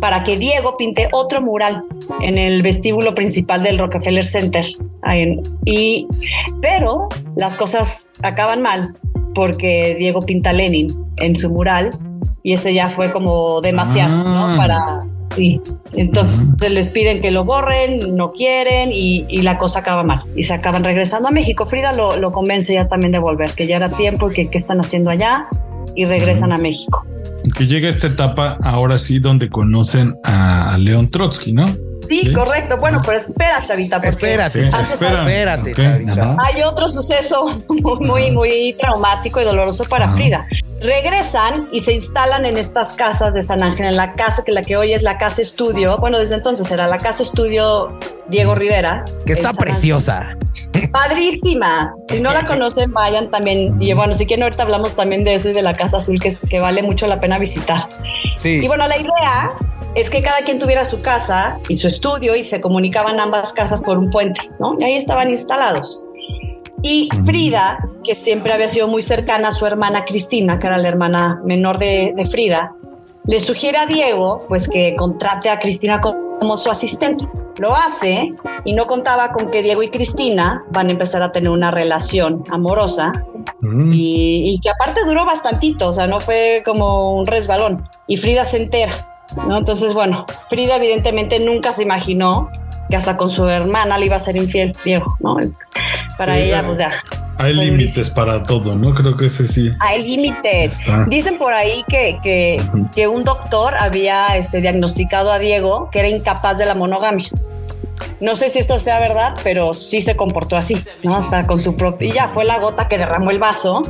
para 0.00 0.24
que 0.24 0.36
Diego 0.36 0.76
pinte 0.76 1.08
otro 1.12 1.40
mural 1.40 1.84
en 2.20 2.36
el 2.38 2.62
vestíbulo 2.62 3.14
principal 3.14 3.62
del 3.62 3.78
Rockefeller 3.78 4.24
Center. 4.24 4.66
Y, 5.64 6.06
pero 6.60 7.08
las 7.36 7.56
cosas 7.56 8.10
acaban 8.22 8.62
mal 8.62 8.96
porque 9.36 9.94
Diego 9.98 10.22
pinta 10.22 10.54
Lenin 10.54 10.88
en 11.18 11.36
su 11.36 11.50
mural 11.50 11.90
y 12.42 12.54
ese 12.54 12.72
ya 12.72 12.88
fue 12.88 13.12
como 13.12 13.60
demasiado, 13.60 14.24
¿no? 14.24 14.54
Ah. 14.54 14.56
Para, 14.56 15.02
Sí, 15.34 15.60
entonces 15.92 16.70
les 16.70 16.90
piden 16.90 17.20
que 17.20 17.32
lo 17.32 17.44
borren, 17.44 18.16
no 18.16 18.32
quieren 18.32 18.90
y, 18.92 19.24
la 19.42 19.58
cosa 19.58 19.80
acaba 19.80 20.04
mal 20.04 20.22
y 20.36 20.44
se 20.44 20.54
acaban 20.54 20.84
regresando 20.84 21.28
a 21.28 21.32
México. 21.32 21.66
Frida 21.66 21.92
lo, 21.92 22.32
convence 22.32 22.72
ya 22.72 22.88
también 22.88 23.12
de 23.12 23.18
volver, 23.18 23.50
que 23.50 23.66
ya 23.66 23.76
era 23.76 23.90
tiempo 23.90 24.30
y 24.30 24.34
que 24.34 24.48
qué 24.48 24.56
están 24.56 24.78
haciendo 24.78 25.10
allá 25.10 25.48
y 25.94 26.04
regresan 26.04 26.52
a 26.52 26.56
México. 26.56 27.04
Que 27.58 27.66
llega 27.66 27.88
esta 27.88 28.06
etapa 28.06 28.56
ahora 28.62 28.98
sí 28.98 29.18
donde 29.18 29.50
conocen 29.50 30.14
a 30.24 30.76
León 30.78 31.10
Trotsky, 31.10 31.52
¿no? 31.52 31.66
Sí, 32.06 32.32
correcto. 32.32 32.76
Bueno, 32.76 33.00
pero 33.04 33.18
espera, 33.18 33.62
Chavita. 33.62 33.96
Porque 33.96 34.10
espérate, 34.10 34.68
espérate, 34.68 35.74
Chavita. 35.74 36.36
Hay 36.38 36.62
otro 36.62 36.88
suceso 36.88 37.62
muy, 38.00 38.30
muy 38.30 38.74
traumático 38.78 39.40
y 39.40 39.44
doloroso 39.44 39.84
para 39.84 40.12
Frida. 40.12 40.46
Regresan 40.80 41.68
y 41.72 41.80
se 41.80 41.92
instalan 41.92 42.44
en 42.44 42.58
estas 42.58 42.92
casas 42.92 43.32
de 43.32 43.42
San 43.42 43.62
Ángel, 43.62 43.86
en 43.86 43.96
la 43.96 44.14
casa 44.14 44.44
que 44.44 44.52
la 44.52 44.62
que 44.62 44.76
hoy 44.76 44.92
es 44.92 45.02
la 45.02 45.18
casa 45.18 45.42
estudio. 45.42 45.98
Bueno, 45.98 46.18
desde 46.18 46.34
entonces 46.34 46.70
era 46.70 46.86
la 46.86 46.98
casa 46.98 47.22
estudio 47.22 47.98
Diego 48.28 48.54
Rivera. 48.54 49.04
Que 49.24 49.32
está 49.32 49.52
preciosa. 49.52 50.36
Padrísima. 50.92 51.94
Si 52.08 52.20
no 52.20 52.32
la 52.32 52.44
conocen, 52.46 52.92
vayan 52.92 53.30
también. 53.30 53.76
Y 53.80 53.92
bueno, 53.94 54.14
si 54.14 54.26
quieren, 54.26 54.44
ahorita 54.44 54.64
hablamos 54.64 54.94
también 54.94 55.24
de 55.24 55.34
eso 55.34 55.48
y 55.48 55.52
de 55.52 55.62
la 55.62 55.72
casa 55.72 55.96
azul, 55.98 56.20
que, 56.20 56.30
que 56.48 56.60
vale 56.60 56.82
mucho 56.82 57.06
la 57.06 57.20
pena 57.20 57.38
visitar. 57.38 57.88
Sí. 58.36 58.60
Y 58.62 58.68
bueno, 58.68 58.86
la 58.86 58.98
idea 58.98 59.52
es 59.96 60.10
que 60.10 60.20
cada 60.20 60.40
quien 60.42 60.58
tuviera 60.58 60.84
su 60.84 61.00
casa 61.00 61.58
y 61.70 61.74
su 61.74 61.88
estudio 61.88 62.36
y 62.36 62.42
se 62.42 62.60
comunicaban 62.60 63.18
ambas 63.18 63.54
casas 63.54 63.82
por 63.82 63.96
un 63.96 64.10
puente, 64.10 64.42
¿no? 64.60 64.76
Y 64.78 64.84
ahí 64.84 64.94
estaban 64.94 65.30
instalados. 65.30 66.02
Y 66.82 67.08
Frida, 67.24 67.78
que 68.04 68.14
siempre 68.14 68.52
había 68.52 68.68
sido 68.68 68.88
muy 68.88 69.00
cercana 69.00 69.48
a 69.48 69.52
su 69.52 69.64
hermana 69.64 70.04
Cristina, 70.04 70.58
que 70.58 70.66
era 70.66 70.76
la 70.76 70.88
hermana 70.88 71.40
menor 71.44 71.78
de, 71.78 72.28
Frida, 72.30 72.74
le 73.24 73.40
sugiere 73.40 73.78
a 73.78 73.86
Diego 73.86 74.44
pues 74.46 74.68
que 74.68 74.94
contrate 74.96 75.48
a 75.48 75.58
Cristina 75.58 75.98
como 76.00 76.58
su 76.58 76.70
asistente. 76.70 77.26
Lo 77.58 77.74
hace 77.74 78.34
y 78.66 78.74
no 78.74 78.86
contaba 78.86 79.32
con 79.32 79.50
que 79.50 79.62
Diego 79.62 79.82
y 79.82 79.88
Cristina 79.88 80.62
van 80.72 80.88
a 80.88 80.92
empezar 80.92 81.22
a 81.22 81.32
tener 81.32 81.48
una 81.48 81.70
relación 81.70 82.44
amorosa 82.50 83.24
y, 83.90 84.52
y, 84.54 84.60
que 84.60 84.68
aparte 84.68 85.00
duró 85.06 85.24
bastantito, 85.24 85.88
o 85.88 85.94
sea, 85.94 86.06
no 86.06 86.20
fue 86.20 86.62
como 86.66 87.14
un 87.14 87.24
resbalón. 87.24 87.88
Y 88.06 88.18
Frida 88.18 88.44
se 88.44 88.58
entera 88.58 88.92
¿no? 89.34 89.56
Entonces, 89.56 89.94
bueno, 89.94 90.26
Frida 90.48 90.76
evidentemente 90.76 91.40
nunca 91.40 91.72
se 91.72 91.82
imaginó 91.82 92.50
que 92.88 92.96
hasta 92.96 93.16
con 93.16 93.30
su 93.30 93.46
hermana 93.48 93.98
le 93.98 94.06
iba 94.06 94.16
a 94.16 94.20
ser 94.20 94.36
infiel, 94.36 94.72
Diego, 94.84 95.16
¿no? 95.20 95.38
Para 96.16 96.38
ella, 96.38 96.62
pues 96.64 96.78
ya. 96.78 96.92
Hay 97.38 97.52
límites 97.52 98.08
para 98.08 98.42
todo, 98.42 98.74
¿no? 98.76 98.94
Creo 98.94 99.16
que 99.16 99.26
ese 99.26 99.46
sí. 99.46 99.70
Hay 99.80 100.02
límites. 100.02 100.82
Dicen 101.08 101.36
por 101.36 101.52
ahí 101.52 101.84
que, 101.88 102.18
que, 102.22 102.56
que, 102.94 103.08
un 103.08 103.24
doctor 103.24 103.74
había 103.74 104.36
este, 104.36 104.62
diagnosticado 104.62 105.30
a 105.30 105.38
Diego 105.38 105.90
que 105.90 105.98
era 105.98 106.08
incapaz 106.08 106.56
de 106.56 106.64
la 106.64 106.74
monogamia. 106.74 107.28
No 108.20 108.34
sé 108.34 108.48
si 108.48 108.58
esto 108.58 108.78
sea 108.78 108.98
verdad, 108.98 109.34
pero 109.42 109.74
sí 109.74 110.00
se 110.00 110.16
comportó 110.16 110.56
así, 110.56 110.76
¿no? 111.02 111.16
Hasta 111.16 111.46
con 111.46 111.60
su 111.60 111.76
propia. 111.76 112.08
Y 112.08 112.12
ya 112.12 112.28
fue 112.28 112.44
la 112.44 112.58
gota 112.58 112.88
que 112.88 112.98
derramó 112.98 113.30
el 113.30 113.38
vaso. 113.38 113.82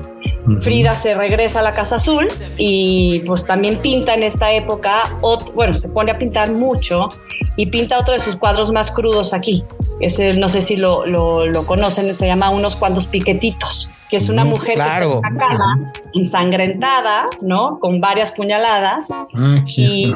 Frida 0.61 0.95
se 0.95 1.15
regresa 1.15 1.61
a 1.61 1.63
la 1.63 1.75
Casa 1.75 1.97
Azul 1.97 2.29
y 2.57 3.21
pues 3.27 3.45
también 3.47 3.79
pinta 3.79 4.15
en 4.15 4.23
esta 4.23 4.53
época, 4.53 5.17
bueno, 5.55 5.75
se 5.75 5.89
pone 5.89 6.13
a 6.13 6.19
pintar 6.19 6.53
mucho 6.53 7.09
y 7.57 7.67
pinta 7.67 7.99
otro 7.99 8.15
de 8.15 8.21
sus 8.21 8.37
cuadros 8.37 8.71
más 8.71 8.93
crudos 8.93 9.35
aquí. 9.35 9.65
Es 10.01 10.19
el, 10.19 10.39
no 10.39 10.49
sé 10.49 10.61
si 10.61 10.77
lo, 10.77 11.05
lo, 11.07 11.67
conocen, 11.67 12.13
se 12.15 12.27
llama 12.27 12.51
Unos 12.51 12.77
cuantos 12.77 13.07
piquetitos, 13.07 13.91
que 14.11 14.19
es 14.19 14.29
una 14.29 14.45
mujer 14.45 14.75
que 14.77 14.83
está 14.83 15.03
en 15.03 15.21
la 15.21 15.35
cama, 15.37 15.93
ensangrentada, 16.15 17.29
¿no? 17.41 17.79
Con 17.81 18.01
varias 18.01 18.31
puñaladas. 18.31 19.11
Ah, 19.11 19.65
y, 19.67 20.15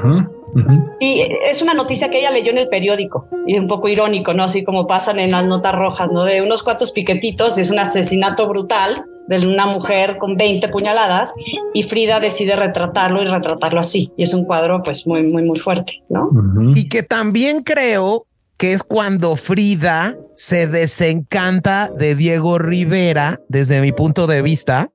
y 1.01 1.23
es 1.49 1.63
una 1.63 1.75
noticia 1.75 2.11
que 2.11 2.19
ella 2.19 2.31
leyó 2.31 2.51
en 2.51 2.59
el 2.59 2.69
periódico 2.69 3.29
y 3.47 3.55
es 3.55 3.61
un 3.61 3.69
poco 3.69 3.89
irónico, 3.89 4.35
¿no? 4.35 4.45
Así 4.45 4.65
como 4.65 4.87
pasan 4.87 5.19
en 5.19 5.31
las 5.31 5.45
notas 5.45 5.75
rojas, 5.75 6.11
¿no? 6.11 6.25
De 6.25 6.43
unos 6.43 6.63
cuantos 6.63 6.93
piquetitos, 6.93 7.59
es 7.59 7.71
un 7.71 7.79
asesinato 7.79 8.49
brutal 8.49 9.05
de 9.29 9.47
una 9.47 9.67
mujer 9.67 10.19
con 10.19 10.37
20 10.37 10.69
puñaladas 10.69 11.33
y 11.73 11.83
Frida 11.85 12.21
decide 12.21 12.57
retratarlo 12.57 13.23
y 13.23 13.27
retratarlo 13.27 13.81
así. 13.81 14.13
Y 14.17 14.25
es 14.25 14.35
un 14.35 14.45
cuadro 14.45 14.83
pues 14.83 15.07
muy, 15.07 15.23
muy, 15.23 15.43
muy 15.43 15.59
fuerte, 15.59 16.03
¿no? 16.09 16.31
Y 16.75 16.89
que 16.89 17.03
también 17.03 17.63
creo 17.63 18.27
que 18.57 18.73
es 18.73 18.83
cuando 18.83 19.37
Frida 19.37 20.19
se 20.37 20.67
desencanta 20.67 21.91
de 21.97 22.15
Diego 22.15 22.59
Rivera, 22.59 23.41
desde 23.49 23.81
mi 23.81 23.93
punto 23.93 24.27
de 24.27 24.43
vista, 24.43 24.91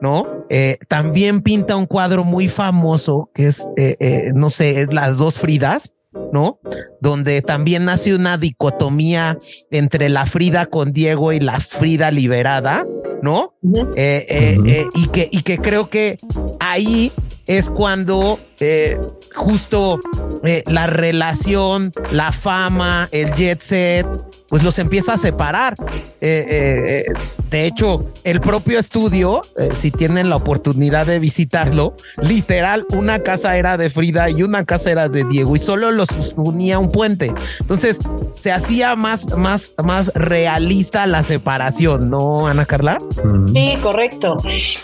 ¿no? 0.00 0.46
Eh, 0.48 0.78
también 0.88 1.42
pinta 1.42 1.76
un 1.76 1.86
cuadro 1.86 2.24
muy 2.24 2.48
famoso 2.48 3.30
que 3.34 3.46
es, 3.46 3.68
eh, 3.76 3.96
eh, 4.00 4.32
no 4.34 4.50
sé, 4.50 4.82
es 4.82 4.92
las 4.92 5.18
dos 5.18 5.38
Fridas, 5.38 5.92
¿no? 6.32 6.58
Donde 7.00 7.42
también 7.42 7.84
nace 7.84 8.14
una 8.14 8.36
dicotomía 8.36 9.38
entre 9.70 10.08
la 10.08 10.26
Frida 10.26 10.66
con 10.66 10.92
Diego 10.92 11.32
y 11.32 11.40
la 11.40 11.60
Frida 11.60 12.10
liberada, 12.10 12.86
¿no? 13.22 13.54
y, 13.62 15.08
que, 15.12 15.28
y 15.30 15.42
que 15.42 15.58
creo 15.58 15.90
que 15.90 16.16
ahí 16.58 17.12
es 17.46 17.68
cuando 17.68 18.38
justo 19.34 20.00
la 20.66 20.86
relación, 20.86 21.92
la 22.12 22.32
fama, 22.32 23.08
el 23.12 23.32
jet 23.34 23.60
set, 23.60 24.06
pues 24.50 24.64
los 24.64 24.78
empieza 24.78 25.14
a 25.14 25.18
separar. 25.18 25.74
Eh, 26.20 26.44
eh, 26.50 27.04
eh, 27.06 27.12
de 27.48 27.66
hecho, 27.66 28.04
el 28.24 28.40
propio 28.40 28.78
estudio, 28.78 29.40
si 29.72 29.90
tienen 29.90 30.28
la 30.28 30.36
oportunidad 30.36 31.06
de 31.06 31.18
visitarlo, 31.18 31.94
literal, 32.20 32.84
una 32.92 33.20
casa 33.20 33.56
era 33.56 33.76
de 33.76 33.90
Frida 33.90 34.28
y 34.30 34.42
una 34.42 34.64
casa 34.64 34.90
era 34.90 35.08
de 35.08 35.24
Diego 35.24 35.56
y 35.56 35.58
solo 35.58 35.90
los 35.90 36.08
unía 36.36 36.78
un 36.78 36.88
puente. 36.88 37.32
Entonces 37.60 38.00
se 38.32 38.52
hacía 38.52 38.94
más, 38.96 39.36
más, 39.36 39.74
más 39.82 40.12
realista 40.14 41.06
la 41.06 41.22
separación, 41.22 42.10
¿no, 42.10 42.46
Ana 42.46 42.66
Carla? 42.66 42.98
Sí, 43.52 43.76
correcto. 43.82 44.36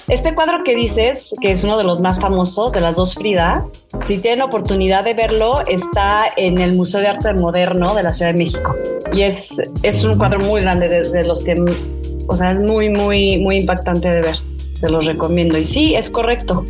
Este 0.08 0.34
cuadro 0.34 0.64
que 0.64 0.74
dices, 0.74 1.34
que 1.40 1.52
es 1.52 1.64
uno 1.64 1.76
de 1.76 1.84
los 1.84 2.00
más 2.00 2.20
famosos 2.20 2.72
de 2.72 2.80
las 2.80 2.96
dos 2.96 3.14
Fridas, 3.14 3.72
si 4.06 4.18
tienen 4.18 4.42
oportunidad 4.42 5.04
de 5.04 5.14
verlo, 5.14 5.60
está 5.66 6.24
en 6.36 6.58
el 6.58 6.74
Museo 6.74 7.00
de 7.00 7.08
Arte 7.08 7.32
Moderno 7.34 7.94
de 7.94 8.02
la 8.02 8.12
Ciudad 8.12 8.32
de 8.32 8.38
México 8.38 8.76
y 9.12 9.22
es 9.22 9.55
es, 9.82 10.04
un 10.04 10.16
cuadro 10.16 10.40
muy 10.40 10.60
grande 10.60 10.88
de, 10.88 11.24
los 11.24 11.42
que, 11.42 11.54
o 12.26 12.36
sea, 12.36 12.52
es 12.52 12.58
muy, 12.58 12.90
muy, 12.90 13.38
muy 13.38 13.58
impactante 13.60 14.08
de 14.08 14.20
ver. 14.20 14.36
Te 14.80 14.90
lo 14.90 15.00
recomiendo. 15.00 15.56
Y 15.56 15.64
sí, 15.64 15.94
es 15.94 16.10
correcto. 16.10 16.64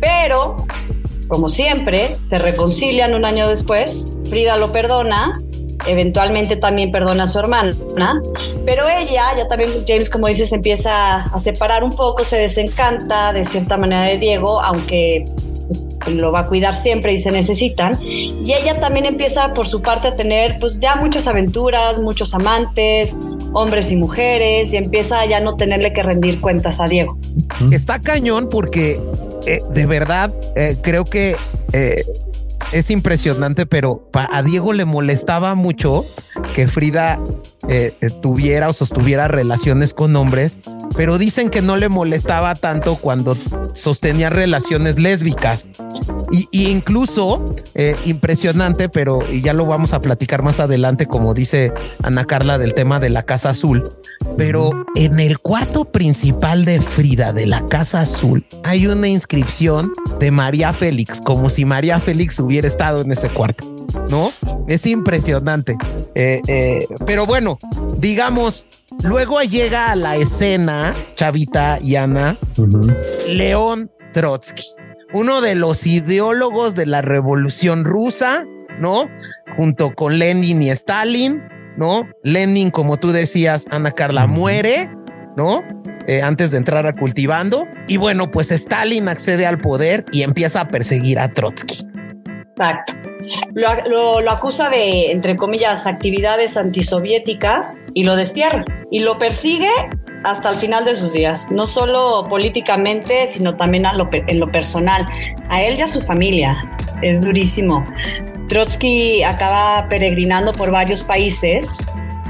Pero, 0.00 0.56
como 1.28 1.48
siempre, 1.48 2.16
se 2.24 2.38
reconcilian 2.38 3.14
un 3.14 3.24
año 3.24 3.48
después. 3.48 4.12
Frida 4.28 4.56
lo 4.56 4.70
perdona, 4.70 5.32
eventualmente 5.86 6.56
también 6.56 6.90
perdona 6.90 7.24
a 7.24 7.26
su 7.26 7.38
hermana, 7.38 8.22
pero 8.64 8.88
ella, 8.88 9.34
ya 9.36 9.48
también 9.48 9.70
James, 9.86 10.10
como 10.10 10.28
dices, 10.28 10.52
empieza 10.52 11.22
a 11.22 11.38
separar 11.38 11.82
un 11.82 11.90
poco, 11.90 12.24
se 12.24 12.38
desencanta 12.38 13.32
de 13.32 13.44
cierta 13.44 13.76
manera 13.76 14.02
de 14.02 14.18
Diego, 14.18 14.60
aunque 14.60 15.24
pues, 15.70 16.14
lo 16.16 16.32
va 16.32 16.40
a 16.40 16.46
cuidar 16.46 16.74
siempre 16.74 17.12
y 17.12 17.16
se 17.16 17.30
necesitan. 17.30 17.96
Y 18.02 18.52
ella 18.52 18.80
también 18.80 19.06
empieza 19.06 19.54
por 19.54 19.68
su 19.68 19.80
parte 19.80 20.08
a 20.08 20.16
tener 20.16 20.58
pues 20.58 20.80
ya 20.80 20.96
muchas 20.96 21.28
aventuras, 21.28 22.00
muchos 22.00 22.34
amantes, 22.34 23.16
hombres 23.52 23.92
y 23.92 23.96
mujeres, 23.96 24.72
y 24.72 24.76
empieza 24.76 25.24
ya 25.26 25.40
no 25.40 25.56
tenerle 25.56 25.92
que 25.92 26.02
rendir 26.02 26.40
cuentas 26.40 26.80
a 26.80 26.84
Diego. 26.86 27.16
Está 27.70 28.00
cañón 28.00 28.48
porque 28.48 29.00
eh, 29.46 29.60
de 29.72 29.86
verdad 29.86 30.34
eh, 30.56 30.76
creo 30.82 31.04
que... 31.04 31.36
Eh, 31.72 32.04
es 32.72 32.88
impresionante, 32.92 33.66
pero 33.66 34.08
a 34.12 34.42
Diego 34.44 34.72
le 34.72 34.84
molestaba 34.84 35.56
mucho 35.56 36.04
que 36.54 36.68
Frida 36.68 37.18
tuviera 38.20 38.68
o 38.68 38.72
sostuviera 38.72 39.28
relaciones 39.28 39.94
con 39.94 40.16
hombres 40.16 40.58
pero 40.96 41.18
dicen 41.18 41.50
que 41.50 41.62
no 41.62 41.76
le 41.76 41.88
molestaba 41.88 42.54
tanto 42.54 42.96
cuando 42.96 43.36
sostenía 43.74 44.30
relaciones 44.30 44.98
lésbicas. 44.98 45.68
Y, 46.30 46.48
incluso, 46.68 47.44
eh, 47.74 47.96
impresionante, 48.04 48.88
pero 48.88 49.18
ya 49.30 49.52
lo 49.52 49.66
vamos 49.66 49.94
a 49.94 50.00
platicar 50.00 50.42
más 50.42 50.60
adelante, 50.60 51.06
como 51.06 51.34
dice 51.34 51.72
Ana 52.02 52.24
Carla, 52.24 52.58
del 52.58 52.74
tema 52.74 53.00
de 53.00 53.10
la 53.10 53.22
Casa 53.22 53.50
Azul. 53.50 53.82
Pero 54.36 54.84
en 54.94 55.18
el 55.18 55.38
cuarto 55.38 55.86
principal 55.86 56.64
de 56.64 56.80
Frida 56.80 57.32
de 57.32 57.46
la 57.46 57.64
Casa 57.66 58.02
Azul 58.02 58.44
hay 58.62 58.86
una 58.86 59.08
inscripción 59.08 59.92
de 60.18 60.30
María 60.30 60.72
Félix, 60.72 61.20
como 61.20 61.50
si 61.50 61.64
María 61.64 61.98
Félix 61.98 62.38
hubiera 62.38 62.68
estado 62.68 63.00
en 63.00 63.12
ese 63.12 63.28
cuarto. 63.28 63.66
¿no? 64.08 64.32
Es 64.66 64.86
impresionante. 64.86 65.76
Eh, 66.14 66.40
eh, 66.48 66.86
pero 67.06 67.26
bueno, 67.26 67.58
digamos, 67.98 68.66
luego 69.04 69.40
llega 69.42 69.90
a 69.90 69.96
la 69.96 70.16
escena, 70.16 70.94
Chavita 71.14 71.78
y 71.80 71.96
Ana, 71.96 72.36
León 73.28 73.90
Trotsky, 74.12 74.64
uno 75.12 75.40
de 75.40 75.54
los 75.54 75.86
ideólogos 75.86 76.74
de 76.74 76.86
la 76.86 77.02
revolución 77.02 77.84
rusa, 77.84 78.44
¿no? 78.80 79.08
Junto 79.56 79.94
con 79.94 80.18
Lenin 80.18 80.62
y 80.62 80.70
Stalin, 80.70 81.42
¿no? 81.76 82.08
Lenin, 82.22 82.70
como 82.70 82.96
tú 82.96 83.12
decías, 83.12 83.66
Ana 83.70 83.92
Carla 83.92 84.26
muere, 84.26 84.90
¿no? 85.36 85.62
Eh, 86.06 86.22
antes 86.22 86.50
de 86.50 86.56
entrar 86.56 86.86
a 86.86 86.94
cultivando. 86.94 87.66
Y 87.86 87.96
bueno, 87.96 88.30
pues 88.30 88.50
Stalin 88.50 89.08
accede 89.08 89.46
al 89.46 89.58
poder 89.58 90.04
y 90.12 90.22
empieza 90.22 90.62
a 90.62 90.68
perseguir 90.68 91.18
a 91.18 91.32
Trotsky. 91.32 91.89
Exacto. 92.60 92.92
Lo, 93.54 94.30
acusa 94.30 94.68
de, 94.68 95.12
entre 95.12 95.34
comillas, 95.36 95.86
actividades 95.86 96.58
antisoviéticas 96.58 97.74
y 97.94 98.04
lo 98.04 98.16
destierra. 98.16 98.64
Y 98.90 98.98
lo 99.00 99.18
persigue 99.18 99.70
hasta 100.24 100.50
el 100.50 100.56
final 100.56 100.84
de 100.84 100.94
sus 100.94 101.14
días, 101.14 101.50
no 101.50 101.66
solo 101.66 102.26
políticamente, 102.28 103.26
sino 103.28 103.56
también 103.56 103.86
en 103.86 104.40
lo 104.40 104.52
personal, 104.52 105.06
a 105.48 105.62
él 105.62 105.78
y 105.78 105.82
a 105.82 105.86
su 105.86 106.02
familia. 106.02 106.60
Es 107.00 107.22
durísimo. 107.22 107.82
Trotsky 108.48 109.22
acaba 109.22 109.88
peregrinando 109.88 110.52
por 110.52 110.70
varios 110.70 111.02
países 111.02 111.78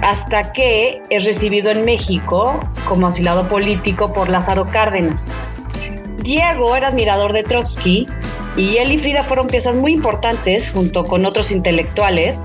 hasta 0.03 0.53
que 0.53 1.03
es 1.11 1.25
recibido 1.25 1.71
en 1.71 1.85
México 1.85 2.61
como 2.89 3.09
asilado 3.09 3.49
político 3.49 4.13
por 4.13 4.29
Lázaro 4.29 4.67
Cárdenas. 4.71 5.37
Diego 6.23 6.77
era 6.77 6.89
admirador 6.89 7.33
de 7.33 7.43
Trotsky 7.43 8.07
y 8.57 8.77
él 8.77 8.93
y 8.93 8.99
Frida 8.99 9.25
fueron 9.25 9.47
piezas 9.47 9.75
muy 9.77 9.93
importantes 9.95 10.71
junto 10.71 11.05
con 11.05 11.25
otros 11.25 11.51
intelectuales 11.51 12.43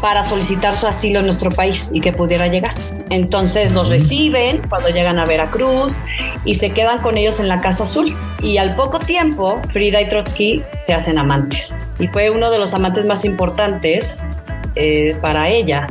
para 0.00 0.24
solicitar 0.24 0.76
su 0.76 0.88
asilo 0.88 1.20
en 1.20 1.26
nuestro 1.26 1.50
país 1.50 1.90
y 1.92 2.00
que 2.00 2.12
pudiera 2.12 2.48
llegar. 2.48 2.74
Entonces 3.10 3.70
los 3.70 3.88
reciben 3.88 4.60
cuando 4.68 4.88
llegan 4.88 5.20
a 5.20 5.24
Veracruz 5.24 5.96
y 6.44 6.54
se 6.54 6.70
quedan 6.70 7.00
con 7.00 7.16
ellos 7.16 7.38
en 7.38 7.46
la 7.46 7.60
Casa 7.60 7.84
Azul. 7.84 8.16
Y 8.42 8.58
al 8.58 8.74
poco 8.74 8.98
tiempo, 8.98 9.60
Frida 9.68 10.00
y 10.00 10.08
Trotsky 10.08 10.62
se 10.76 10.92
hacen 10.92 11.18
amantes. 11.18 11.78
Y 12.00 12.08
fue 12.08 12.30
uno 12.30 12.50
de 12.50 12.58
los 12.58 12.74
amantes 12.74 13.06
más 13.06 13.24
importantes 13.24 14.46
eh, 14.74 15.16
para 15.20 15.48
ella. 15.48 15.86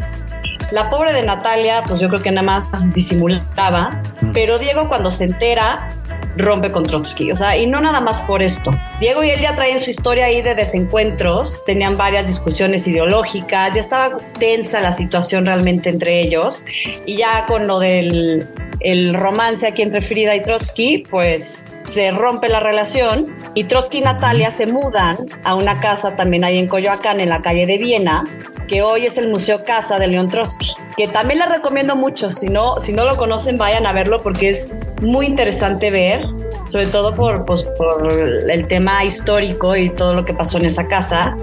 La 0.72 0.90
pobre 0.90 1.14
de 1.14 1.24
Natalia, 1.24 1.84
pues 1.88 2.02
yo 2.02 2.10
creo 2.10 2.22
que 2.22 2.32
nada 2.32 2.44
más 2.44 2.94
disimulaba, 2.94 4.02
pero 4.34 4.58
Diego 4.58 4.90
cuando 4.90 5.12
se 5.12 5.26
entera 5.26 5.90
rompe 6.38 6.72
con 6.72 6.84
Trotsky. 6.84 7.32
O 7.32 7.36
sea, 7.36 7.58
y 7.58 7.68
no 7.68 7.82
nada 7.82 8.02
más 8.02 8.22
por 8.22 8.42
esto. 8.42 8.72
Diego 9.00 9.24
y 9.24 9.30
él 9.32 9.42
ya 9.42 9.56
traían 9.56 9.80
su 9.80 9.90
historia 9.90 10.26
ahí 10.26 10.42
de 10.42 10.56
desencuentros, 10.56 11.64
tenían 11.66 11.98
varias 11.98 12.28
discusiones 12.28 12.88
ideológicas, 12.88 13.74
ya 13.74 13.80
estaba 13.80 14.18
tensa 14.40 14.82
la 14.82 14.92
situación 14.92 15.46
realmente 15.46 15.90
entre 15.90 16.22
ellos. 16.22 16.64
Y 17.06 17.18
ya 17.18 17.46
con 17.46 17.68
lo 17.68 17.80
del 17.80 18.48
el 18.84 19.14
romance 19.14 19.68
aquí 19.68 19.82
entre 19.82 20.02
Frida 20.02 20.36
y 20.36 20.42
Trotsky, 20.42 21.04
pues 21.10 21.62
se 21.84 22.12
rompe 22.12 22.48
la 22.50 22.60
relación 22.60 23.28
y 23.54 23.66
Trotsky 23.66 24.00
y 24.00 24.02
Natalia 24.02 24.52
se 24.52 24.66
mudan 24.66 25.18
a 25.44 25.56
una 25.56 25.80
casa 25.80 26.16
también 26.16 26.44
ahí 26.44 26.58
en 26.58 26.68
Coyoacán, 26.68 27.20
en 27.20 27.30
la 27.30 27.42
calle 27.42 27.66
de 27.66 27.78
Viena, 27.78 28.24
que 28.68 28.82
hoy 28.82 29.06
es 29.06 29.18
el 29.18 29.28
Museo 29.28 29.64
Casa 29.64 30.00
de 30.00 30.08
León 30.08 30.30
Trotsky, 30.30 30.70
que 30.96 31.08
también 31.08 31.40
les 31.40 31.50
recomiendo 31.50 31.96
mucho, 31.96 32.32
si 32.32 32.48
no, 32.48 32.80
si 32.80 32.94
no 32.94 33.06
lo 33.06 33.18
conocen 33.18 33.58
vayan 33.58 33.86
a 33.86 33.92
verlo 33.92 34.22
porque 34.24 34.50
es 34.50 34.72
muy 35.02 35.26
interesante 35.26 35.90
ver, 35.90 36.26
sobre 36.68 36.88
todo 36.88 37.14
por, 37.14 37.46
pues, 37.46 37.64
por 37.78 38.10
el 38.12 38.68
tema 38.68 39.04
histórico 39.04 39.76
y 39.76 39.90
todo 39.90 40.14
lo 40.14 40.24
que 40.24 40.34
pasó 40.34 40.58
en 40.58 40.66
esa 40.66 40.88
casa. 40.88 41.36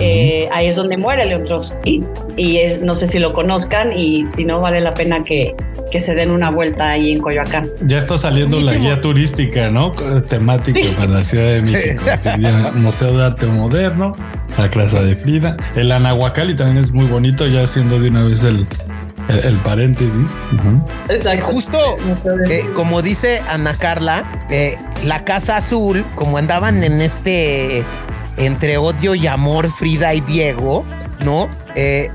Eh, 0.00 0.48
ahí 0.52 0.68
es 0.68 0.76
donde 0.76 0.96
muere 0.96 1.26
León 1.26 1.44
Trotsky 1.44 2.00
y 2.36 2.56
eh, 2.56 2.78
no 2.82 2.94
sé 2.94 3.06
si 3.06 3.18
lo 3.18 3.32
conozcan 3.32 3.96
y 3.96 4.26
si 4.34 4.44
no 4.44 4.60
vale 4.60 4.80
la 4.80 4.94
pena 4.94 5.22
que, 5.22 5.54
que 5.90 6.00
se 6.00 6.14
den 6.14 6.30
una 6.30 6.50
vuelta 6.50 6.90
ahí 6.90 7.12
en 7.12 7.20
Coyoacán. 7.20 7.68
Ya 7.86 7.98
está 7.98 8.16
saliendo 8.16 8.58
la 8.60 8.74
guía 8.74 9.00
turística, 9.00 9.70
¿no? 9.70 9.92
Temática 10.28 10.80
para 10.96 11.10
la 11.10 11.24
Ciudad 11.24 11.46
de 11.46 11.62
México. 11.62 12.02
Museo 12.74 13.16
de 13.16 13.24
Arte 13.24 13.46
Moderno, 13.46 14.14
la 14.56 14.70
Casa 14.70 15.02
de 15.02 15.14
Frida. 15.14 15.56
El 15.76 15.92
Anahuacali 15.92 16.54
también 16.54 16.78
es 16.78 16.92
muy 16.92 17.06
bonito, 17.06 17.46
ya 17.46 17.62
haciendo 17.62 18.00
de 18.00 18.08
una 18.08 18.24
vez 18.24 18.44
el, 18.44 18.66
el, 19.28 19.56
paréntesis. 19.58 20.40
Exacto. 21.10 21.44
Justo 21.44 21.78
eh, 22.48 22.64
como 22.74 23.02
dice 23.02 23.42
Ana 23.48 23.76
Carla, 23.78 24.46
la 25.04 25.24
Casa 25.24 25.58
Azul, 25.58 26.04
como 26.14 26.38
andaban 26.38 26.82
en 26.82 27.02
este 27.02 27.84
entre 28.46 28.76
odio 28.76 29.14
y 29.14 29.26
amor 29.26 29.70
Frida 29.70 30.14
y 30.14 30.20
Diego, 30.20 30.84
¿no? 31.24 31.48
Eh, 31.74 32.10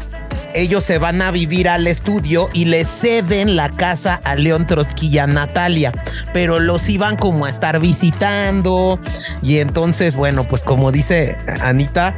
ellos 0.53 0.83
se 0.83 0.97
van 0.97 1.21
a 1.21 1.31
vivir 1.31 1.69
al 1.69 1.87
estudio 1.87 2.47
y 2.53 2.65
le 2.65 2.83
ceden 2.85 3.55
la 3.55 3.69
casa 3.69 4.19
a 4.23 4.35
León 4.35 4.65
Trotsky 4.65 5.07
y 5.07 5.17
a 5.19 5.27
Natalia, 5.27 5.91
pero 6.33 6.59
los 6.59 6.89
iban 6.89 7.15
como 7.15 7.45
a 7.45 7.49
estar 7.49 7.79
visitando 7.79 8.99
y 9.41 9.59
entonces, 9.59 10.15
bueno, 10.15 10.43
pues 10.43 10.63
como 10.63 10.91
dice 10.91 11.37
Anita, 11.61 12.15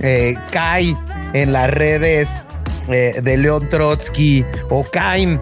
eh, 0.00 0.36
cae 0.50 0.96
en 1.32 1.52
las 1.52 1.70
redes 1.70 2.42
eh, 2.88 3.20
de 3.22 3.36
León 3.36 3.68
Trotsky 3.68 4.44
o 4.70 4.84
caen 4.84 5.40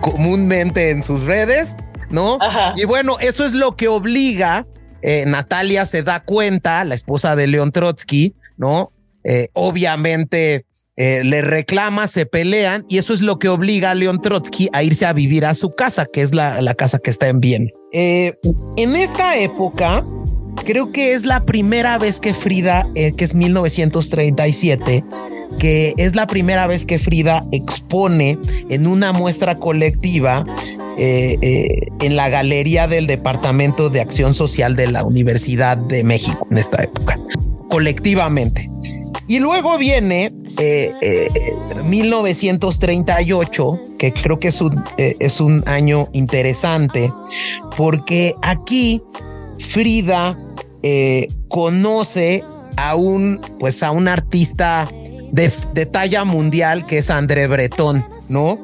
comúnmente 0.00 0.90
en 0.90 1.02
sus 1.02 1.24
redes, 1.24 1.76
¿no? 2.10 2.38
Y 2.76 2.84
bueno, 2.84 3.16
eso 3.20 3.44
es 3.44 3.52
lo 3.52 3.76
que 3.76 3.88
obliga 3.88 4.66
eh, 5.02 5.24
Natalia 5.26 5.86
se 5.86 6.02
da 6.02 6.20
cuenta, 6.20 6.84
la 6.84 6.94
esposa 6.94 7.36
de 7.36 7.46
León 7.46 7.72
Trotsky, 7.72 8.34
¿no? 8.56 8.92
eh, 9.24 9.48
obviamente 9.52 10.64
eh, 10.96 11.22
le 11.22 11.42
reclama, 11.42 12.08
se 12.08 12.24
pelean 12.24 12.86
y 12.88 12.98
eso 12.98 13.12
es 13.12 13.20
lo 13.20 13.38
que 13.38 13.48
obliga 13.48 13.90
a 13.90 13.94
León 13.94 14.22
Trotsky 14.22 14.70
a 14.72 14.82
irse 14.82 15.04
a 15.04 15.12
vivir 15.12 15.44
a 15.44 15.54
su 15.54 15.74
casa, 15.74 16.06
que 16.10 16.22
es 16.22 16.34
la, 16.34 16.62
la 16.62 16.74
casa 16.74 16.98
que 16.98 17.10
está 17.10 17.28
en. 17.28 17.68
Eh, 17.92 18.34
en 18.76 18.96
esta 18.96 19.36
época, 19.36 20.04
creo 20.64 20.92
que 20.92 21.12
es 21.12 21.26
la 21.26 21.44
primera 21.44 21.98
vez 21.98 22.20
que 22.20 22.32
Frida, 22.32 22.86
que 22.94 23.14
es 23.18 23.34
1937, 23.34 25.04
que 25.58 25.94
es 25.96 26.14
la 26.14 26.26
primera 26.26 26.66
vez 26.66 26.86
que 26.86 26.98
Frida 26.98 27.44
expone 27.52 28.38
en 28.68 28.86
una 28.86 29.12
muestra 29.12 29.56
colectiva 29.56 30.44
en 31.00 32.16
la 32.16 32.28
galería 32.28 32.88
del 32.88 33.06
Departamento 33.06 33.88
de 33.88 34.00
Acción 34.00 34.34
Social 34.34 34.74
de 34.74 34.88
la 34.88 35.04
Universidad 35.04 35.76
de 35.76 36.02
México 36.02 36.44
en 36.50 36.58
esta 36.58 36.82
época, 36.82 37.16
colectivamente. 37.68 38.68
Y 39.28 39.38
luego 39.40 39.76
viene 39.76 40.32
1938, 41.84 43.74
eh, 43.74 43.76
eh, 43.76 43.96
que 43.98 44.12
creo 44.14 44.40
que 44.40 44.48
es 44.48 44.60
un, 44.62 44.82
eh, 44.96 45.16
es 45.20 45.40
un 45.40 45.62
año 45.66 46.08
interesante, 46.14 47.12
porque 47.76 48.34
aquí 48.40 49.02
Frida 49.58 50.38
conoce 51.48 52.42
a 52.78 52.94
un, 52.94 53.38
pues 53.60 53.82
a 53.82 53.90
un 53.90 54.08
artista 54.08 54.88
de, 55.32 55.86
talla 55.86 56.24
mundial 56.24 56.86
que 56.86 56.98
es 56.98 57.10
André 57.10 57.46
Breton, 57.46 58.04
¿no? 58.28 58.58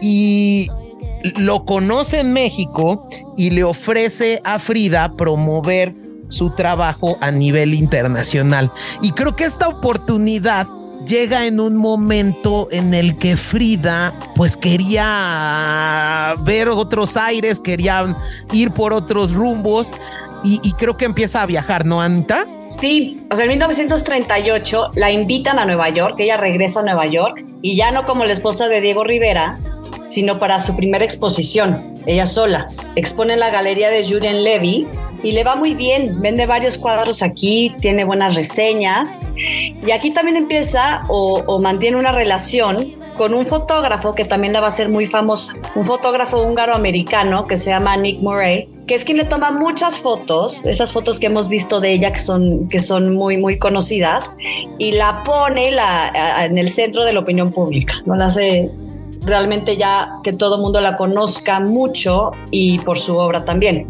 Y 0.00 0.68
lo 1.36 1.64
conoce 1.64 2.20
en 2.20 2.32
México 2.32 3.08
y 3.36 3.50
le 3.50 3.64
ofrece 3.64 4.40
a 4.44 4.58
Frida 4.58 5.12
promover 5.16 5.94
su 6.28 6.50
trabajo 6.50 7.16
a 7.20 7.30
nivel 7.30 7.74
internacional. 7.74 8.70
Y 9.00 9.12
creo 9.12 9.36
que 9.36 9.44
esta 9.44 9.68
oportunidad 9.68 10.66
llega 11.06 11.46
en 11.46 11.60
un 11.60 11.76
momento 11.76 12.68
en 12.72 12.92
el 12.92 13.16
que 13.16 13.36
Frida 13.36 14.12
pues 14.34 14.56
quería 14.56 16.34
ver 16.40 16.68
otros 16.68 17.16
aires, 17.16 17.60
quería 17.60 18.16
ir 18.52 18.72
por 18.72 18.92
otros 18.92 19.32
rumbos 19.32 19.92
y, 20.46 20.72
creo 20.72 20.96
que 20.96 21.04
empieza 21.04 21.42
a 21.42 21.46
viajar, 21.46 21.84
¿no, 21.84 22.00
Anita? 22.00 22.46
Sí, 22.80 23.20
o 23.30 23.36
sea, 23.36 23.44
en 23.44 23.50
1938 23.50 24.92
la 24.96 25.10
invitan 25.10 25.58
a 25.58 25.64
Nueva 25.64 25.88
York, 25.88 26.16
ella 26.18 26.36
regresa 26.36 26.80
a 26.80 26.82
Nueva 26.82 27.06
York 27.06 27.44
y 27.62 27.76
ya 27.76 27.90
no 27.90 28.04
como 28.06 28.24
la 28.24 28.32
esposa 28.32 28.68
de 28.68 28.80
Diego 28.80 29.04
Rivera, 29.04 29.56
sino 30.04 30.38
para 30.38 30.60
su 30.60 30.76
primera 30.76 31.04
exposición, 31.04 31.94
ella 32.06 32.26
sola. 32.26 32.66
Expone 32.94 33.34
en 33.34 33.40
la 33.40 33.50
galería 33.50 33.90
de 33.90 34.06
Julien 34.06 34.44
Levy 34.44 34.86
y 35.22 35.32
le 35.32 35.44
va 35.44 35.56
muy 35.56 35.74
bien, 35.74 36.20
vende 36.20 36.46
varios 36.46 36.78
cuadros 36.78 37.22
aquí, 37.22 37.74
tiene 37.80 38.04
buenas 38.04 38.34
reseñas 38.34 39.20
y 39.36 39.90
aquí 39.90 40.10
también 40.10 40.36
empieza 40.36 41.00
o, 41.08 41.58
mantiene 41.58 41.96
una 41.96 42.12
relación 42.12 42.92
con 43.16 43.34
un 43.34 43.46
fotógrafo 43.46 44.14
que 44.14 44.24
también 44.24 44.52
la 44.52 44.60
va 44.60 44.68
a 44.68 44.70
ser 44.70 44.88
muy 44.88 45.06
famosa, 45.06 45.54
un 45.74 45.84
fotógrafo 45.84 46.42
húngaro-americano 46.42 47.46
que 47.46 47.56
se 47.56 47.70
llama 47.70 47.96
Nick 47.96 48.20
Murray, 48.20 48.68
que 48.86 48.94
es 48.94 49.04
quien 49.04 49.16
le 49.18 49.24
toma 49.24 49.50
muchas 49.50 49.98
fotos, 49.98 50.64
estas 50.64 50.92
fotos 50.92 51.18
que 51.18 51.26
hemos 51.26 51.48
visto 51.48 51.80
de 51.80 51.92
ella 51.92 52.12
que 52.12 52.20
son, 52.20 52.68
que 52.68 52.80
son 52.80 53.14
muy, 53.14 53.36
muy 53.36 53.58
conocidas, 53.58 54.32
y 54.78 54.92
la 54.92 55.22
pone 55.24 55.70
la, 55.72 56.44
en 56.44 56.58
el 56.58 56.68
centro 56.68 57.04
de 57.04 57.12
la 57.12 57.20
opinión 57.20 57.52
pública, 57.52 57.94
¿no? 58.04 58.14
La 58.16 58.26
hace 58.26 58.70
realmente 59.26 59.76
ya 59.76 60.08
que 60.22 60.32
todo 60.32 60.56
el 60.56 60.62
mundo 60.62 60.80
la 60.80 60.96
conozca 60.96 61.60
mucho 61.60 62.30
y 62.50 62.78
por 62.78 62.98
su 62.98 63.16
obra 63.16 63.44
también. 63.44 63.86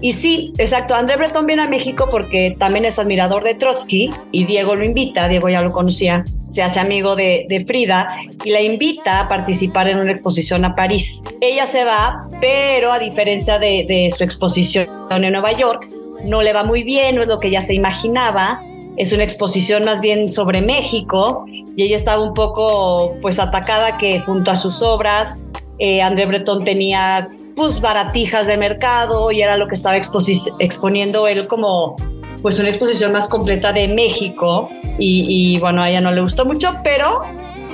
Y 0.00 0.14
sí, 0.14 0.52
exacto, 0.58 0.94
André 0.94 1.16
Breton 1.16 1.46
viene 1.46 1.62
a 1.62 1.68
México 1.68 2.08
porque 2.10 2.56
también 2.58 2.84
es 2.84 2.98
admirador 2.98 3.44
de 3.44 3.54
Trotsky 3.54 4.10
y 4.32 4.44
Diego 4.44 4.74
lo 4.74 4.84
invita, 4.84 5.28
Diego 5.28 5.48
ya 5.48 5.60
lo 5.60 5.72
conocía, 5.72 6.24
se 6.46 6.62
hace 6.62 6.80
amigo 6.80 7.14
de, 7.14 7.64
Frida 7.66 8.08
y 8.44 8.50
la 8.50 8.62
invita 8.62 9.20
a 9.20 9.28
participar 9.28 9.88
en 9.88 9.98
una 9.98 10.12
exposición 10.12 10.64
a 10.64 10.74
París. 10.74 11.22
Ella 11.40 11.66
se 11.66 11.84
va, 11.84 12.28
pero 12.40 12.92
a 12.92 12.98
diferencia 12.98 13.58
de, 13.58 14.12
su 14.16 14.24
exposición 14.24 14.88
en 15.10 15.32
Nueva 15.32 15.52
York, 15.52 15.88
no 16.24 16.42
le 16.42 16.52
va 16.52 16.64
muy 16.64 16.82
bien, 16.82 17.16
no 17.16 17.22
es 17.22 17.28
lo 17.28 17.38
que 17.38 17.48
ella 17.48 17.60
se 17.60 17.74
imaginaba 17.74 18.60
es 18.96 19.12
una 19.12 19.22
exposición 19.22 19.84
más 19.84 20.00
bien 20.00 20.28
sobre 20.28 20.60
México 20.60 21.46
y 21.78 21.84
ella 21.84 21.94
estaba 21.94 22.20
un 22.24 22.34
poco 22.34 23.16
pues 23.22 23.38
atacada 23.38 23.98
que 23.98 24.18
junto 24.18 24.50
a 24.50 24.56
sus 24.56 24.82
obras 24.82 25.52
eh, 25.78 26.02
André 26.02 26.26
Breton 26.26 26.64
tenía 26.64 27.28
pues 27.54 27.80
baratijas 27.80 28.48
de 28.48 28.56
mercado 28.56 29.30
y 29.30 29.42
era 29.42 29.56
lo 29.56 29.68
que 29.68 29.76
estaba 29.76 29.96
exponiendo 29.96 31.28
él 31.28 31.46
como 31.46 31.94
pues 32.42 32.58
una 32.58 32.70
exposición 32.70 33.12
más 33.12 33.28
completa 33.28 33.72
de 33.72 33.86
México 33.86 34.68
y, 34.98 35.56
bueno 35.60 35.82
a 35.82 35.88
ella 35.88 36.00
no 36.00 36.10
le 36.10 36.20
gustó 36.20 36.44
mucho 36.44 36.74
pero 36.82 37.22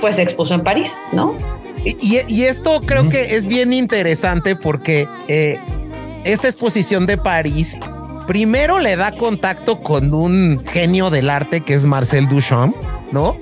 pues 0.01 0.17
se 0.17 0.21
expuso 0.21 0.53
en 0.53 0.61
París, 0.61 0.99
¿no? 1.11 1.33
Y, 1.83 2.43
esto 2.43 2.81
creo 2.85 3.09
que 3.09 3.35
es 3.35 3.47
bien 3.47 3.73
interesante 3.73 4.55
porque 4.55 5.07
eh, 5.27 5.57
esta 6.25 6.47
exposición 6.47 7.07
de 7.07 7.17
París 7.17 7.79
primero 8.27 8.77
le 8.77 8.97
da 8.97 9.11
contacto 9.11 9.81
con 9.81 10.13
un 10.13 10.63
genio 10.63 11.09
del 11.09 11.27
arte 11.27 11.61
que 11.61 11.73
es 11.73 11.85
Marcel 11.85 12.27
Duchamp, 12.27 12.75
¿no? 13.11 13.35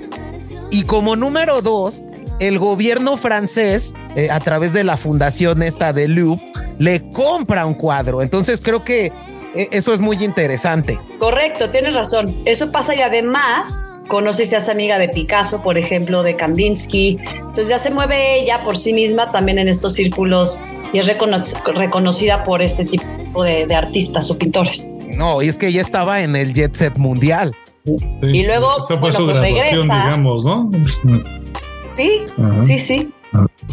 Y 0.74 0.82
como 0.82 1.14
número 1.14 1.62
dos, 1.62 2.04
el 2.40 2.58
gobierno 2.58 3.16
francés, 3.16 3.94
eh, 4.16 4.28
a 4.32 4.40
través 4.40 4.72
de 4.72 4.82
la 4.82 4.96
fundación 4.96 5.62
esta 5.62 5.92
de 5.92 6.08
Louvre, 6.08 6.44
le 6.80 7.08
compra 7.10 7.64
un 7.64 7.74
cuadro. 7.74 8.22
Entonces 8.22 8.60
creo 8.60 8.82
que 8.82 9.12
eh, 9.54 9.68
eso 9.70 9.94
es 9.94 10.00
muy 10.00 10.24
interesante. 10.24 10.98
Correcto, 11.20 11.70
tienes 11.70 11.94
razón. 11.94 12.34
Eso 12.44 12.72
pasa 12.72 12.96
y 12.96 13.02
además 13.02 13.88
conoce 14.08 14.42
y 14.42 14.46
se 14.46 14.56
hace 14.56 14.72
amiga 14.72 14.98
de 14.98 15.08
Picasso, 15.08 15.62
por 15.62 15.78
ejemplo, 15.78 16.24
de 16.24 16.34
Kandinsky. 16.34 17.20
Entonces 17.36 17.68
ya 17.68 17.78
se 17.78 17.90
mueve 17.90 18.40
ella 18.40 18.58
por 18.64 18.76
sí 18.76 18.92
misma 18.92 19.30
también 19.30 19.60
en 19.60 19.68
estos 19.68 19.92
círculos 19.92 20.64
y 20.92 20.98
es 20.98 21.06
reconocida 21.06 22.44
por 22.44 22.62
este 22.62 22.84
tipo 22.84 23.44
de, 23.44 23.72
artistas 23.72 24.28
o 24.28 24.36
pintores. 24.36 24.90
No, 25.16 25.40
y 25.40 25.46
es 25.46 25.56
que 25.56 25.68
ella 25.68 25.82
estaba 25.82 26.22
en 26.22 26.34
el 26.34 26.52
jet 26.52 26.74
set 26.74 26.96
mundial. 26.96 27.54
Y 27.84 28.44
luego 28.44 28.68
Esa 28.78 28.98
fue 28.98 29.12
su 29.12 29.24
pues 29.24 29.40
graduación, 29.40 29.82
digamos, 29.82 30.44
¿no? 30.44 30.70
Sí, 31.90 32.22
sí, 32.62 32.78
sí. 32.78 33.12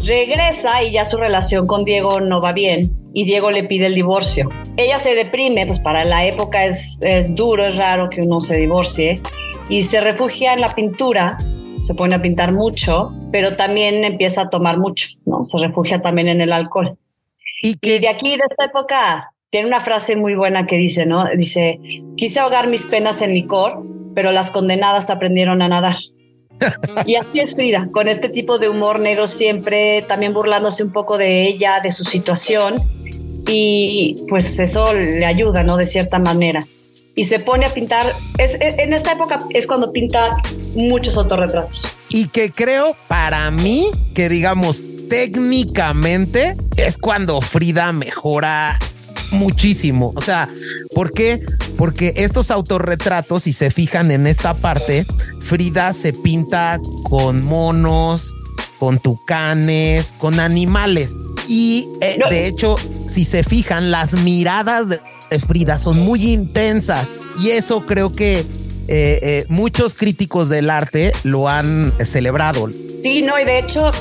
Regresa 0.04 0.84
y 0.84 0.92
ya 0.92 1.06
su 1.06 1.18
relación 1.18 1.66
con 1.66 1.86
Diego 1.86 2.20
no 2.22 2.40
va 2.40 2.52
bien 2.52 2.96
y 3.16 3.26
Diego 3.26 3.50
le 3.50 3.64
pide 3.64 3.88
el 3.88 3.96
divorcio. 3.96 4.48
Ella 4.78 5.00
se 5.00 5.16
deprime, 5.16 5.66
pues 5.66 5.80
para 5.80 6.06
la 6.06 6.24
época 6.26 6.66
es, 6.66 7.00
es 7.02 7.34
duro, 7.34 7.66
es 7.66 7.78
raro 7.78 8.12
que 8.12 8.22
uno 8.22 8.40
se 8.40 8.58
divorcie 8.58 9.20
y 9.70 9.82
se 9.82 10.02
refugia 10.02 10.54
en 10.54 10.62
la 10.62 10.76
pintura 10.76 11.40
se 11.84 11.96
pone 11.96 12.16
a 12.16 12.22
pintar 12.22 12.54
mucho, 12.54 13.12
pero 13.32 13.56
también 13.56 14.04
empieza 14.04 14.44
a 14.44 14.50
tomar 14.50 14.78
mucho, 14.78 15.08
¿no? 15.26 15.46
Se 15.46 15.58
refugia 15.58 16.02
también 16.02 16.30
en 16.30 16.42
el 16.42 16.54
alcohol. 16.54 16.98
Y, 17.62 17.76
que... 17.78 18.00
de 18.00 18.08
aquí, 18.08 18.38
de 18.38 18.44
esta 18.50 18.66
época, 18.66 19.34
tiene 19.50 19.68
una 19.68 19.80
frase 19.80 20.16
muy 20.16 20.36
buena 20.36 20.66
que 20.66 20.78
dice, 20.78 21.06
¿no? 21.06 21.26
Dice, 21.36 21.80
quise 22.16 22.40
ahogar 22.40 22.68
mis 22.68 22.86
penas 22.86 23.22
en 23.22 23.34
licor, 23.34 23.84
pero 24.16 24.32
las 24.32 24.52
condenadas 24.52 25.10
aprendieron 25.10 25.62
a 25.62 25.68
nadar. 25.68 25.98
y 27.06 27.16
así 27.16 27.40
es 27.40 27.56
Frida, 27.56 27.90
con 27.92 28.08
este 28.08 28.30
tipo 28.30 28.60
de 28.60 28.70
humor 28.70 29.00
negro 29.00 29.28
siempre, 29.28 30.04
también 30.08 30.34
burlándose 30.34 30.84
un 30.84 30.92
poco 30.92 31.18
de 31.18 31.48
ella, 31.48 31.80
de 31.82 31.92
su 31.92 32.04
situación, 32.04 32.76
y 33.48 34.18
pues 34.30 34.60
eso 34.60 34.94
le 34.94 35.26
ayuda, 35.26 35.64
¿no? 35.64 35.78
De 35.78 35.86
cierta 35.86 36.20
manera. 36.20 36.66
Y 37.16 37.26
se 37.26 37.40
pone 37.40 37.66
a 37.66 37.74
pintar, 37.74 38.06
es, 38.38 38.56
en 38.60 38.94
esta 38.94 39.14
época 39.14 39.42
es 39.50 39.68
cuando 39.68 39.92
pinta 39.92 40.38
muchos 40.76 41.18
autorretratos. 41.18 41.92
Y 42.10 42.28
que 42.28 42.52
creo 42.52 42.96
para 43.08 43.52
mí 43.52 43.90
que 44.14 44.30
digamos 44.30 44.86
técnicamente 45.10 46.56
es 46.78 46.98
cuando 46.98 47.42
Frida 47.42 47.92
mejora 47.92 48.80
muchísimo. 49.32 50.14
O 50.16 50.22
sea, 50.22 50.48
¿por 50.96 51.12
qué? 51.12 51.42
Porque 51.82 52.14
estos 52.16 52.52
autorretratos, 52.52 53.42
si 53.42 53.54
se 53.54 53.72
fijan 53.72 54.12
en 54.12 54.28
esta 54.28 54.54
parte, 54.54 55.04
Frida 55.40 55.94
se 55.94 56.14
pinta 56.14 56.80
con 57.10 57.44
monos, 57.44 58.36
con 58.78 59.00
tucanes, 59.00 60.14
con 60.14 60.40
animales. 60.40 61.18
Y 61.48 61.88
eh, 62.02 62.20
de 62.30 62.46
hecho, 62.46 62.76
si 63.08 63.26
se 63.26 63.44
fijan, 63.44 63.90
las 63.90 64.14
miradas 64.14 64.90
de 64.90 65.00
Frida 65.40 65.80
son 65.80 66.00
muy 66.02 66.32
intensas. 66.32 67.16
Y 67.40 67.50
eso 67.50 67.84
creo 67.84 68.12
que 68.12 68.42
eh, 68.42 68.46
eh, 68.88 69.46
muchos 69.50 69.96
críticos 69.96 70.50
del 70.50 70.70
arte 70.70 71.14
lo 71.24 71.50
han 71.50 71.94
celebrado. 72.06 72.70
Sí, 73.02 73.24
no, 73.24 73.40
y 73.40 73.44
de 73.44 73.58
hecho, 73.58 73.92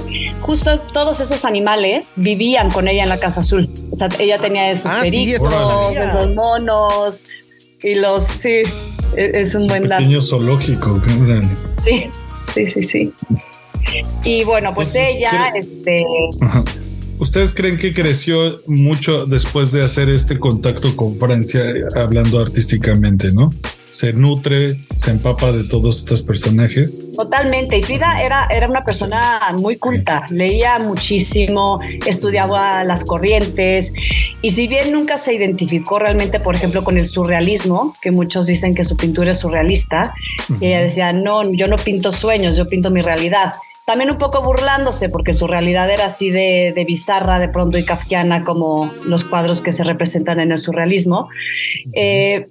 justo 0.42 0.78
todos 0.92 1.20
esos 1.20 1.46
animales 1.46 2.12
vivían 2.16 2.70
con 2.70 2.88
ella 2.88 3.04
en 3.04 3.08
la 3.08 3.18
Casa 3.18 3.40
Azul. 3.40 3.70
O 3.90 3.96
sea, 3.96 4.10
ella 4.18 4.36
tenía 4.36 4.70
esos 4.70 4.92
ah, 4.92 4.98
pericos, 5.00 5.50
los 5.50 6.34
monos 6.34 7.24
y 7.82 7.94
los. 7.94 8.24
Sí, 8.24 8.62
e, 9.16 9.30
es 9.34 9.54
un 9.54 9.66
buen 9.66 9.88
dato. 9.88 10.02
Pequeño 10.02 10.22
zoológico, 10.22 11.00
qué 11.02 11.14
grande. 11.26 11.54
Sí, 11.82 12.04
sí, 12.52 12.70
sí, 12.70 12.82
sí. 12.82 13.12
Y 14.24 14.44
bueno, 14.44 14.74
pues 14.74 14.94
ella, 14.94 15.52
este. 15.54 16.04
¿Ustedes 17.18 17.54
creen 17.54 17.76
que 17.76 17.92
creció 17.92 18.60
mucho 18.66 19.26
después 19.26 19.72
de 19.72 19.84
hacer 19.84 20.08
este 20.08 20.38
contacto 20.38 20.96
con 20.96 21.18
Francia, 21.18 21.62
hablando 21.94 22.40
artísticamente, 22.40 23.30
no? 23.32 23.52
Se 23.90 24.12
nutre, 24.12 24.76
se 24.96 25.10
empapa 25.10 25.52
de 25.52 25.64
todos 25.64 25.98
estos 25.98 26.22
personajes. 26.22 26.98
Totalmente. 27.14 27.76
Y 27.76 27.82
Frida 27.82 28.22
era, 28.22 28.46
era 28.50 28.68
una 28.68 28.84
persona 28.84 29.40
muy 29.56 29.76
culta, 29.76 30.24
leía 30.30 30.78
muchísimo, 30.78 31.80
estudiaba 32.06 32.84
las 32.84 33.04
corrientes 33.04 33.92
y 34.42 34.50
si 34.50 34.68
bien 34.68 34.92
nunca 34.92 35.16
se 35.16 35.34
identificó 35.34 35.98
realmente, 35.98 36.40
por 36.40 36.54
ejemplo, 36.54 36.84
con 36.84 36.96
el 36.96 37.04
surrealismo, 37.04 37.94
que 38.00 38.10
muchos 38.10 38.46
dicen 38.46 38.74
que 38.74 38.84
su 38.84 38.96
pintura 38.96 39.32
es 39.32 39.38
surrealista, 39.38 40.14
ella 40.60 40.80
decía, 40.80 41.12
no, 41.12 41.50
yo 41.52 41.66
no 41.66 41.76
pinto 41.76 42.12
sueños, 42.12 42.56
yo 42.56 42.66
pinto 42.66 42.90
mi 42.90 43.02
realidad 43.02 43.52
también 43.90 44.12
un 44.12 44.18
poco 44.18 44.40
burlándose 44.40 45.08
porque 45.08 45.32
su 45.32 45.48
realidad 45.48 45.90
era 45.90 46.04
así 46.04 46.30
de, 46.30 46.72
bizarra 46.86 47.40
de 47.40 47.48
pronto 47.48 47.76
y 47.76 47.84
kafkiana 47.84 48.44
como 48.44 48.88
los 49.04 49.24
cuadros 49.24 49.60
que 49.60 49.72
se 49.72 49.82
representan 49.82 50.38
en 50.38 50.52
el 50.52 50.58
surrealismo. 50.58 51.28
Eh, 51.92 52.46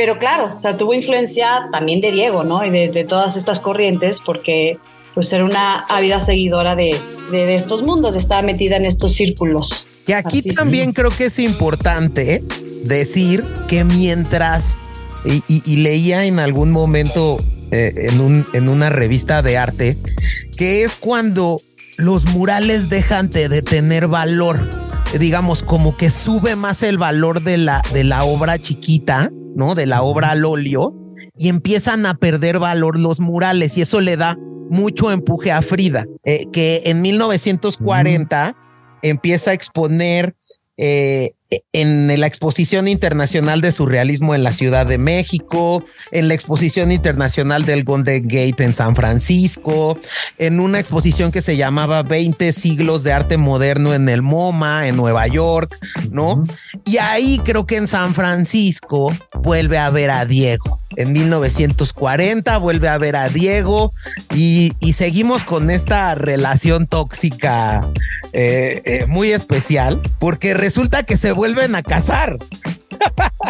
pero 0.00 0.16
claro, 0.16 0.54
o 0.56 0.58
sea, 0.58 0.78
tuvo 0.78 0.94
influencia 0.94 1.68
también 1.70 2.00
de 2.00 2.10
Diego, 2.10 2.42
¿no? 2.42 2.64
Y 2.64 2.70
de, 2.70 3.04
todas 3.04 3.36
estas 3.36 3.60
corrientes 3.60 4.18
porque 4.24 4.78
pues 5.12 5.30
era 5.30 5.44
una 5.44 5.80
ávida 5.80 6.20
seguidora 6.20 6.74
de, 6.74 6.98
de, 7.30 7.54
estos 7.54 7.82
mundos, 7.82 8.16
estaba 8.16 8.40
metida 8.40 8.78
en 8.78 8.86
estos 8.86 9.12
círculos. 9.12 9.86
Y 10.06 10.12
aquí 10.12 10.40
también 10.40 10.94
creo 10.94 11.10
que 11.10 11.26
es 11.26 11.38
importante 11.38 12.42
decir 12.82 13.44
que 13.68 13.84
mientras, 13.84 14.78
y 15.26 15.76
leía 15.76 16.24
en 16.24 16.38
algún 16.38 16.72
momento 16.72 17.36
eh, 17.70 17.92
en, 18.10 18.22
un, 18.22 18.46
en 18.54 18.70
una 18.70 18.88
revista 18.88 19.42
de 19.42 19.58
arte, 19.58 19.98
que 20.56 20.82
es 20.82 20.94
cuando 20.94 21.60
los 21.98 22.24
murales 22.24 22.88
dejan 22.88 23.28
de 23.28 23.60
tener 23.60 24.08
valor. 24.08 24.66
Digamos, 25.18 25.62
como 25.62 25.94
que 25.94 26.08
sube 26.08 26.56
más 26.56 26.82
el 26.82 26.96
valor 26.96 27.42
de 27.42 27.58
la, 27.58 27.82
de 27.92 28.04
la 28.04 28.24
obra 28.24 28.58
chiquita, 28.58 29.30
¿no? 29.60 29.74
De 29.74 29.84
la 29.84 30.02
obra 30.02 30.30
al 30.30 30.46
óleo, 30.46 30.94
y 31.36 31.48
empiezan 31.48 32.06
a 32.06 32.14
perder 32.14 32.58
valor 32.58 32.98
los 32.98 33.20
murales, 33.20 33.76
y 33.76 33.82
eso 33.82 34.00
le 34.00 34.16
da 34.16 34.38
mucho 34.70 35.12
empuje 35.12 35.52
a 35.52 35.60
Frida, 35.60 36.06
eh, 36.24 36.46
que 36.50 36.82
en 36.86 37.02
1940 37.02 38.56
empieza 39.02 39.50
a 39.50 39.54
exponer 39.54 40.34
eh, 40.78 41.32
en 41.72 42.20
la 42.20 42.26
exposición 42.26 42.88
internacional 42.88 43.60
de 43.60 43.72
surrealismo 43.72 44.34
en 44.34 44.44
la 44.44 44.52
Ciudad 44.52 44.86
de 44.86 44.98
México, 44.98 45.84
en 46.12 46.28
la 46.28 46.34
exposición 46.34 46.92
internacional 46.92 47.66
del 47.66 47.84
Golden 47.84 48.22
Gate 48.22 48.62
en 48.62 48.72
San 48.72 48.94
Francisco, 48.94 49.98
en 50.38 50.60
una 50.60 50.78
exposición 50.78 51.32
que 51.32 51.42
se 51.42 51.56
llamaba 51.56 52.02
20 52.02 52.52
siglos 52.52 53.02
de 53.02 53.12
arte 53.12 53.36
moderno 53.36 53.92
en 53.94 54.08
el 54.08 54.22
MoMA 54.22 54.86
en 54.88 54.96
Nueva 54.96 55.26
York, 55.26 55.76
¿no? 56.10 56.44
Y 56.90 56.98
ahí 56.98 57.40
creo 57.44 57.66
que 57.66 57.76
en 57.76 57.86
San 57.86 58.14
Francisco 58.14 59.12
vuelve 59.44 59.78
a 59.78 59.90
ver 59.90 60.10
a 60.10 60.24
Diego. 60.24 60.80
En 60.96 61.12
1940 61.12 62.58
vuelve 62.58 62.88
a 62.88 62.98
ver 62.98 63.14
a 63.14 63.28
Diego 63.28 63.92
y, 64.34 64.72
seguimos 64.92 65.44
con 65.44 65.70
esta 65.70 66.16
relación 66.16 66.88
tóxica 66.88 67.86
eh, 68.32 68.82
eh, 68.84 69.04
muy 69.06 69.30
especial 69.30 70.00
porque 70.18 70.52
resulta 70.52 71.04
que 71.04 71.16
se 71.16 71.30
vuelven 71.30 71.76
a 71.76 71.84
casar. 71.84 72.38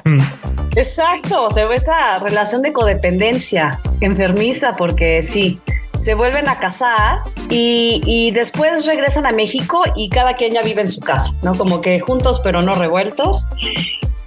Exacto, 0.77 1.51
se 1.55 1.65
ve 1.65 1.77
esa 1.77 2.19
relación 2.19 2.61
de 2.61 2.75
codependencia 2.75 3.81
enfermiza 4.03 4.77
porque 4.77 5.23
sí, 5.23 5.59
se 6.01 6.15
vuelven 6.15 6.49
a 6.49 6.59
casar 6.59 7.19
y, 7.51 8.31
después 8.33 8.87
regresan 8.87 9.27
a 9.27 9.33
México 9.33 9.83
y 9.97 10.09
cada 10.09 10.35
quien 10.35 10.53
ya 10.53 10.63
vive 10.63 10.81
en 10.81 10.89
su 10.89 11.01
casa, 11.01 11.33
¿no? 11.43 11.55
Como 11.55 11.81
que 11.81 12.01
juntos 12.01 12.41
pero 12.43 12.63
no 12.63 12.75
revueltos. 12.75 13.47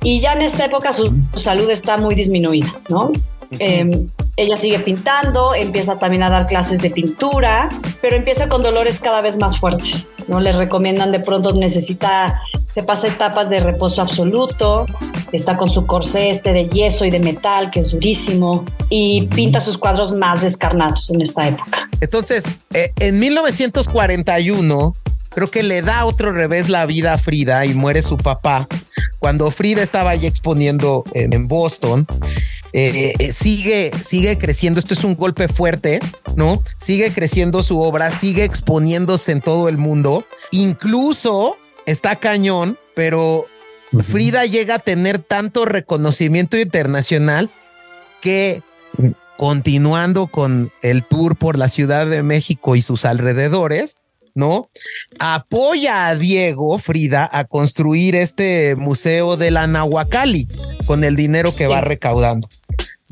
Y 0.03 0.19
ya 0.19 0.33
en 0.33 0.41
esta 0.41 0.65
época 0.65 0.93
su, 0.93 1.15
salud 1.33 1.69
está 1.69 1.97
muy 1.97 2.13
disminuida, 2.13 2.67
¿no? 2.89 3.11
Em, 3.59 4.09
ella 4.35 4.57
sigue 4.57 4.79
pintando, 4.79 5.53
empieza 5.53 5.99
también 5.99 6.23
a 6.23 6.29
dar 6.29 6.47
clases 6.47 6.81
de 6.81 6.89
pintura, 6.89 7.69
pero 8.01 8.15
empieza 8.15 8.49
con 8.49 8.63
dolores 8.63 8.99
cada 8.99 9.21
vez 9.21 9.37
más 9.37 9.57
fuertes, 9.57 10.09
¿no? 10.27 10.39
Le 10.39 10.51
recomiendan 10.51 11.11
de 11.11 11.19
pronto 11.19 11.53
necesita 11.53 12.41
se 12.73 12.81
pasa 12.81 13.07
etapas 13.07 13.49
de 13.49 13.59
reposo 13.59 14.01
absoluto, 14.01 14.87
está 15.31 15.57
con 15.57 15.69
su 15.69 15.85
corsé 15.85 16.31
este 16.31 16.53
de 16.53 16.67
yeso 16.67 17.05
y 17.05 17.11
de 17.11 17.19
metal, 17.19 17.69
que 17.69 17.81
es 17.81 17.91
durísimo, 17.91 18.65
y 18.89 19.27
pinta 19.27 19.59
sus 19.59 19.77
cuadros 19.77 20.11
más 20.11 20.41
descarnados 20.41 21.11
en 21.11 21.21
esta 21.21 21.47
época. 21.47 21.87
Entonces, 22.01 22.45
eh, 22.73 22.91
en 22.99 23.19
1941, 23.19 24.95
creo 25.29 25.51
que 25.51 25.61
le 25.61 25.83
da 25.83 26.05
otro 26.05 26.31
revés 26.31 26.67
la 26.69 26.85
vida 26.87 27.13
a 27.13 27.17
Frida 27.19 27.65
y 27.65 27.75
muere 27.75 28.01
su 28.01 28.17
papá. 28.17 28.67
Cuando 29.19 29.51
Frida 29.51 29.83
estaba 29.83 30.11
ahí 30.11 30.25
exponiendo 30.25 31.03
en, 31.13 31.47
Boston, 31.47 32.07
eh, 32.73 33.13
eh, 33.19 33.31
sigue, 33.31 33.91
sigue 34.01 34.37
creciendo. 34.37 34.79
Esto 34.79 34.95
es 34.95 35.03
un 35.03 35.15
golpe 35.15 35.47
fuerte, 35.47 35.99
¿no? 36.35 36.63
Sigue 36.79 37.11
creciendo 37.11 37.61
su 37.61 37.79
obra, 37.79 38.11
sigue 38.11 38.43
exponiéndose 38.43 39.31
en 39.31 39.41
todo 39.41 39.69
el 39.69 39.77
mundo. 39.77 40.25
Incluso 40.51 41.55
está 41.85 42.15
cañón, 42.15 42.77
pero 42.95 43.45
Frida 44.03 44.45
llega 44.45 44.75
a 44.75 44.79
tener 44.79 45.19
tanto 45.19 45.65
reconocimiento 45.65 46.57
internacional 46.57 47.51
que 48.21 48.63
continuando 49.37 50.27
con 50.27 50.71
el 50.81 51.03
tour 51.03 51.35
por 51.35 51.57
la 51.57 51.69
Ciudad 51.69 52.07
de 52.07 52.23
México 52.23 52.75
y 52.75 52.81
sus 52.81 53.05
alrededores, 53.05 53.99
¿no? 54.35 54.69
Apoya 55.19 56.07
a 56.07 56.15
Diego 56.15 56.77
Frida 56.77 57.29
a 57.31 57.45
construir 57.45 58.15
este 58.15 58.75
museo 58.75 59.37
de 59.37 59.51
la 59.51 59.67
Nahuacali 59.67 60.47
con 60.85 61.03
el 61.03 61.15
dinero 61.15 61.55
que 61.55 61.67
va 61.67 61.81
recaudando. 61.81 62.47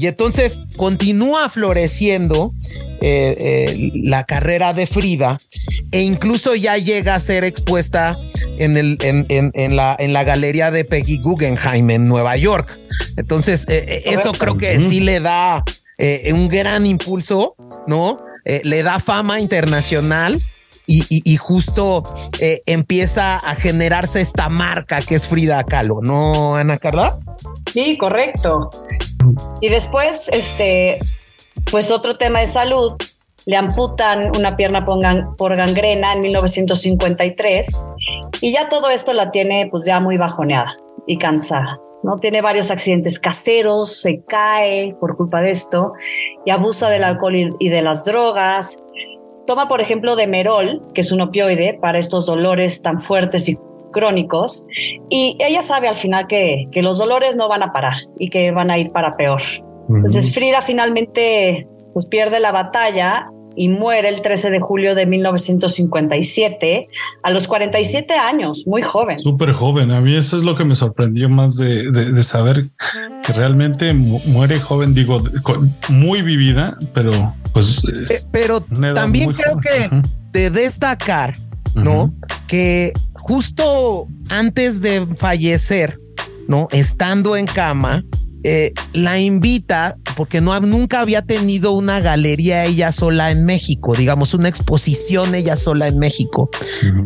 Y 0.01 0.07
entonces 0.07 0.63
continúa 0.77 1.47
floreciendo 1.49 2.53
eh, 3.01 3.35
eh, 3.37 3.91
la 3.93 4.23
carrera 4.23 4.73
de 4.73 4.87
Frida 4.87 5.37
e 5.91 6.01
incluso 6.01 6.55
ya 6.55 6.77
llega 6.77 7.13
a 7.13 7.19
ser 7.19 7.43
expuesta 7.43 8.17
en, 8.57 8.77
el, 8.77 8.97
en, 9.01 9.75
la, 9.75 9.95
en 9.99 10.13
la 10.13 10.23
galería 10.23 10.71
de 10.71 10.85
Peggy 10.85 11.19
Guggenheim 11.19 11.91
en 11.91 12.07
Nueva 12.07 12.35
York. 12.35 12.79
Entonces, 13.15 13.67
eh, 13.69 14.01
eso 14.05 14.31
creo 14.31 14.57
que 14.57 14.79
sí 14.79 15.01
le 15.01 15.19
da 15.19 15.63
un 16.33 16.47
gran 16.47 16.87
impulso, 16.87 17.55
¿no? 17.85 18.17
le 18.63 18.81
da 18.81 18.99
fama 18.99 19.39
internacional. 19.39 20.41
Y, 20.93 21.37
justo 21.37 22.03
empieza 22.65 23.37
a 23.37 23.55
generarse 23.55 24.19
esta 24.19 24.49
marca 24.49 25.01
que 25.01 25.15
es 25.15 25.27
Frida 25.27 25.63
Kahlo, 25.63 25.99
¿no, 26.01 26.55
Ana 26.55 26.77
Carla? 26.77 27.17
Sí, 27.71 27.97
correcto. 27.97 28.69
Y 29.61 29.69
después, 29.69 30.27
este, 30.33 30.99
pues 31.69 31.91
otro 31.91 32.17
tema 32.17 32.41
de 32.41 32.47
salud, 32.47 32.91
le 33.45 33.57
amputan 33.57 34.35
una 34.35 34.55
pierna 34.55 34.85
por 34.85 35.55
gangrena 35.55 36.13
en 36.13 36.19
1953 36.19 37.67
y 38.41 38.51
ya 38.51 38.69
todo 38.69 38.89
esto 38.89 39.13
la 39.13 39.31
tiene 39.31 39.67
pues 39.71 39.85
ya 39.85 39.99
muy 39.99 40.17
bajoneada 40.17 40.75
y 41.07 41.17
cansada. 41.17 41.79
¿no? 42.03 42.17
Tiene 42.17 42.41
varios 42.41 42.71
accidentes 42.71 43.19
caseros, 43.19 44.01
se 44.01 44.23
cae 44.23 44.95
por 44.99 45.15
culpa 45.17 45.41
de 45.41 45.51
esto 45.51 45.93
y 46.45 46.51
abusa 46.51 46.89
del 46.89 47.03
alcohol 47.03 47.35
y, 47.59 47.69
de 47.69 47.81
las 47.81 48.05
drogas. 48.05 48.77
Toma, 49.47 49.67
por 49.67 49.81
ejemplo, 49.81 50.15
Demerol, 50.15 50.81
que 50.93 51.01
es 51.01 51.11
un 51.11 51.21
opioide 51.21 51.77
para 51.81 51.97
estos 51.97 52.25
dolores 52.25 52.81
tan 52.81 52.99
fuertes 52.99 53.49
y 53.49 53.57
crónicos, 53.91 54.65
y 55.09 55.37
ella 55.39 55.61
sabe 55.61 55.87
al 55.87 55.95
final 55.95 56.27
que, 56.27 56.67
que 56.71 56.81
los 56.81 56.97
dolores 56.97 57.35
no 57.35 57.49
van 57.49 57.63
a 57.63 57.73
parar 57.73 57.95
y 58.17 58.29
que 58.29 58.51
van 58.51 58.71
a 58.71 58.77
ir 58.77 58.91
para 58.91 59.17
peor. 59.17 59.41
Entonces 59.89 60.33
Frida 60.33 60.61
finalmente 60.61 61.67
pues 61.93 62.05
pierde 62.05 62.39
la 62.39 62.53
batalla 62.53 63.29
y 63.55 63.69
muere 63.69 64.09
el 64.09 64.21
13 64.21 64.49
de 64.49 64.59
julio 64.59 64.95
de 64.95 65.05
1957 65.05 66.87
a 67.23 67.31
los 67.31 67.47
47 67.47 68.13
años, 68.13 68.63
muy 68.65 68.81
joven. 68.81 69.19
Súper 69.19 69.51
joven. 69.51 69.91
A 69.91 70.01
mí 70.01 70.15
eso 70.15 70.37
es 70.37 70.43
lo 70.43 70.55
que 70.55 70.63
me 70.63 70.75
sorprendió 70.75 71.29
más 71.29 71.57
de, 71.57 71.91
de, 71.91 72.23
saber 72.23 72.65
que 73.25 73.33
realmente 73.33 73.93
muere 73.93 74.59
joven, 74.59 74.93
digo, 74.93 75.21
muy 75.89 76.21
vivida, 76.21 76.77
pero 76.93 77.35
pues... 77.53 77.81
Eh, 77.85 78.19
pero 78.31 78.61
también 78.61 79.33
creo 79.33 79.59
que 79.59 80.01
de 80.31 80.49
destacar, 80.49 81.35
¿no? 81.75 82.13
Que 82.47 82.93
justo 83.13 84.07
antes 84.29 84.81
de 84.81 85.05
fallecer, 85.17 85.99
¿no? 86.47 86.67
Estando 86.71 87.35
en 87.35 87.45
cama, 87.45 88.03
eh, 88.43 88.73
la 88.93 89.19
invita 89.19 89.97
porque 90.15 90.41
no 90.41 90.59
nunca 90.61 90.99
había 90.99 91.21
tenido 91.21 91.73
una 91.73 91.99
galería 91.99 92.65
ella 92.65 92.91
sola 92.91 93.31
en 93.31 93.45
México, 93.45 93.95
digamos 93.95 94.33
una 94.33 94.49
exposición 94.49 95.35
ella 95.35 95.55
sola 95.55 95.87
en 95.87 95.97
México. 95.99 96.49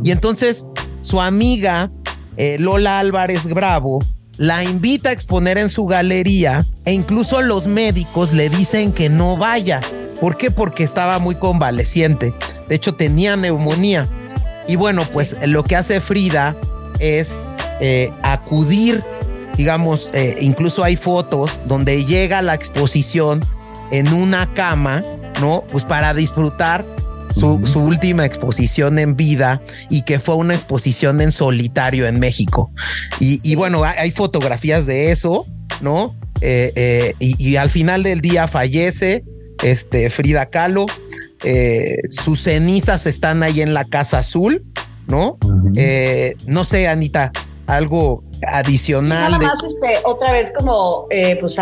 Y 0.03 0.11
entonces 0.11 0.65
su 1.01 1.21
amiga 1.21 1.91
eh, 2.38 2.57
Lola 2.59 2.99
Álvarez 2.99 3.45
Bravo 3.45 3.99
la 4.38 4.63
invita 4.63 5.09
a 5.09 5.13
exponer 5.13 5.57
en 5.57 5.69
su 5.69 5.86
galería 5.86 6.65
e 6.83 6.93
incluso 6.93 7.41
los 7.41 7.67
médicos 7.67 8.33
le 8.33 8.49
dicen 8.49 8.91
que 8.91 9.09
no 9.09 9.38
vaya. 9.38 9.81
¿Por 10.19 10.38
qué? 10.38 10.51
Porque 10.51 10.83
estaba 10.83 11.19
muy 11.19 11.36
convaleciente. 11.36 12.33
De 12.67 12.75
hecho 12.75 12.95
tenía 12.95 13.36
neumonía. 13.36 14.07
Y 14.67 14.75
bueno, 14.75 15.03
pues 15.13 15.38
lo 15.45 15.63
que 15.63 15.75
hace 15.75 16.01
Frida 16.01 16.55
es 16.99 17.38
eh, 17.79 18.11
acudir 18.23 19.03
digamos, 19.58 20.10
eh, 20.14 20.36
incluso 20.41 20.84
hay 20.84 20.95
fotos 20.95 21.62
donde 21.68 22.06
llega 22.06 22.41
la 22.41 22.53
exposición 22.53 23.41
en 23.91 24.12
una 24.14 24.53
cama, 24.53 25.03
¿no? 25.41 25.64
Pues 25.72 25.84
para 25.84 26.14
disfrutar 26.14 26.86
su, 27.36 27.80
última 27.80 28.26
exposición 28.26 28.97
en 28.99 29.16
vida 29.16 29.62
y 29.89 30.03
que 30.03 30.20
fue 30.20 30.36
una 30.36 30.56
exposición 30.56 31.22
en 31.22 31.32
solitario 31.32 32.08
en 32.08 32.20
México. 32.20 32.72
Y, 33.20 33.56
bueno, 33.56 33.84
hay, 33.84 34.12
fotografías 34.12 34.86
de 34.86 35.12
eso, 35.12 35.45
¿no? 35.82 36.16
Eh, 36.41 36.72
eh, 36.76 37.14
y, 37.20 37.56
al 37.58 37.70
final 37.70 38.03
del 38.03 38.22
día 38.22 38.47
fallece 38.47 39.24
este 39.64 40.10
Frida 40.10 40.47
Kahlo. 40.47 40.86
Eh, 41.43 41.97
sus 42.10 42.41
cenizas 42.41 43.06
están 43.06 43.43
ahí 43.43 43.62
en 43.62 43.74
la 43.74 43.86
Casa 43.86 44.20
Azul, 44.20 44.64
¿no? 45.08 45.38
no 46.47 46.66
sé, 46.66 46.88
Anita, 46.88 47.32
algo 47.68 48.24
adicional. 48.47 49.32
nada 49.32 49.38
más, 49.39 49.63
este, 49.63 50.05
otra 50.05 50.32
vez 50.32 50.51
como 50.51 51.07
pues 51.39 51.57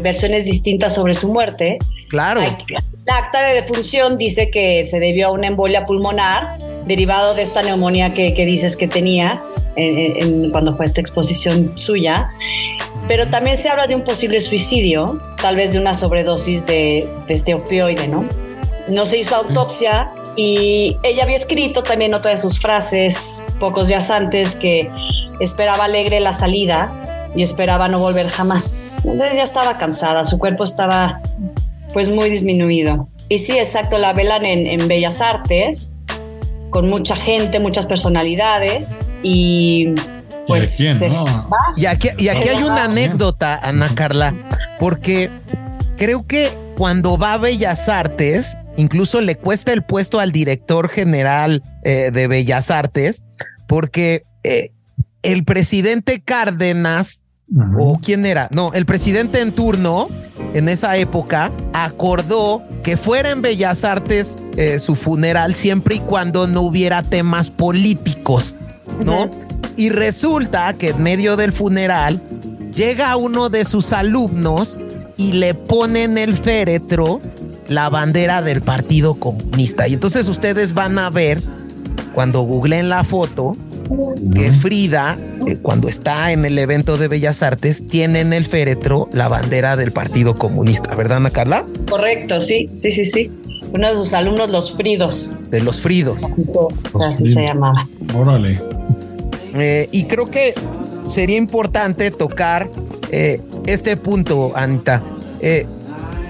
versiones 0.00 0.44
distintas 0.44 0.94
sobre 0.94 1.14
su 1.14 1.32
muerte. 1.32 1.78
Claro. 2.08 2.40
la 3.04 3.16
acta 3.18 3.46
de 3.46 3.54
defunción 3.54 4.16
dice 4.16 4.50
que 4.50 4.84
se 4.86 4.98
debió 4.98 5.28
a 5.28 5.30
una 5.30 5.48
embolia 5.48 5.84
pulmonar 5.84 6.58
derivado 6.86 7.34
de 7.34 7.42
esta 7.42 7.62
neumonía 7.62 8.14
que, 8.14 8.32
dices 8.46 8.76
que 8.76 8.88
tenía 8.88 9.42
cuando 10.50 10.74
fue 10.74 10.86
esta 10.86 11.00
exposición 11.00 11.72
suya 11.76 12.30
pero 13.08 13.26
también 13.28 13.56
se 13.56 13.70
habla 13.70 13.86
de 13.86 13.94
un 13.94 14.04
posible 14.04 14.38
suicidio, 14.38 15.20
tal 15.40 15.56
vez 15.56 15.72
de 15.72 15.78
una 15.78 15.94
sobredosis 15.94 16.66
de, 16.66 17.08
este 17.28 17.54
opioide, 17.54 18.06
¿no? 18.06 18.24
No 18.88 19.06
se 19.06 19.18
hizo 19.18 19.34
autopsia 19.34 20.12
y 20.38 20.96
ella 21.02 21.24
había 21.24 21.34
escrito 21.34 21.82
también 21.82 22.14
otra 22.14 22.30
de 22.30 22.36
sus 22.36 22.60
frases 22.60 23.42
pocos 23.58 23.88
días 23.88 24.08
antes 24.08 24.54
que 24.54 24.88
esperaba 25.40 25.86
alegre 25.86 26.20
la 26.20 26.32
salida 26.32 26.92
y 27.34 27.42
esperaba 27.42 27.88
no 27.88 27.98
volver 27.98 28.28
jamás. 28.28 28.78
Ella 29.04 29.42
estaba 29.42 29.78
cansada, 29.78 30.24
su 30.24 30.38
cuerpo 30.38 30.62
estaba 30.62 31.20
pues 31.92 32.08
muy 32.08 32.30
disminuido. 32.30 33.08
Y 33.28 33.38
sí, 33.38 33.58
exacto, 33.58 33.98
la 33.98 34.12
velan 34.12 34.46
en, 34.46 34.68
en 34.68 34.86
Bellas 34.86 35.20
Artes, 35.20 35.92
con 36.70 36.88
mucha 36.88 37.16
gente, 37.16 37.58
muchas 37.58 37.86
personalidades 37.86 39.02
y 39.24 39.92
pues 40.46 40.78
y 40.78 41.86
aquí, 41.86 42.10
y 42.16 42.28
aquí 42.28 42.48
hay 42.48 42.62
una 42.62 42.84
anécdota, 42.84 43.58
Ana 43.60 43.88
Carla, 43.92 44.34
porque 44.78 45.30
creo 45.96 46.24
que 46.28 46.48
cuando 46.78 47.18
va 47.18 47.32
a 47.32 47.38
Bellas 47.38 47.88
Artes, 47.88 48.56
incluso 48.76 49.20
le 49.20 49.34
cuesta 49.34 49.72
el 49.72 49.82
puesto 49.82 50.20
al 50.20 50.30
director 50.30 50.88
general 50.88 51.64
eh, 51.82 52.12
de 52.12 52.28
Bellas 52.28 52.70
Artes, 52.70 53.24
porque 53.66 54.22
eh, 54.44 54.68
el 55.22 55.44
presidente 55.44 56.20
Cárdenas, 56.20 57.24
o 57.76 57.98
quién 58.00 58.24
era, 58.24 58.46
no, 58.52 58.72
el 58.74 58.86
presidente 58.86 59.40
en 59.40 59.50
turno 59.50 60.08
en 60.54 60.68
esa 60.68 60.96
época 60.98 61.50
acordó 61.72 62.62
que 62.84 62.96
fuera 62.96 63.30
en 63.30 63.42
Bellas 63.42 63.82
Artes 63.82 64.38
eh, 64.56 64.78
su 64.78 64.94
funeral 64.94 65.56
siempre 65.56 65.96
y 65.96 66.00
cuando 66.00 66.46
no 66.46 66.60
hubiera 66.60 67.02
temas 67.02 67.50
políticos, 67.50 68.54
¿no? 69.04 69.28
Y 69.76 69.90
resulta 69.90 70.72
que 70.74 70.90
en 70.90 71.02
medio 71.02 71.36
del 71.36 71.52
funeral 71.52 72.22
llega 72.72 73.16
uno 73.16 73.48
de 73.48 73.64
sus 73.64 73.92
alumnos 73.92 74.78
y 75.18 75.32
le 75.32 75.52
pone 75.52 76.04
en 76.04 76.16
el 76.16 76.34
féretro 76.34 77.20
la 77.66 77.90
bandera 77.90 78.40
del 78.40 78.62
Partido 78.62 79.16
Comunista. 79.16 79.86
Y 79.86 79.94
entonces 79.94 80.28
ustedes 80.28 80.72
van 80.72 80.98
a 80.98 81.10
ver, 81.10 81.42
cuando 82.14 82.40
googleen 82.42 82.88
la 82.88 83.04
foto, 83.04 83.54
que 84.34 84.50
Frida, 84.52 85.18
eh, 85.46 85.56
cuando 85.60 85.88
está 85.88 86.32
en 86.32 86.44
el 86.44 86.58
evento 86.58 86.96
de 86.96 87.08
Bellas 87.08 87.42
Artes, 87.42 87.86
tiene 87.86 88.20
en 88.20 88.32
el 88.32 88.46
féretro 88.46 89.08
la 89.12 89.28
bandera 89.28 89.76
del 89.76 89.92
Partido 89.92 90.38
Comunista, 90.38 90.94
¿verdad, 90.94 91.18
Ana 91.18 91.30
Carla? 91.30 91.66
Correcto, 91.90 92.40
sí, 92.40 92.70
sí, 92.74 92.92
sí, 92.92 93.04
sí. 93.04 93.30
Uno 93.72 93.90
de 93.90 93.96
sus 93.96 94.14
alumnos, 94.14 94.48
los 94.48 94.76
Fridos. 94.76 95.32
De 95.50 95.60
los 95.60 95.80
Fridos. 95.80 96.22
Así 97.00 97.34
se 97.34 97.42
llamaba. 97.42 97.86
Órale. 98.14 98.60
Eh, 99.54 99.88
y 99.92 100.04
creo 100.04 100.30
que 100.30 100.54
sería 101.08 101.36
importante 101.36 102.10
tocar 102.10 102.70
eh, 103.10 103.40
este 103.72 103.96
punto, 103.96 104.52
Anita. 104.54 105.02
Eh, 105.40 105.66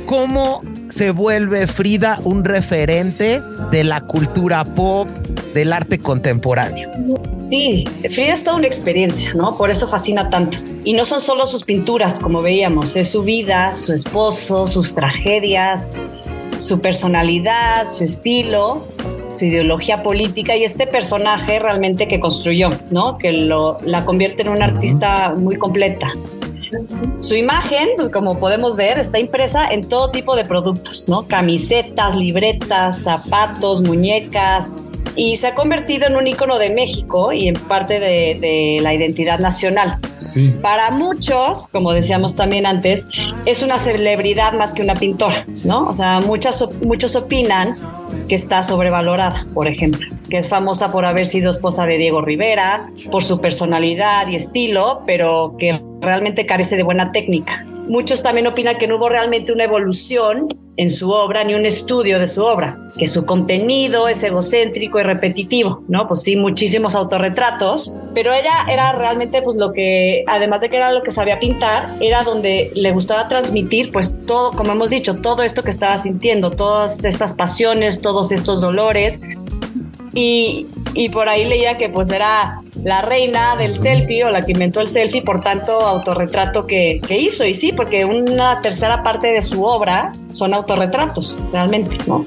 ¿Cómo 0.06 0.62
se 0.88 1.10
vuelve 1.10 1.66
Frida 1.66 2.18
un 2.24 2.44
referente 2.44 3.40
de 3.70 3.84
la 3.84 4.00
cultura 4.00 4.64
pop, 4.64 5.08
del 5.54 5.72
arte 5.72 5.98
contemporáneo? 5.98 6.90
Sí, 7.50 7.84
Frida 8.10 8.34
es 8.34 8.42
toda 8.42 8.56
una 8.56 8.66
experiencia, 8.66 9.32
¿no? 9.34 9.56
Por 9.56 9.70
eso 9.70 9.86
fascina 9.86 10.30
tanto. 10.30 10.58
Y 10.84 10.94
no 10.94 11.04
son 11.04 11.20
solo 11.20 11.46
sus 11.46 11.64
pinturas, 11.64 12.18
como 12.18 12.42
veíamos, 12.42 12.96
es 12.96 13.10
su 13.10 13.22
vida, 13.22 13.72
su 13.72 13.92
esposo, 13.92 14.66
sus 14.66 14.94
tragedias, 14.94 15.88
su 16.58 16.80
personalidad, 16.80 17.88
su 17.90 18.04
estilo 18.04 18.82
su 19.38 19.44
ideología 19.44 20.02
política 20.02 20.56
y 20.56 20.64
este 20.64 20.88
personaje 20.88 21.60
realmente 21.60 22.08
que 22.08 22.18
construyó, 22.18 22.70
¿no? 22.90 23.18
Que 23.18 23.32
lo, 23.32 23.78
la 23.84 24.04
convierte 24.04 24.42
en 24.42 24.48
una 24.48 24.64
artista 24.64 25.32
muy 25.36 25.56
completa. 25.56 26.10
Su 27.20 27.34
imagen, 27.34 27.88
pues 27.96 28.08
como 28.10 28.38
podemos 28.38 28.76
ver, 28.76 28.98
está 28.98 29.18
impresa 29.18 29.68
en 29.68 29.88
todo 29.88 30.10
tipo 30.10 30.36
de 30.36 30.44
productos, 30.44 31.08
¿no? 31.08 31.26
Camisetas, 31.26 32.16
libretas, 32.16 33.02
zapatos, 33.02 33.80
muñecas, 33.82 34.72
y 35.18 35.36
se 35.36 35.48
ha 35.48 35.54
convertido 35.54 36.06
en 36.06 36.16
un 36.16 36.26
icono 36.28 36.58
de 36.58 36.70
México 36.70 37.32
y 37.32 37.48
en 37.48 37.54
parte 37.54 37.98
de, 37.98 38.78
la 38.80 38.94
identidad 38.94 39.40
nacional. 39.40 39.98
Para 40.62 40.90
muchos, 40.92 41.66
como 41.68 41.92
decíamos 41.92 42.36
también 42.36 42.66
antes, 42.66 43.08
es 43.44 43.62
una 43.62 43.78
celebridad 43.78 44.52
más 44.52 44.72
que 44.72 44.82
una 44.82 44.94
pintora, 44.94 45.44
¿no? 45.64 45.88
O 45.88 45.92
sea, 45.92 46.20
muchas, 46.20 46.64
muchos 46.84 47.16
opinan 47.16 47.76
que 48.28 48.36
está 48.36 48.62
sobrevalorada, 48.62 49.46
por 49.54 49.66
ejemplo, 49.66 50.06
que 50.28 50.38
es 50.38 50.48
famosa 50.48 50.92
por 50.92 51.04
haber 51.04 51.26
sido 51.26 51.50
esposa 51.50 51.86
de 51.86 51.98
Diego 51.98 52.20
Rivera, 52.20 52.90
por 53.10 53.22
su 53.22 53.40
personalidad 53.40 54.28
y 54.28 54.36
estilo, 54.36 55.02
pero 55.06 55.54
que 55.58 55.80
realmente 56.00 56.46
carece 56.46 56.76
de 56.76 56.82
buena 56.82 57.12
técnica. 57.12 57.64
Muchos 57.88 58.22
también 58.22 58.46
opinan 58.46 58.76
que 58.76 58.86
no 58.86 58.96
hubo 58.96 59.08
realmente 59.08 59.52
una 59.52 59.64
evolución 59.64 60.48
en 60.78 60.90
su 60.90 61.10
obra 61.10 61.42
ni 61.42 61.54
un 61.54 61.66
estudio 61.66 62.20
de 62.20 62.28
su 62.28 62.44
obra, 62.44 62.78
que 62.96 63.08
su 63.08 63.26
contenido 63.26 64.08
es 64.08 64.22
egocéntrico 64.22 65.00
y 65.00 65.02
repetitivo, 65.02 65.82
¿no? 65.88 66.06
Pues 66.06 66.22
sí, 66.22 66.36
muchísimos 66.36 66.94
autorretratos, 66.94 67.92
pero 68.14 68.32
ella 68.32 68.52
era 68.70 68.92
realmente 68.92 69.42
pues 69.42 69.56
lo 69.56 69.72
que, 69.72 70.22
además 70.28 70.60
de 70.60 70.68
que 70.68 70.76
era 70.76 70.92
lo 70.92 71.02
que 71.02 71.10
sabía 71.10 71.40
pintar, 71.40 71.96
era 72.00 72.22
donde 72.22 72.70
le 72.74 72.92
gustaba 72.92 73.26
transmitir 73.26 73.90
pues 73.90 74.14
todo, 74.24 74.52
como 74.52 74.72
hemos 74.72 74.90
dicho, 74.90 75.16
todo 75.16 75.42
esto 75.42 75.64
que 75.64 75.70
estaba 75.70 75.98
sintiendo, 75.98 76.52
todas 76.52 77.04
estas 77.04 77.34
pasiones, 77.34 78.00
todos 78.00 78.30
estos 78.30 78.60
dolores, 78.60 79.20
y, 80.20 80.66
y, 80.94 81.08
por 81.10 81.28
ahí 81.28 81.44
leía 81.44 81.76
que 81.76 81.88
pues 81.88 82.10
era 82.10 82.60
la 82.82 83.02
reina 83.02 83.54
del 83.54 83.76
selfie 83.76 84.24
o 84.24 84.30
la 84.30 84.42
que 84.42 84.50
inventó 84.50 84.80
el 84.80 84.88
selfie 84.88 85.22
por 85.22 85.44
tanto 85.44 85.78
autorretrato 85.78 86.66
que, 86.66 87.00
que, 87.06 87.18
hizo. 87.18 87.44
Y 87.44 87.54
sí, 87.54 87.72
porque 87.72 88.04
una 88.04 88.60
tercera 88.60 89.04
parte 89.04 89.28
de 89.28 89.42
su 89.42 89.62
obra 89.62 90.10
son 90.30 90.54
autorretratos, 90.54 91.38
realmente, 91.52 91.96
¿no? 92.08 92.26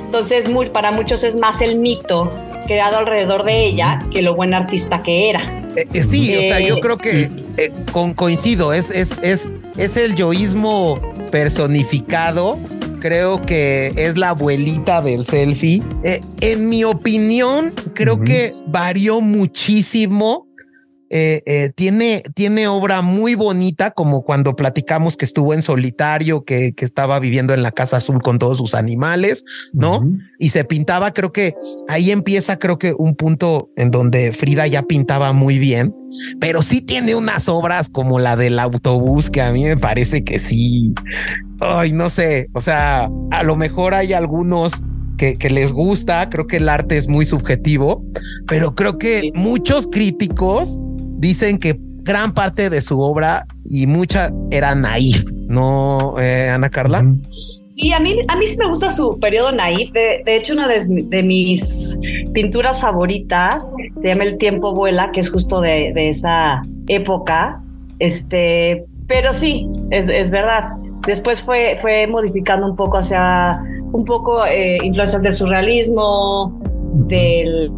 Entonces, 0.00 0.50
muy, 0.50 0.68
para 0.68 0.92
muchos 0.92 1.24
es 1.24 1.36
más 1.36 1.62
el 1.62 1.78
mito 1.78 2.28
creado 2.66 2.98
alrededor 2.98 3.44
de 3.44 3.64
ella 3.64 3.98
que 4.12 4.20
lo 4.20 4.34
buen 4.34 4.52
artista 4.52 5.02
que 5.02 5.30
era. 5.30 5.40
Eh, 5.76 5.86
eh, 5.94 6.02
sí, 6.02 6.36
o 6.36 6.40
sea, 6.42 6.60
yo 6.60 6.78
creo 6.80 6.98
que 6.98 7.30
eh, 7.56 7.72
con, 7.92 8.12
coincido, 8.12 8.74
es, 8.74 8.90
es, 8.90 9.18
es, 9.22 9.52
es 9.78 9.96
el 9.96 10.14
yoísmo 10.14 11.00
personificado 11.30 12.58
creo 13.00 13.42
que 13.42 13.92
es 13.96 14.16
la 14.16 14.30
abuelita 14.30 15.02
del 15.02 15.26
selfie. 15.26 15.82
Eh, 16.04 16.20
en 16.40 16.68
mi 16.68 16.84
opinión, 16.84 17.72
creo 17.94 18.22
que 18.22 18.54
varió 18.66 19.20
muchísimo 19.20 20.49
eh, 21.12 21.42
eh, 21.44 21.72
tiene, 21.74 22.22
tiene 22.34 22.68
obra 22.68 23.02
muy 23.02 23.34
bonita, 23.34 23.90
como 23.90 24.22
cuando 24.22 24.54
platicamos 24.54 25.16
que 25.16 25.24
estuvo 25.24 25.52
en 25.54 25.60
solitario, 25.60 26.44
que, 26.44 26.72
que 26.72 26.84
estaba 26.84 27.18
viviendo 27.18 27.52
en 27.52 27.64
la 27.64 27.72
Casa 27.72 27.96
Azul 27.96 28.22
con 28.22 28.38
todos 28.38 28.58
sus 28.58 28.76
animales, 28.76 29.44
¿no? 29.72 30.08
Y 30.38 30.50
se 30.50 30.64
pintaba, 30.64 31.12
creo 31.12 31.32
que 31.32 31.56
ahí 31.88 32.12
empieza, 32.12 32.60
creo 32.60 32.78
que 32.78 32.94
un 32.96 33.16
punto 33.16 33.70
en 33.74 33.90
donde 33.90 34.32
Frida 34.32 34.68
ya 34.68 34.82
pintaba 34.82 35.32
muy 35.32 35.58
bien, 35.58 35.92
pero 36.38 36.62
sí 36.62 36.80
tiene 36.80 37.16
unas 37.16 37.48
obras 37.48 37.88
como 37.88 38.20
la 38.20 38.36
del 38.36 38.60
autobús 38.60 39.30
que 39.30 39.42
a 39.42 39.50
mí 39.50 39.64
me 39.64 39.76
parece 39.76 40.22
que 40.22 40.38
sí. 40.38 40.94
Ay, 41.58 41.90
no 41.90 42.08
sé, 42.08 42.50
o 42.52 42.60
sea, 42.60 43.10
a 43.32 43.42
lo 43.42 43.56
mejor 43.56 43.94
hay 43.94 44.12
algunos 44.12 44.72
que, 45.18 45.36
que, 45.36 45.50
les 45.50 45.72
gusta, 45.72 46.30
creo 46.30 46.46
que 46.46 46.58
el 46.58 46.68
arte 46.68 46.96
es 46.96 47.08
muy 47.08 47.24
subjetivo, 47.24 48.04
pero 48.46 48.76
creo 48.76 48.96
que 48.96 49.32
muchos 49.34 49.88
críticos 49.88 50.78
dicen 51.20 51.58
que 51.58 51.76
gran 51.78 52.32
parte 52.32 52.70
de 52.70 52.80
su 52.80 53.00
obra 53.00 53.46
y 53.64 53.86
mucha 53.86 54.30
era 54.50 54.74
naif, 54.74 55.24
¿no, 55.32 56.16
eh, 56.18 56.48
Ana 56.48 56.70
Carla? 56.70 57.04
Sí, 57.76 57.92
a 57.92 58.00
mí, 58.00 58.16
a 58.26 58.36
mí 58.36 58.46
sí 58.46 58.56
me 58.56 58.66
gusta 58.66 58.90
su 58.90 59.18
periodo 59.20 59.52
naif. 59.52 59.92
De, 59.92 60.22
hecho, 60.26 60.54
una 60.54 60.66
de, 60.66 61.22
mis 61.22 61.98
pinturas 62.32 62.80
favoritas 62.80 63.62
se 63.98 64.08
llama 64.08 64.24
El 64.24 64.38
tiempo 64.38 64.74
vuela, 64.74 65.12
que 65.12 65.20
es 65.20 65.30
justo 65.30 65.60
de, 65.60 65.92
esa 66.08 66.62
época. 66.88 67.62
Este, 67.98 68.84
pero 69.06 69.32
sí, 69.32 69.68
es, 69.90 70.08
es 70.08 70.30
verdad. 70.30 70.76
Después 71.06 71.42
fue, 71.42 71.78
fue 71.80 72.06
modificando 72.06 72.66
un 72.66 72.76
poco 72.76 72.98
hacia 72.98 73.62
un 73.92 74.04
poco 74.04 74.46
eh, 74.46 74.78
influencias 74.82 75.22
del 75.22 75.32
surrealismo, 75.32 76.60
del, 77.06 77.72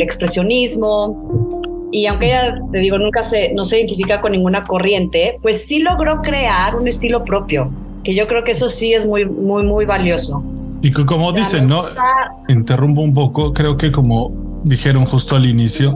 expresionismo. 0.00 1.62
Y 1.92 2.06
aunque 2.06 2.26
ella, 2.28 2.58
te 2.72 2.78
digo, 2.78 2.98
nunca 2.98 3.22
se, 3.22 3.52
no 3.52 3.64
se 3.64 3.78
identifica 3.78 4.20
con 4.20 4.32
ninguna 4.32 4.64
corriente, 4.64 5.38
pues 5.42 5.66
sí 5.66 5.78
logró 5.78 6.22
crear 6.22 6.74
un 6.74 6.88
estilo 6.88 7.24
propio, 7.24 7.70
que 8.02 8.14
yo 8.14 8.26
creo 8.26 8.42
que 8.42 8.52
eso 8.52 8.68
sí 8.68 8.94
es 8.94 9.06
muy, 9.06 9.26
muy, 9.26 9.62
muy 9.62 9.84
valioso. 9.84 10.42
Y 10.80 10.90
como 10.90 11.32
dicen, 11.32 11.68
¿no? 11.68 11.84
Interrumpo 12.48 13.02
un 13.02 13.14
poco, 13.14 13.52
creo 13.52 13.76
que 13.76 13.92
como 13.92 14.32
dijeron 14.64 15.04
justo 15.04 15.36
al 15.36 15.46
inicio, 15.46 15.94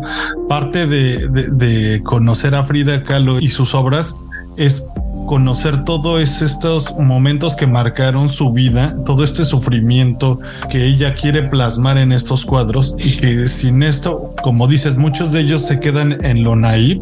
parte 0.49 0.87
de, 0.87 1.29
de 1.29 2.03
conocer 2.03 2.55
a 2.55 2.63
Frida 2.63 3.03
Kahlo 3.03 3.41
y 3.41 3.49
sus 3.49 3.75
obras 3.75 4.15
es 4.57 4.87
conocer 5.27 5.85
todos 5.85 6.41
estos 6.41 6.97
momentos 6.99 7.57
que 7.57 7.67
marcaron 7.67 8.29
su 8.29 8.53
vida, 8.53 8.97
todo 9.05 9.25
este 9.25 9.45
sufrimiento 9.45 10.41
que 10.71 10.87
ella 10.87 11.15
quiere 11.15 11.43
plasmar 11.43 11.99
en 11.99 12.13
estos 12.13 12.47
cuadros 12.47 12.95
y 12.99 13.17
que 13.17 13.49
sin 13.49 13.83
esto, 13.83 14.35
como 14.43 14.67
dices, 14.69 14.97
muchos 14.97 15.33
de 15.33 15.41
ellos 15.41 15.63
se 15.63 15.81
quedan 15.81 16.25
en 16.25 16.45
lo 16.45 16.57
naive, 16.57 17.01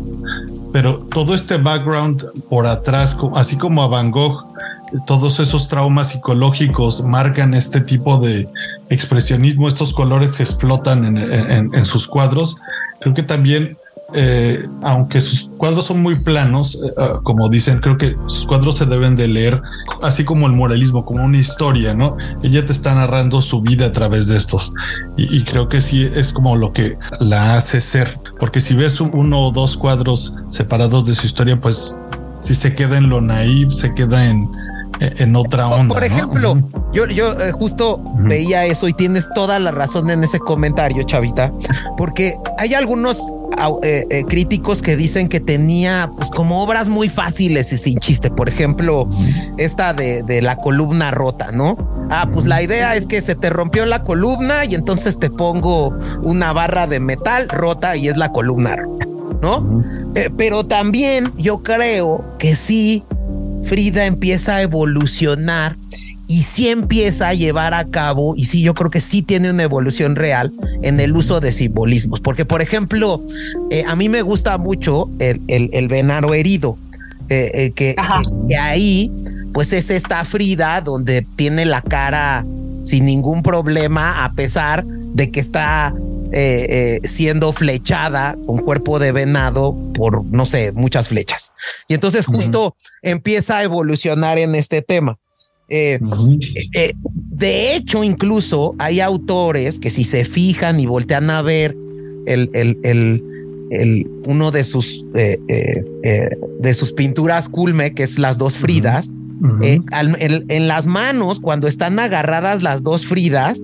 pero 0.72 0.99
todo 0.99 1.35
este 1.35 1.59
background 1.59 2.25
por 2.49 2.66
atrás, 2.66 3.16
así 3.35 3.57
como 3.57 3.83
a 3.83 3.87
Van 3.87 4.11
Gogh, 4.11 4.45
todos 5.07 5.41
esos 5.41 5.68
traumas 5.68 6.11
psicológicos 6.11 7.03
marcan 7.03 7.55
este 7.55 7.81
tipo 7.81 8.18
de 8.18 8.49
expresionismo, 8.91 9.68
estos 9.68 9.93
colores 9.93 10.37
que 10.37 10.43
explotan 10.43 11.16
en, 11.16 11.75
en 11.75 11.87
sus 11.87 12.07
cuadros. 12.07 12.57
Creo 13.01 13.12
que 13.12 13.22
también 13.22 13.77
eh, 14.13 14.63
aunque 14.83 15.21
sus 15.21 15.49
cuadros 15.57 15.87
son 15.87 16.03
muy 16.03 16.17
planos, 16.17 16.75
eh, 16.75 16.93
ah, 16.99 17.21
como 17.23 17.49
dicen, 17.49 17.81
creo 17.81 17.97
que 17.97 18.17
sus 18.27 18.47
cuadros 18.47 18.77
se 18.77 18.87
deben 18.87 19.17
de 19.17 19.29
leer 19.29 19.63
así 20.03 20.25
como 20.25 20.47
el 20.47 20.53
moralismo, 20.53 21.05
como 21.05 21.25
una 21.25 21.39
historia, 21.39 21.95
¿no? 21.95 22.17
Ella 22.43 22.67
te 22.67 22.73
está 22.73 22.95
narrando 22.95 23.41
su 23.41 23.63
vida 23.63 23.87
a 23.87 23.93
través 23.93 24.27
de 24.27 24.37
estos. 24.37 24.75
Y, 25.17 25.43
creo 25.45 25.69
que 25.69 25.81
sí 25.81 26.09
es 26.15 26.33
como 26.33 26.57
lo 26.57 26.73
que 26.73 26.99
la 27.21 27.57
hace 27.57 27.81
ser. 27.81 28.19
Porque 28.39 28.61
si 28.61 28.75
ves 28.75 29.01
uno 29.01 29.41
o 29.41 29.53
dos 29.53 29.77
cuadros 29.77 30.35
separados 30.51 31.07
de 31.07 31.15
su 31.15 31.27
historia, 31.27 31.61
pues 31.61 31.99
si 32.41 32.55
se 32.55 32.75
queda 32.75 32.99
en 32.99 33.09
lo 33.09 33.21
naive, 33.21 33.73
se 33.73 33.95
queda 33.95 34.27
en, 34.27 34.51
en 35.01 35.37
otra 35.37 35.69
onda. 35.69 35.95
Por 35.95 36.05
ejemplo, 36.05 36.57
yo, 36.93 37.07
yo 37.07 37.33
eh, 37.41 37.53
justo 37.53 38.01
veía 38.19 38.65
eso 38.67 38.89
y 38.89 38.93
tienes 38.93 39.29
toda 39.35 39.59
la 39.59 39.71
razón 39.71 40.11
en 40.11 40.23
ese 40.23 40.39
comentario, 40.39 41.03
Chavita, 41.05 41.53
porque 41.97 42.39
hay 42.59 42.75
algunos 42.75 43.21
eh, 43.83 44.07
eh, 44.11 44.25
críticos 44.29 44.83
que 44.83 44.97
dicen 44.97 45.29
que 45.29 45.41
tenía 45.41 46.11
pues 46.17 46.31
como 46.31 46.63
obras 46.63 46.89
muy 46.89 47.09
fáciles 47.09 47.73
y 47.73 47.77
sin 47.77 47.99
chiste. 47.99 48.31
Por 48.31 48.49
ejemplo, 48.49 49.09
esta 49.57 49.93
de, 49.93 50.23
de, 50.23 50.43
la 50.43 50.57
columna 50.57 51.11
rota, 51.11 51.51
¿no? 51.53 51.77
Ah, 52.11 52.29
pues 52.33 52.47
la 52.47 52.63
idea 52.63 52.95
es 52.95 53.07
que 53.07 53.21
se 53.23 53.35
te 53.35 53.51
rompió 53.51 53.87
la 53.87 54.03
columna 54.03 54.65
y 54.65 54.75
entonces 54.75 55.19
te 55.19 55.31
pongo 55.31 55.97
una 56.23 56.53
barra 56.53 56.87
de 56.87 57.01
metal 57.01 57.49
rota 57.49 57.97
y 57.97 58.09
es 58.09 58.17
la 58.17 58.31
columna 58.31 58.77
rota, 58.77 59.07
¿no? 59.41 59.83
pero 60.37 60.65
también 60.65 61.33
yo 61.37 61.65
creo 61.65 62.25
que 62.39 62.55
sí 62.55 63.03
Frida 63.67 64.07
empieza 64.07 64.57
a 64.57 64.62
evolucionar 64.62 65.77
y 66.27 66.43
sí 66.43 66.69
empieza 66.69 67.29
a 67.29 67.35
llevar 67.35 67.75
a 67.75 67.85
cabo, 67.85 68.35
y 68.37 68.47
sí, 68.47 68.62
yo 68.62 68.75
creo 68.75 68.91
que 68.91 69.01
sí 69.01 69.23
tiene 69.23 69.51
una 69.51 69.62
evolución 69.62 70.17
real 70.17 70.53
en 70.83 70.99
el 70.99 71.15
uso 71.15 71.41
de 71.41 71.53
simbolismos, 71.53 72.21
porque 72.21 72.45
por 72.45 72.62
ejemplo, 72.62 73.23
eh, 73.71 73.85
a 73.87 73.95
mí 73.95 74.09
me 74.09 74.23
gusta 74.23 74.57
mucho 74.57 75.11
el, 75.19 75.43
el, 75.49 75.89
venaro 75.89 76.33
herido, 76.33 76.79
eh, 77.29 77.51
eh, 77.55 77.71
que, 77.73 77.95
que, 78.49 78.57
ahí 78.57 79.12
pues 79.53 79.73
es 79.73 79.91
esta 79.91 80.25
Frida 80.25 80.81
donde 80.81 81.27
tiene 81.37 81.65
la 81.67 81.83
cara 81.83 82.45
sin 82.83 83.07
ningún 83.07 83.43
problema, 83.43 84.25
a 84.25 84.33
pesar 84.33 84.85
de 84.85 85.31
que 85.31 85.41
está 85.41 85.95
eh, 86.37 86.99
eh, 87.05 87.09
siendo 87.09 87.53
flechada 87.53 88.37
con 88.45 88.59
cuerpo 88.59 88.99
de 88.99 89.12
venado 89.12 89.72
por, 89.95 90.24
no 90.24 90.47
sé, 90.47 90.72
muchas 90.72 91.07
flechas. 91.07 91.53
Y 91.87 91.95
entonces 91.95 92.26
justo 92.26 92.74
empieza 93.03 93.59
a 93.59 93.62
evolucionar 93.62 94.39
en 94.39 94.57
este 94.57 94.82
tema. 94.82 95.16
Eh, 95.68 96.01
de 97.14 97.76
hecho, 97.76 98.03
incluso 98.03 98.74
hay 98.80 98.99
autores 98.99 99.78
que 99.78 99.91
si 99.91 100.03
se 100.03 100.24
fijan 100.24 100.80
y 100.80 100.87
voltean 100.87 101.30
a 101.30 101.41
ver 101.41 101.76
el, 102.26 102.51
el, 102.53 102.78
el, 103.70 104.11
uno 104.26 104.51
de 104.51 104.64
sus, 104.64 105.07
de 105.12 106.74
sus 106.74 106.93
pinturas 106.95 107.49
culme, 107.49 107.95
que 107.95 108.03
es 108.03 108.18
las 108.18 108.39
dos 108.39 108.57
Fridas, 108.57 109.12
en, 109.62 110.66
las 110.66 110.87
manos, 110.87 111.39
cuando 111.39 111.68
están 111.68 112.01
agarradas 112.01 112.61
las 112.61 112.82
dos 112.82 113.07
Fridas, 113.07 113.62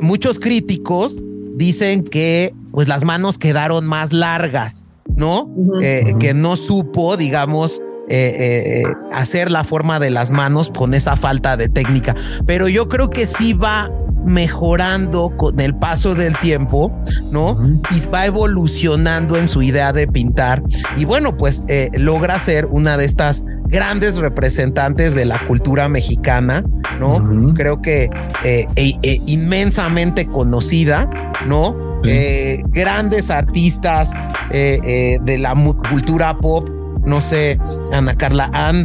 muchos 0.00 0.38
críticos 0.38 1.20
dicen 1.56 2.02
que 2.04 2.54
pues 2.70 2.86
las 2.86 3.04
manos 3.04 3.38
quedaron 3.38 3.86
más 3.86 4.12
largas, 4.12 4.84
¿no? 5.16 5.48
Eh, 5.82 6.14
que 6.20 6.34
no 6.34 6.56
supo, 6.56 7.16
digamos, 7.16 7.80
eh, 8.08 8.84
eh, 8.84 8.92
hacer 9.12 9.50
la 9.50 9.64
forma 9.64 9.98
de 9.98 10.10
las 10.10 10.30
manos 10.30 10.70
con 10.70 10.94
esa 10.94 11.16
falta 11.16 11.56
de 11.56 11.68
técnica. 11.68 12.14
Pero 12.46 12.68
yo 12.68 12.88
creo 12.88 13.10
que 13.10 13.26
sí 13.26 13.54
va 13.54 13.90
mejorando 14.26 15.34
con 15.36 15.60
el 15.60 15.74
paso 15.74 16.14
del 16.14 16.38
tiempo, 16.38 16.92
¿no? 17.30 17.56
Y 17.90 18.06
va 18.08 18.26
evolucionando 18.26 19.36
en 19.36 19.48
su 19.48 19.62
idea 19.62 19.92
de 19.92 20.06
pintar. 20.06 20.62
Y 20.96 21.04
bueno, 21.04 21.36
pues 21.36 21.64
logra 21.94 22.38
ser 22.38 22.66
una 22.66 22.96
de 22.96 23.04
estas 23.04 23.44
grandes 23.64 24.16
representantes 24.16 25.14
de 25.14 25.24
la 25.24 25.44
cultura 25.46 25.88
mexicana, 25.88 26.64
¿no? 27.00 27.54
Creo 27.54 27.80
que 27.80 28.10
e, 28.44 28.66
e, 28.76 29.20
inmensamente 29.26 30.26
conocida, 30.26 31.08
¿no? 31.46 31.86
Eh, 32.04 32.62
grandes 32.68 33.30
artistas 33.30 34.14
eh, 34.50 34.80
eh, 34.84 35.18
de 35.22 35.38
la 35.38 35.54
cultura 35.90 36.38
pop, 36.38 36.68
no 37.04 37.20
sé, 37.20 37.58
Ana 37.92 38.16
Carla, 38.16 38.50
han, 38.52 38.84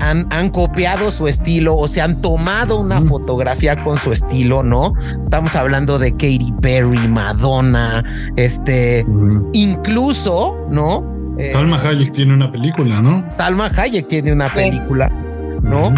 han, 0.00 0.26
han, 0.30 0.50
copiado 0.50 1.10
su 1.10 1.28
estilo 1.28 1.76
o 1.76 1.88
se 1.88 2.00
han 2.00 2.20
tomado 2.20 2.80
una 2.80 3.00
fotografía 3.00 3.82
con 3.84 3.98
su 3.98 4.12
estilo, 4.12 4.62
¿no? 4.62 4.94
Estamos 5.20 5.56
hablando 5.56 5.98
de 5.98 6.12
Katy 6.12 6.52
Perry, 6.60 7.08
Madonna, 7.08 8.04
este, 8.36 9.04
incluso, 9.52 10.56
¿no? 10.70 11.16
Salma 11.52 11.80
Hayek 11.80 12.12
tiene 12.12 12.34
una 12.34 12.50
película, 12.50 13.00
¿no? 13.00 13.24
Salma 13.36 13.70
Hayek 13.74 14.08
tiene 14.08 14.32
una 14.32 14.52
película, 14.52 15.08
¿no? 15.62 15.94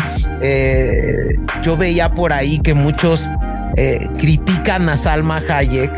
yo 1.63 1.77
veía 1.77 2.13
por 2.15 2.33
ahí 2.33 2.59
que 2.59 2.75
muchos 2.75 3.31
critican 4.19 4.89
a 4.89 4.97
Salma 4.97 5.41
Hayek 5.49 5.93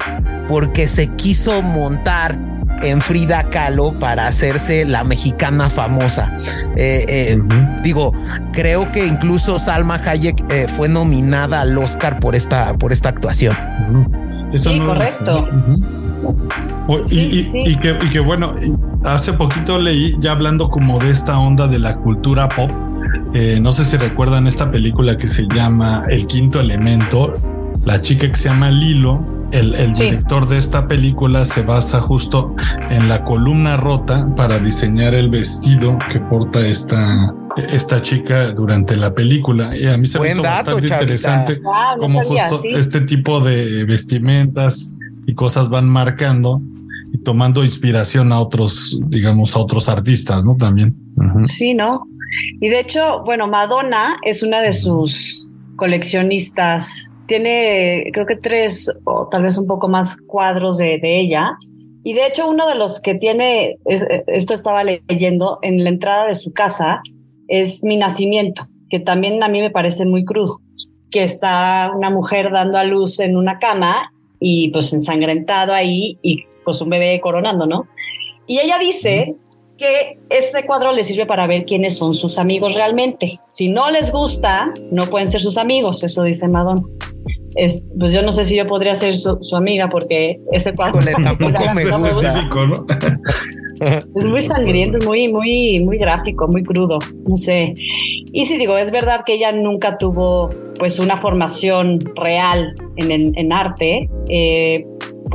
porque 0.48 0.86
se 0.86 1.08
quiso 1.16 1.62
montar 1.62 2.51
en 2.82 3.00
Frida 3.00 3.44
Kahlo 3.44 3.92
para 3.92 4.26
hacerse 4.26 4.84
la 4.84 5.04
mexicana 5.04 5.70
famosa. 5.70 6.34
Eh, 6.76 7.04
eh, 7.08 7.38
digo, 7.82 8.12
creo 8.52 8.90
que 8.90 9.06
incluso 9.06 9.58
Salma 9.58 9.96
Hayek 9.96 10.44
eh, 10.50 10.66
fue 10.76 10.88
nominada 10.88 11.60
al 11.60 11.76
Oscar 11.78 12.20
por 12.20 12.34
esta, 12.34 12.74
por 12.74 12.92
esta 12.92 13.08
actuación. 13.08 13.56
sí, 14.52 14.78
correcto. 14.80 15.48
y, 17.10 17.76
que, 17.76 17.96
y 18.02 18.10
que 18.10 18.20
bueno, 18.20 18.52
hace 19.04 19.32
poquito 19.32 19.78
leí, 19.78 20.16
ya 20.20 20.32
hablando 20.32 20.68
como 20.68 20.98
de 20.98 21.10
esta 21.10 21.38
onda 21.38 21.66
de 21.68 21.78
la 21.78 21.96
cultura 21.96 22.48
pop, 22.48 22.70
no 23.60 23.72
sé 23.72 23.84
si 23.84 23.96
recuerdan 23.96 24.46
esta 24.46 24.70
película 24.70 25.16
que 25.16 25.28
se 25.28 25.46
llama 25.46 26.04
El 26.08 26.26
Quinto 26.26 26.60
Elemento, 26.60 27.32
la 27.84 28.00
chica 28.00 28.28
que 28.28 28.34
se 28.34 28.48
llama 28.48 28.70
Lilo, 28.70 29.41
el, 29.52 29.92
director 29.92 30.48
de 30.48 30.58
esta 30.58 30.88
película 30.88 31.44
se 31.44 31.62
basa 31.62 32.00
justo 32.00 32.54
en 32.90 33.08
la 33.08 33.22
columna 33.24 33.76
rota 33.76 34.34
para 34.34 34.58
diseñar 34.58 35.14
el 35.14 35.28
vestido 35.28 35.98
que 36.10 36.20
porta 36.20 36.66
esta, 36.66 37.34
esta 37.56 38.00
chica 38.00 38.52
durante 38.52 38.96
la 38.96 39.14
película. 39.14 39.76
Y 39.76 39.86
a 39.86 39.96
mí 39.98 40.06
se 40.06 40.18
me 40.18 40.30
hizo 40.30 40.42
bastante 40.42 40.86
interesante 40.86 41.60
ah, 41.66 41.96
como 41.98 42.22
justo 42.22 42.60
este 42.64 43.02
tipo 43.02 43.40
de 43.40 43.84
vestimentas 43.84 44.90
y 45.26 45.34
cosas 45.34 45.68
van 45.68 45.88
marcando 45.88 46.62
y 47.12 47.18
tomando 47.18 47.62
inspiración 47.62 48.32
a 48.32 48.40
otros, 48.40 48.98
digamos, 49.06 49.54
a 49.54 49.58
otros 49.58 49.88
artistas, 49.88 50.44
¿no? 50.44 50.56
También. 50.56 50.96
Sí, 51.44 51.74
¿no? 51.74 52.06
Y 52.60 52.70
de 52.70 52.80
hecho, 52.80 53.22
bueno, 53.24 53.46
Madonna 53.46 54.16
es 54.22 54.42
una 54.42 54.62
de 54.62 54.72
sus 54.72 55.50
coleccionistas 55.76 57.10
tiene 57.32 58.10
creo 58.12 58.26
que 58.26 58.36
tres 58.36 58.94
o 59.04 59.26
tal 59.30 59.44
vez 59.44 59.56
un 59.56 59.66
poco 59.66 59.88
más 59.88 60.18
cuadros 60.26 60.76
de, 60.76 61.00
ella. 61.02 61.56
Y 62.04 62.12
de 62.12 62.26
hecho 62.26 62.46
uno 62.46 62.68
de 62.68 62.74
los 62.74 63.00
que 63.00 63.14
tiene, 63.14 63.78
esto 63.86 64.52
estaba 64.52 64.84
leyendo, 64.84 65.58
en 65.62 65.82
la 65.82 65.88
entrada 65.88 66.26
de 66.26 66.34
su 66.34 66.52
casa, 66.52 67.00
es 67.48 67.84
mi 67.84 67.96
nacimiento, 67.96 68.66
que 68.90 69.00
también 69.00 69.42
a 69.42 69.48
mí 69.48 69.62
me 69.62 69.70
parece 69.70 70.04
muy 70.04 70.26
crudo, 70.26 70.60
que 71.10 71.22
está 71.22 71.90
una 71.96 72.10
mujer 72.10 72.50
dando 72.52 72.76
a 72.76 72.84
luz 72.84 73.18
en 73.18 73.38
una 73.38 73.58
cama 73.58 74.12
y 74.38 74.70
pues 74.70 74.92
ensangrentado 74.92 75.72
ahí 75.72 76.18
y 76.20 76.44
pues 76.64 76.82
un 76.82 76.90
bebé 76.90 77.18
coronando, 77.22 77.66
¿no? 77.66 77.86
Y 78.46 78.58
ella 78.58 78.78
dice 78.78 79.36
que 79.78 80.18
este 80.28 80.66
cuadro 80.66 80.92
les 80.92 81.06
sirve 81.06 81.24
para 81.24 81.46
ver 81.46 81.64
quiénes 81.64 81.96
son 81.96 82.12
sus 82.12 82.36
amigos 82.38 82.74
realmente. 82.74 83.40
Si 83.46 83.70
no 83.70 83.90
les 83.90 84.12
gusta, 84.12 84.74
no 84.90 85.06
pueden 85.06 85.28
ser 85.28 85.40
sus 85.40 85.56
amigos, 85.56 86.02
eso 86.02 86.24
dice 86.24 86.46
Madonna. 86.46 86.82
Pues 87.98 88.12
yo 88.12 88.22
no 88.22 88.32
sé 88.32 88.44
si 88.44 88.56
yo 88.56 88.66
podría 88.66 88.94
ser 88.94 89.14
su, 89.14 89.38
amiga 89.54 89.88
porque 89.88 90.40
ese 90.52 90.74
cuadro 90.74 91.00
tampoco 91.24 91.74
me 91.74 91.84
gusta. 91.84 92.48
¿no? 92.66 92.86
Es 93.82 94.24
muy 94.24 94.40
sangriento, 94.40 94.98
es 94.98 95.04
muy, 95.04 95.26
muy, 95.26 95.80
muy 95.80 95.98
gráfico, 95.98 96.46
muy 96.46 96.62
crudo, 96.62 97.00
no 97.28 97.36
sé. 97.36 97.74
Y 98.32 98.46
sí 98.46 98.56
digo, 98.56 98.78
es 98.78 98.92
verdad 98.92 99.22
que 99.26 99.34
ella 99.34 99.50
nunca 99.50 99.98
tuvo 99.98 100.50
pues 100.78 101.00
una 101.00 101.16
formación 101.16 101.98
real 102.14 102.74
en, 102.96 103.36
en, 103.36 103.52
arte, 103.52 104.08
eh, 104.28 104.86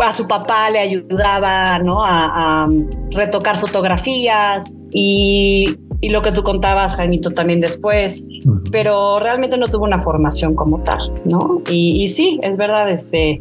a 0.02 0.14
su 0.14 0.28
papá 0.28 0.70
le 0.70 0.80
ayudaba 0.80 1.80
¿no? 1.80 2.04
a, 2.04 2.68
retocar 3.12 3.58
fotografías 3.58 4.72
y, 4.92 5.76
y, 6.02 6.10
lo 6.10 6.22
que 6.22 6.32
tú 6.32 6.44
contabas, 6.44 6.96
Jaimito, 6.96 7.32
también 7.32 7.62
después, 7.62 8.26
pero 8.72 9.20
realmente 9.20 9.58
no 9.58 9.68
tuvo 9.68 9.86
una 9.86 10.00
formación 10.00 10.56
como 10.56 10.80
tal, 10.84 11.12
¿no? 11.26 11.62
Y, 11.70 12.02
y, 12.02 12.08
sí, 12.08 12.40
es 12.44 12.58
verdad, 12.58 12.90
este, 12.90 13.40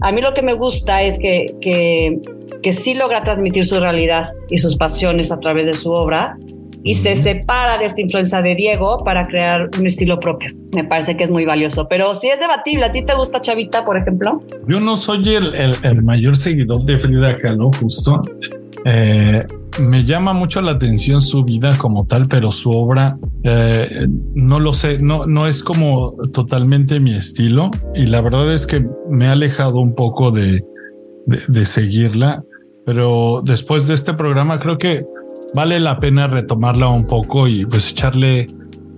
a 0.00 0.12
mí 0.12 0.20
lo 0.20 0.34
que 0.34 0.42
me 0.42 0.54
gusta 0.54 1.02
es 1.02 1.18
que, 1.18 1.46
que, 1.60 2.20
que 2.62 2.72
sí 2.72 2.94
logra 2.94 3.22
transmitir 3.22 3.64
su 3.64 3.80
realidad 3.80 4.32
y 4.50 4.58
sus 4.58 4.76
pasiones 4.76 5.32
a 5.32 5.40
través 5.40 5.66
de 5.66 5.74
su 5.74 5.90
obra 5.92 6.36
y 6.84 6.94
se 6.94 7.16
separa 7.16 7.78
de 7.78 7.86
esta 7.86 8.02
influencia 8.02 8.42
de 8.42 8.54
Diego 8.54 8.98
para 9.04 9.26
crear 9.26 9.70
un 9.78 9.86
estilo 9.86 10.20
propio. 10.20 10.50
Me 10.74 10.84
parece 10.84 11.16
que 11.16 11.24
es 11.24 11.30
muy 11.30 11.46
valioso, 11.46 11.88
pero 11.88 12.14
sí 12.14 12.28
es 12.28 12.38
debatible. 12.38 12.84
¿A 12.84 12.92
ti 12.92 13.02
te 13.02 13.14
gusta 13.14 13.40
Chavita, 13.40 13.86
por 13.86 13.96
ejemplo? 13.96 14.42
Yo 14.68 14.80
no 14.80 14.96
soy 14.96 15.34
el, 15.34 15.54
el, 15.82 16.02
mayor 16.02 16.36
seguidor 16.36 16.84
de 16.84 16.98
Frida 16.98 17.38
Kahlo, 17.38 17.70
justo. 17.80 18.20
Eh, 18.84 19.40
me 19.80 20.04
llama 20.04 20.34
mucho 20.34 20.60
la 20.60 20.72
atención 20.72 21.20
su 21.20 21.42
vida 21.44 21.76
como 21.78 22.04
tal, 22.06 22.26
pero 22.28 22.50
su 22.50 22.70
obra 22.70 23.18
eh, 23.42 24.06
no 24.34 24.60
lo 24.60 24.74
sé, 24.74 24.98
no, 24.98 25.24
no 25.24 25.46
es 25.46 25.62
como 25.62 26.14
totalmente 26.32 27.00
mi 27.00 27.14
estilo 27.14 27.70
y 27.94 28.06
la 28.06 28.20
verdad 28.20 28.52
es 28.52 28.66
que 28.66 28.86
me 29.10 29.26
ha 29.26 29.32
alejado 29.32 29.80
un 29.80 29.94
poco 29.94 30.30
de, 30.30 30.62
de, 31.26 31.40
de 31.48 31.64
seguirla, 31.64 32.44
pero 32.84 33.42
después 33.44 33.86
de 33.86 33.94
este 33.94 34.12
programa 34.14 34.60
creo 34.60 34.76
que 34.76 35.04
vale 35.54 35.80
la 35.80 35.98
pena 35.98 36.26
retomarla 36.28 36.88
un 36.88 37.06
poco 37.06 37.48
y 37.48 37.64
pues 37.64 37.90
echarle, 37.90 38.46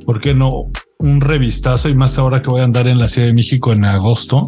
¿por 0.05 0.21
qué 0.21 0.35
no? 0.35 0.71
Un 0.99 1.21
revistazo 1.21 1.89
y 1.89 1.95
más 1.95 2.19
ahora 2.19 2.43
que 2.43 2.51
voy 2.51 2.63
a 2.63 2.65
andar 2.65 2.89
en 2.89 2.99
la 2.99 3.07
Ciudad 3.07 3.29
de 3.29 3.35
México 3.35 3.73
en 3.73 3.85
agosto. 3.85 4.43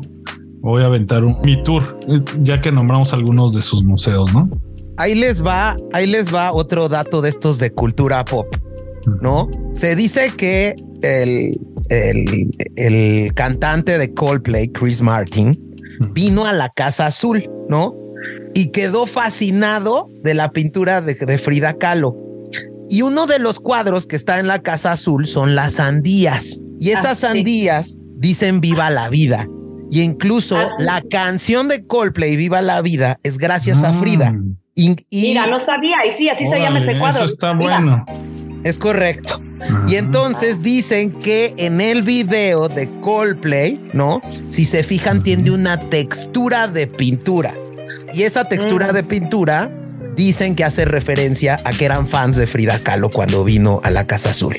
Voy 0.60 0.82
a 0.82 0.86
aventar 0.86 1.24
un, 1.24 1.38
mi 1.44 1.62
tour, 1.62 2.00
ya 2.40 2.60
que 2.60 2.72
nombramos 2.72 3.12
algunos 3.12 3.52
de 3.52 3.62
sus 3.62 3.84
museos, 3.84 4.32
¿no? 4.32 4.50
Ahí 4.98 5.14
les 5.14 5.44
va, 5.44 5.76
ahí 5.92 6.06
les 6.06 6.32
va 6.32 6.52
otro 6.52 6.88
dato 6.88 7.22
de 7.22 7.30
estos 7.30 7.58
de 7.58 7.72
cultura 7.72 8.24
pop, 8.24 8.54
¿no? 9.22 9.48
Se 9.72 9.96
dice 9.96 10.32
que 10.36 10.74
el, 11.02 11.58
el, 11.88 12.50
el 12.76 13.32
cantante 13.34 13.96
de 13.96 14.12
Coldplay, 14.12 14.68
Chris 14.68 15.00
Martin, 15.00 15.56
vino 16.12 16.46
a 16.46 16.52
la 16.52 16.68
Casa 16.68 17.06
Azul, 17.06 17.48
¿no? 17.68 17.94
y 18.54 18.70
quedó 18.70 19.06
fascinado 19.06 20.08
de 20.24 20.34
la 20.34 20.50
pintura 20.50 21.00
de, 21.00 21.38
Frida 21.38 21.74
Kahlo. 21.74 22.16
Y 22.88 23.02
uno 23.02 23.26
de 23.26 23.38
los 23.38 23.60
cuadros 23.60 24.06
que 24.06 24.16
está 24.16 24.40
en 24.40 24.48
la 24.48 24.62
Casa 24.62 24.92
Azul 24.92 25.26
son 25.26 25.54
las 25.54 25.74
sandías. 25.74 26.60
Y 26.80 26.90
esas 26.90 27.22
ah, 27.22 27.28
sandías 27.28 27.98
dicen 28.16 28.60
viva 28.60 28.90
la 28.90 29.08
vida. 29.08 29.46
Y 29.90 30.02
incluso 30.02 30.56
ah, 30.56 30.70
la 30.78 31.02
canción 31.02 31.68
de 31.68 31.86
Coldplay, 31.86 32.36
Viva 32.36 32.60
la 32.62 32.82
Vida, 32.82 33.20
es 33.22 33.38
gracias 33.38 33.84
a 33.84 33.92
Frida. 33.92 34.34
Mm. 34.78 34.94
Y, 35.10 35.22
Mira, 35.28 35.46
no 35.46 35.58
sabía. 35.58 35.96
Y 36.10 36.16
sí, 36.16 36.28
así 36.28 36.46
se 36.46 36.58
llama 36.58 36.78
ese 36.78 36.98
cuadro. 36.98 37.24
Eso 37.24 37.32
está 37.32 37.52
bueno. 37.52 38.06
Es 38.64 38.78
correcto. 38.78 39.40
Y 39.88 39.96
entonces 39.96 40.62
dicen 40.62 41.12
que 41.12 41.54
en 41.56 41.80
el 41.80 42.02
video 42.02 42.68
de 42.68 42.88
Coldplay, 43.00 43.80
¿no? 43.92 44.22
Si 44.48 44.64
se 44.64 44.82
fijan, 44.84 45.22
tiene 45.22 45.50
una 45.50 45.78
textura 45.78 46.68
de 46.68 46.86
pintura. 46.86 47.54
Y 48.12 48.22
esa 48.22 48.44
textura 48.44 48.88
mm. 48.88 48.94
de 48.94 49.02
pintura 49.02 49.70
dicen 50.16 50.54
que 50.54 50.64
hace 50.64 50.84
referencia 50.84 51.60
a 51.64 51.72
que 51.72 51.84
eran 51.84 52.06
fans 52.06 52.36
de 52.36 52.46
Frida 52.46 52.80
Kahlo 52.80 53.10
cuando 53.10 53.44
vino 53.44 53.80
a 53.84 53.90
la 53.90 54.06
Casa 54.06 54.30
Azul. 54.30 54.56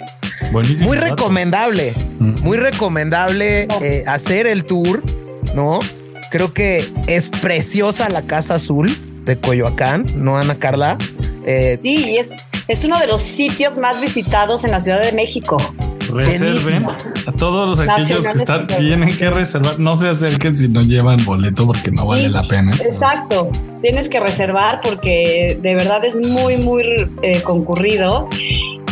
muy 0.51 0.97
recomendable, 0.97 1.93
muy 2.19 2.57
recomendable 2.57 3.67
eh, 3.81 4.03
hacer 4.07 4.47
el 4.47 4.63
tour, 4.63 5.03
¿no? 5.55 5.79
Creo 6.31 6.53
que 6.53 6.91
es 7.07 7.29
preciosa 7.29 8.09
la 8.09 8.21
Casa 8.21 8.55
Azul 8.55 8.97
de 9.25 9.39
Coyoacán, 9.39 10.05
¿no, 10.15 10.37
Ana 10.37 10.55
Carla? 10.55 10.97
Eh, 11.45 11.77
sí, 11.81 12.17
es, 12.17 12.31
es 12.67 12.83
uno 12.83 12.99
de 12.99 13.07
los 13.07 13.21
sitios 13.21 13.77
más 13.77 14.01
visitados 14.01 14.63
en 14.65 14.71
la 14.71 14.79
Ciudad 14.79 15.01
de 15.01 15.11
México. 15.11 15.57
Reserven 16.11 16.87
a 17.27 17.31
todos 17.33 17.69
los 17.69 17.87
aquellos 17.87 18.27
que 18.27 18.37
están, 18.37 18.67
tienen 18.67 19.15
que 19.15 19.29
reservar. 19.29 19.79
No 19.79 19.95
se 19.95 20.07
acerquen 20.07 20.57
si 20.57 20.67
no 20.67 20.81
llevan 20.81 21.23
boleto 21.23 21.67
porque 21.67 21.91
no 21.91 22.07
vale 22.07 22.29
la 22.29 22.43
pena. 22.43 22.75
Exacto. 22.83 23.49
Tienes 23.81 24.09
que 24.09 24.19
reservar 24.19 24.81
porque 24.81 25.59
de 25.61 25.75
verdad 25.75 26.03
es 26.05 26.15
muy, 26.15 26.57
muy 26.57 26.83
eh, 27.21 27.41
concurrido. 27.43 28.27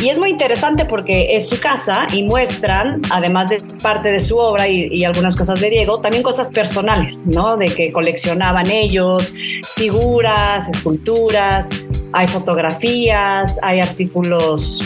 Y 0.00 0.08
es 0.10 0.18
muy 0.18 0.30
interesante 0.30 0.84
porque 0.84 1.34
es 1.34 1.48
su 1.48 1.58
casa 1.58 2.06
y 2.12 2.22
muestran, 2.22 3.02
además 3.10 3.50
de 3.50 3.60
parte 3.82 4.12
de 4.12 4.20
su 4.20 4.38
obra 4.38 4.68
y, 4.68 4.86
y, 4.92 5.04
algunas 5.04 5.34
cosas 5.34 5.60
de 5.60 5.70
Diego, 5.70 6.00
también 6.00 6.22
cosas 6.22 6.50
personales, 6.52 7.20
¿no? 7.24 7.56
De 7.56 7.66
que 7.66 7.90
coleccionaban 7.90 8.70
ellos, 8.70 9.32
figuras, 9.74 10.68
esculturas, 10.68 11.68
hay 12.12 12.28
fotografías, 12.28 13.58
hay 13.62 13.80
artículos 13.80 14.84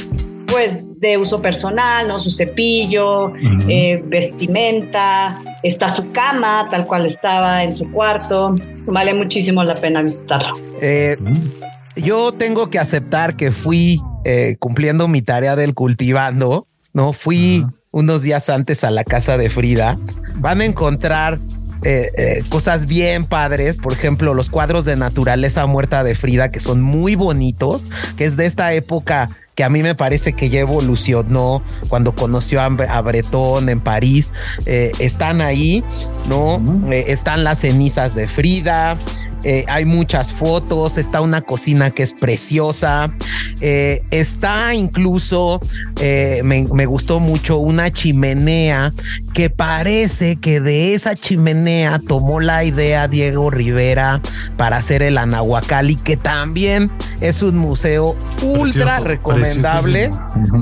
pues 0.53 1.01
de 1.01 1.17
uso 1.17 1.41
personal, 1.41 2.07
¿no? 2.07 2.21
Su 2.21 2.31
cepillo, 2.31 3.33
eh, 3.69 4.03
vestimenta, 4.05 5.39
está 5.63 5.89
su 5.89 6.13
cama 6.13 6.69
tal 6.71 6.87
cual 6.87 7.07
estaba 7.07 7.65
en 7.65 7.73
su 7.73 7.91
cuarto. 7.91 8.55
Vale 8.85 9.15
muchísimo 9.15 9.65
la 9.65 9.75
pena 9.75 10.03
visitarlo. 10.03 10.53
Eh, 10.83 11.17
yo 11.97 12.33
tengo 12.33 12.69
que 12.69 12.79
aceptar 12.79 13.35
que 13.35 13.51
fui 13.51 13.99
eh, 14.25 14.57
cumpliendo 14.59 15.09
mi 15.09 15.23
tarea 15.23 15.57
del 15.57 15.75
cultivando, 15.75 16.67
¿no? 16.93 17.13
Fui 17.13 17.65
unos 17.91 18.23
días 18.23 18.49
antes 18.49 18.85
a 18.85 18.91
la 18.91 19.05
casa 19.05 19.37
de 19.37 19.51
Frida. 19.51 19.99
Van 20.37 20.61
a 20.61 20.65
encontrar 20.65 21.39
cosas 22.49 22.87
bien 22.87 23.25
padres, 23.25 23.79
por 23.79 23.93
ejemplo, 23.93 24.35
los 24.35 24.51
cuadros 24.51 24.85
de 24.85 24.95
naturaleza 24.95 25.67
muerta 25.67 26.05
de 26.05 26.15
Frida, 26.15 26.53
que 26.53 26.61
son 26.61 26.81
muy 26.81 27.17
bonitos, 27.17 27.87
que 28.17 28.25
es 28.25 28.37
de 28.37 28.47
esta 28.47 28.73
época 28.73 29.31
que 29.55 29.65
a 29.65 29.69
mí 29.69 29.83
me 29.83 29.95
parece 29.95 30.33
que 30.33 30.49
ya 30.49 30.61
evolucionó 30.61 31.63
cuando 31.89 32.15
conoció 32.15 32.61
a, 32.61 32.69
Bretón 33.03 33.69
en 33.69 33.81
París. 33.81 34.33
Eh, 34.67 34.93
están 34.99 35.41
ahí, 35.41 35.85
¿no? 36.29 36.63
Eh, 36.91 37.07
están 37.09 37.45
las 37.45 37.61
cenizas 37.61 38.15
de 38.15 38.29
Frida, 38.29 38.97
eh, 39.45 39.65
hay 39.69 39.85
muchas 39.85 40.33
fotos, 40.33 40.99
está 40.99 41.21
una 41.21 41.41
cocina 41.41 41.91
que 41.91 42.05
es 42.05 42.13
preciosa, 42.13 43.13
eh, 43.61 44.05
está 44.13 44.73
incluso, 44.75 45.61
eh, 46.01 46.43
me, 46.45 46.87
gustó 46.87 47.19
mucho, 47.19 47.59
una 47.59 47.93
chimenea 47.93 48.93
que 49.35 49.51
parece 49.51 50.37
que 50.37 50.61
de 50.61 50.95
esa 50.95 51.17
chimenea 51.17 52.01
tomó 52.07 52.39
la 52.39 52.63
idea 52.65 53.09
Diego 53.09 53.51
Rivera 53.51 54.21
para 54.57 54.77
hacer 54.77 55.03
el 55.03 55.19
Anahuacali, 55.19 55.97
que 55.97 56.17
también 56.17 56.89
es 57.21 57.43
un 57.43 57.59
museo 57.59 58.15
ultra 58.43 59.01
recomendable 59.01 59.42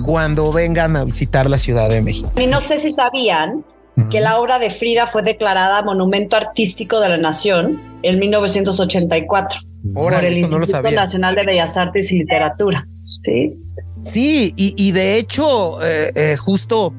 cuando 0.05 0.53
vengan 0.53 0.97
a 0.97 1.05
visitar 1.05 1.49
la 1.49 1.59
Ciudad 1.59 1.89
de 1.89 2.03
México. 2.03 2.31
Y 2.37 2.47
no 2.47 2.61
sé 2.61 2.79
si 2.79 2.93
sabían 2.93 3.65
que 4.11 4.21
la 4.21 4.39
obra 4.39 4.59
de 4.59 4.71
Frida 4.71 5.07
fue 5.07 5.23
declarada 5.23 5.83
Monumento 5.83 6.37
Artístico 6.37 7.01
de 7.01 7.11
la 7.11 7.19
Nación 7.19 7.81
en 8.03 8.19
1984 8.19 9.61
por 9.95 10.15
el 10.15 10.39
Instituto 10.39 10.91
Nacional 10.91 11.35
de 11.35 11.45
Bellas 11.45 11.77
Artes 11.77 12.11
y 12.13 12.19
Literatura. 12.19 12.87
Sí, 13.23 13.57
sí 14.03 14.55
y, 14.57 14.93
de 14.93 15.19
hecho, 15.19 15.83
eh, 15.83 16.13
eh, 16.15 16.37
justo 16.37 16.95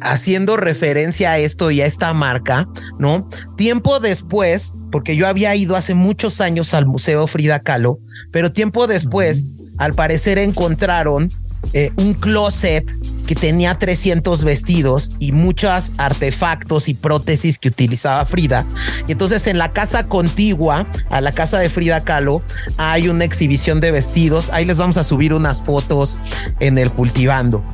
haciendo 0.00 0.56
referencia 0.56 1.32
a 1.32 1.38
esto 1.38 1.70
y 1.70 1.80
a 1.82 1.86
esta 1.86 2.12
marca, 2.14 2.68
¿no? 2.98 3.26
Tiempo 3.56 4.00
después, 4.00 4.74
porque 4.90 5.14
yo 5.16 5.26
había 5.26 5.54
ido 5.54 5.76
hace 5.76 5.94
muchos 5.94 6.40
años 6.40 6.74
al 6.74 6.86
Museo 6.86 7.26
Frida 7.26 7.60
Kahlo, 7.60 7.98
pero 8.32 8.50
tiempo 8.52 8.86
después, 8.86 9.46
al 9.80 9.94
parecer 9.94 10.38
encontraron 10.38 11.30
eh, 11.72 11.90
un 11.96 12.14
closet 12.14 12.84
que 13.26 13.34
tenía 13.34 13.78
300 13.78 14.44
vestidos 14.44 15.12
y 15.20 15.32
muchos 15.32 15.92
artefactos 15.96 16.88
y 16.88 16.94
prótesis 16.94 17.58
que 17.58 17.68
utilizaba 17.68 18.24
Frida. 18.26 18.66
Y 19.08 19.12
entonces 19.12 19.46
en 19.46 19.56
la 19.56 19.72
casa 19.72 20.06
contigua 20.06 20.86
a 21.08 21.20
la 21.20 21.32
casa 21.32 21.58
de 21.58 21.70
Frida 21.70 22.02
Kahlo 22.02 22.42
hay 22.76 23.08
una 23.08 23.24
exhibición 23.24 23.80
de 23.80 23.90
vestidos. 23.90 24.50
Ahí 24.50 24.66
les 24.66 24.76
vamos 24.76 24.98
a 24.98 25.04
subir 25.04 25.32
unas 25.32 25.62
fotos 25.62 26.18
en 26.60 26.76
el 26.76 26.90
cultivando. 26.90 27.64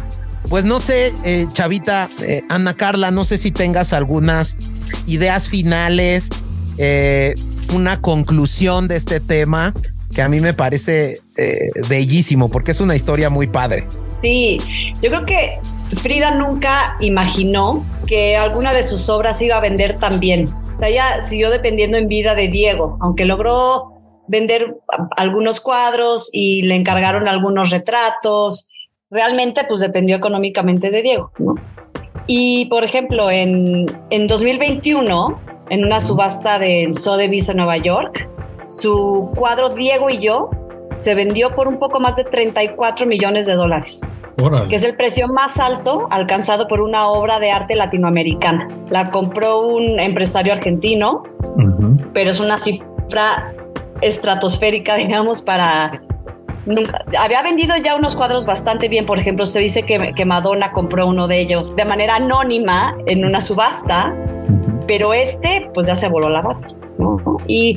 Pues 0.48 0.64
no 0.64 0.78
sé, 0.78 1.12
eh, 1.24 1.48
Chavita, 1.52 2.08
eh, 2.20 2.44
Ana 2.48 2.74
Carla, 2.74 3.10
no 3.10 3.24
sé 3.24 3.36
si 3.36 3.50
tengas 3.50 3.92
algunas 3.92 4.58
ideas 5.06 5.48
finales, 5.48 6.30
una 7.72 8.00
conclusión 8.00 8.86
de 8.86 8.96
este 8.96 9.18
tema 9.18 9.72
que 10.16 10.22
a 10.22 10.30
mí 10.30 10.40
me 10.40 10.54
parece 10.54 11.18
eh, 11.36 11.68
bellísimo 11.90 12.48
porque 12.48 12.70
es 12.70 12.80
una 12.80 12.96
historia 12.96 13.28
muy 13.28 13.48
padre. 13.48 13.84
Sí, 14.22 14.56
yo 15.02 15.10
creo 15.10 15.26
que 15.26 15.58
Frida 16.00 16.30
nunca 16.30 16.96
imaginó 17.00 17.84
que 18.06 18.34
alguna 18.34 18.72
de 18.72 18.82
sus 18.82 19.10
obras 19.10 19.42
iba 19.42 19.58
a 19.58 19.60
vender 19.60 19.98
tan 19.98 20.18
bien. 20.18 20.48
O 20.74 20.78
sea, 20.78 20.88
ella 20.88 21.22
siguió 21.22 21.50
dependiendo 21.50 21.98
en 21.98 22.08
vida 22.08 22.34
de 22.34 22.48
Diego, 22.48 22.96
aunque 23.02 23.26
logró 23.26 23.92
vender 24.26 24.78
algunos 25.18 25.60
cuadros 25.60 26.30
y 26.32 26.62
le 26.62 26.76
encargaron 26.76 27.28
algunos 27.28 27.68
retratos. 27.68 28.70
Realmente, 29.10 29.64
pues 29.68 29.80
dependió 29.80 30.16
económicamente 30.16 30.90
de 30.90 31.02
Diego. 31.02 31.30
Y, 32.26 32.64
por 32.70 32.84
ejemplo, 32.84 33.30
en, 33.30 33.84
en 34.08 34.26
2021, 34.26 35.40
en 35.68 35.84
una 35.84 36.00
subasta 36.00 36.58
de 36.58 36.88
Sotheby's 36.92 37.50
en 37.50 37.58
Nueva 37.58 37.76
York, 37.76 38.30
su 38.76 39.30
cuadro 39.34 39.70
Diego 39.70 40.10
y 40.10 40.18
yo 40.18 40.50
se 40.96 41.14
vendió 41.14 41.54
por 41.54 41.68
un 41.68 41.78
poco 41.78 42.00
más 42.00 42.16
de 42.16 42.24
34 42.24 43.06
millones 43.06 43.46
de 43.46 43.54
dólares, 43.54 44.02
que 44.68 44.76
es 44.76 44.82
el 44.82 44.96
precio 44.96 45.28
más 45.28 45.58
alto 45.58 46.06
alcanzado 46.10 46.68
por 46.68 46.80
una 46.80 47.08
obra 47.08 47.38
de 47.38 47.50
arte 47.50 47.74
latinoamericana. 47.74 48.68
La 48.90 49.10
compró 49.10 49.60
un 49.60 50.00
empresario 50.00 50.52
argentino, 50.52 51.22
pero 52.12 52.30
es 52.30 52.40
una 52.40 52.58
cifra 52.58 53.54
estratosférica, 54.00 54.94
digamos, 54.96 55.42
para... 55.42 55.92
Nunca, 56.66 57.04
había 57.16 57.42
vendido 57.42 57.76
ya 57.76 57.94
unos 57.94 58.16
cuadros 58.16 58.44
bastante 58.44 58.88
bien, 58.88 59.06
por 59.06 59.20
ejemplo, 59.20 59.46
se 59.46 59.60
dice 59.60 59.84
que, 59.84 60.12
que 60.16 60.24
Madonna 60.24 60.72
compró 60.72 61.06
uno 61.06 61.28
de 61.28 61.38
ellos 61.38 61.74
de 61.76 61.84
manera 61.84 62.16
anónima 62.16 62.96
en 63.06 63.24
una 63.24 63.40
subasta, 63.40 64.12
pero 64.88 65.14
este 65.14 65.70
pues 65.72 65.86
ya 65.86 65.94
se 65.94 66.08
voló 66.08 66.28
la 66.28 66.42
bata. 66.42 66.68
Y, 67.46 67.76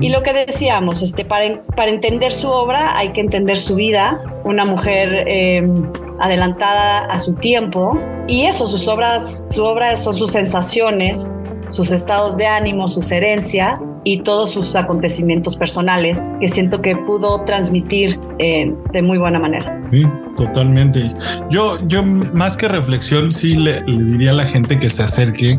y, 0.00 0.08
lo 0.08 0.22
que 0.22 0.32
decíamos, 0.32 1.02
este, 1.02 1.24
para, 1.24 1.62
para 1.76 1.90
entender 1.90 2.32
su 2.32 2.50
obra 2.50 2.96
hay 2.96 3.12
que 3.12 3.20
entender 3.20 3.56
su 3.56 3.76
vida, 3.76 4.20
una 4.44 4.64
mujer 4.64 5.24
em, 5.28 5.84
adelantada 6.18 7.04
a 7.06 7.18
su 7.18 7.34
tiempo, 7.34 7.98
y 8.26 8.44
eso, 8.46 8.66
sus 8.66 8.88
obras, 8.88 9.46
su 9.50 9.64
obra 9.64 9.94
son 9.96 10.14
sus 10.14 10.30
sensaciones, 10.30 11.34
sus 11.68 11.90
estados 11.90 12.36
de 12.36 12.46
ánimo, 12.46 12.88
sus 12.88 13.10
herencias 13.10 13.86
y 14.04 14.22
todos 14.22 14.50
sus 14.50 14.76
acontecimientos 14.76 15.56
personales 15.56 16.34
que 16.40 16.48
siento 16.48 16.80
que 16.80 16.96
pudo 16.96 17.44
transmitir 17.44 18.18
eh, 18.38 18.72
de 18.92 19.02
muy 19.02 19.18
buena 19.18 19.38
manera. 19.38 19.80
Sí, 19.90 20.02
totalmente. 20.36 21.12
Yo, 21.50 21.78
yo 21.86 22.02
más 22.04 22.56
que 22.56 22.68
reflexión, 22.68 23.32
sí 23.32 23.56
le, 23.56 23.80
le 23.82 24.04
diría 24.12 24.30
a 24.30 24.34
la 24.34 24.44
gente 24.44 24.78
que 24.78 24.88
se 24.88 25.02
acerque 25.02 25.58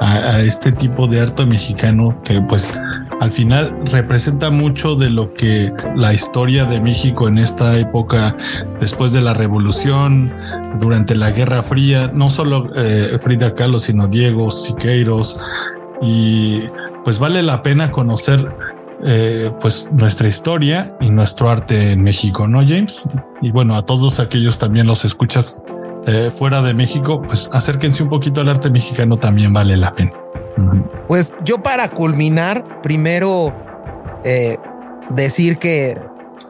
a, 0.00 0.40
este 0.40 0.72
tipo 0.72 1.06
de 1.06 1.20
arte 1.20 1.44
mexicano 1.46 2.20
que 2.22 2.40
pues 2.42 2.78
al 3.20 3.32
final 3.32 3.76
representa 3.90 4.50
mucho 4.50 4.94
de 4.94 5.10
lo 5.10 5.34
que 5.34 5.72
la 5.96 6.12
historia 6.14 6.64
de 6.64 6.80
México 6.80 7.28
en 7.28 7.38
esta 7.38 7.76
época 7.78 8.36
después 8.80 9.12
de 9.12 9.20
la 9.20 9.34
revolución, 9.34 10.32
durante 10.78 11.16
la 11.16 11.30
Guerra 11.30 11.62
Fría, 11.62 12.10
no 12.14 12.30
solo 12.30 12.68
eh, 12.76 13.18
Frida 13.20 13.54
Kahlo, 13.54 13.78
sino 13.78 14.06
Diego, 14.06 14.50
Siqueiros, 14.50 15.38
y 16.00 16.62
pues 17.04 17.18
vale 17.18 17.42
la 17.42 17.62
pena 17.62 17.90
conocer 17.90 18.54
eh, 19.04 19.50
pues 19.60 19.88
nuestra 19.92 20.28
historia 20.28 20.96
y 21.00 21.10
nuestro 21.10 21.48
arte 21.48 21.92
en 21.92 22.02
México, 22.02 22.48
¿no, 22.48 22.60
James? 22.60 23.08
Y 23.40 23.50
bueno, 23.50 23.76
a 23.76 23.86
todos 23.86 24.20
aquellos 24.20 24.58
también 24.58 24.86
los 24.86 25.04
escuchas 25.04 25.60
eh, 26.08 26.30
fuera 26.30 26.62
de 26.62 26.72
México, 26.72 27.20
pues 27.20 27.50
acérquense 27.52 28.02
un 28.02 28.08
poquito 28.08 28.40
al 28.40 28.48
arte 28.48 28.70
mexicano, 28.70 29.18
también 29.18 29.52
vale 29.52 29.76
la 29.76 29.92
pena. 29.92 30.12
Pues 31.06 31.34
yo 31.44 31.62
para 31.62 31.90
culminar, 31.90 32.80
primero 32.82 33.54
eh, 34.24 34.56
decir 35.10 35.58
que 35.58 35.98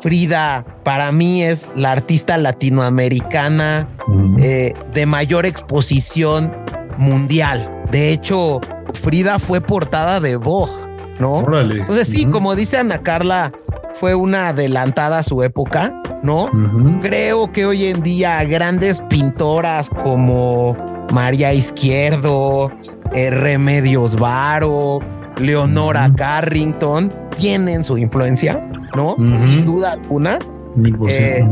Frida 0.00 0.64
para 0.84 1.10
mí 1.10 1.42
es 1.42 1.70
la 1.74 1.90
artista 1.90 2.38
latinoamericana 2.38 3.88
eh, 4.38 4.72
de 4.94 5.06
mayor 5.06 5.44
exposición 5.44 6.54
mundial. 6.96 7.84
De 7.90 8.10
hecho, 8.10 8.60
Frida 8.94 9.40
fue 9.40 9.60
portada 9.60 10.20
de 10.20 10.36
Vogue, 10.36 10.72
¿no? 11.18 11.44
Entonces 11.60 12.08
sí, 12.08 12.26
como 12.26 12.54
dice 12.54 12.78
Ana 12.78 12.98
Carla, 12.98 13.52
fue 13.98 14.14
una 14.14 14.48
adelantada 14.48 15.18
a 15.18 15.22
su 15.22 15.42
época, 15.42 15.92
¿no? 16.22 16.50
Creo 17.02 17.50
que 17.52 17.66
hoy 17.66 17.86
en 17.86 18.02
día 18.02 18.42
grandes 18.44 19.02
pintoras 19.02 19.90
como 19.90 20.76
María 21.12 21.52
Izquierdo, 21.52 22.70
eh, 23.14 23.30
Remedios 23.30 24.16
Varo, 24.16 25.00
Leonora 25.38 26.10
Carrington 26.16 27.12
tienen 27.36 27.84
su 27.84 27.98
influencia, 27.98 28.62
¿no? 28.94 29.16
Sin 29.16 29.64
duda 29.64 29.92
alguna. 29.92 30.38
Eh, 31.08 31.44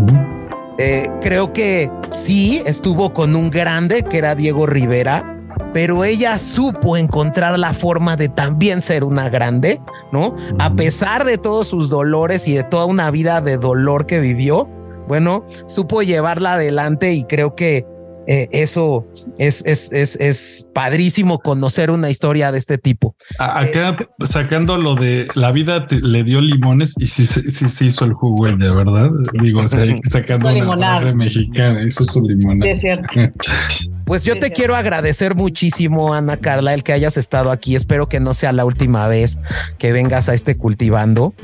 eh, 0.78 1.10
creo 1.22 1.52
que 1.52 1.90
sí 2.10 2.62
estuvo 2.66 3.12
con 3.12 3.34
un 3.34 3.50
grande 3.50 4.04
que 4.04 4.18
era 4.18 4.34
Diego 4.34 4.66
Rivera, 4.66 5.35
pero 5.72 6.04
ella 6.04 6.38
supo 6.38 6.96
encontrar 6.96 7.58
la 7.58 7.72
forma 7.72 8.16
de 8.16 8.28
también 8.28 8.82
ser 8.82 9.04
una 9.04 9.28
grande, 9.28 9.80
¿no? 10.12 10.34
A 10.58 10.74
pesar 10.74 11.24
de 11.24 11.38
todos 11.38 11.68
sus 11.68 11.90
dolores 11.90 12.48
y 12.48 12.54
de 12.54 12.64
toda 12.64 12.86
una 12.86 13.10
vida 13.10 13.40
de 13.40 13.56
dolor 13.56 14.06
que 14.06 14.20
vivió, 14.20 14.68
bueno, 15.08 15.46
supo 15.66 16.02
llevarla 16.02 16.54
adelante 16.54 17.12
y 17.12 17.24
creo 17.24 17.54
que 17.54 17.86
eh, 18.28 18.48
eso 18.50 19.06
es, 19.38 19.64
es, 19.66 19.92
es, 19.92 20.16
es, 20.16 20.68
padrísimo 20.74 21.38
conocer 21.38 21.92
una 21.92 22.10
historia 22.10 22.50
de 22.50 22.58
este 22.58 22.76
tipo. 22.76 23.14
Acá 23.38 23.96
sacando 24.24 24.76
lo 24.76 24.96
de 24.96 25.28
la 25.34 25.52
vida 25.52 25.86
le 26.02 26.24
dio 26.24 26.40
limones 26.40 26.94
y 26.98 27.06
sí, 27.06 27.24
sí, 27.24 27.68
se 27.68 27.84
hizo 27.84 28.04
el 28.04 28.14
jugo 28.14 28.46
de 28.48 28.74
verdad. 28.74 29.10
Digo, 29.40 29.60
o 29.60 29.68
sea, 29.68 29.84
sacando 30.08 30.48
una 30.48 30.76
frase 30.76 31.14
mexicana, 31.14 31.82
eso 31.82 32.02
es 32.02 32.16
un 32.16 32.26
limonada. 32.26 32.64
Sí, 32.64 32.68
es 32.70 32.80
cierto. 32.80 33.08
Pues 34.06 34.22
yo 34.22 34.38
te 34.38 34.52
quiero 34.52 34.76
agradecer 34.76 35.34
muchísimo, 35.34 36.14
Ana 36.14 36.36
Carla, 36.36 36.72
el 36.74 36.84
que 36.84 36.92
hayas 36.92 37.16
estado 37.16 37.50
aquí. 37.50 37.74
Espero 37.74 38.08
que 38.08 38.20
no 38.20 38.34
sea 38.34 38.52
la 38.52 38.64
última 38.64 39.08
vez 39.08 39.40
que 39.78 39.92
vengas 39.92 40.28
a 40.28 40.34
este 40.34 40.56
cultivando. 40.56 41.34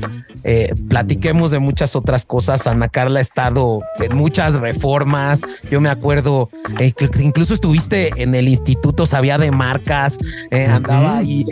Eh, 0.45 0.73
platiquemos 0.89 1.51
de 1.51 1.59
muchas 1.59 1.97
otras 1.97 2.25
cosas. 2.25 2.69
Ana 2.69 2.87
Carla 2.87 3.19
ha 3.19 3.23
estado 3.23 3.81
en 3.99 4.17
muchas 4.17 4.61
reformas. 4.61 5.43
Yo 5.73 5.81
me 5.81 5.89
acuerdo 5.89 6.51
eh, 6.79 6.93
que 6.93 7.11
incluso 7.21 7.53
estuviste 7.53 8.13
en 8.17 8.33
el 8.37 8.47
instituto, 8.47 9.07
sabía 9.07 9.39
de 9.39 9.51
marcas, 9.51 10.19
eh, 10.53 10.67
andaba 10.67 11.19
ahí 11.19 11.45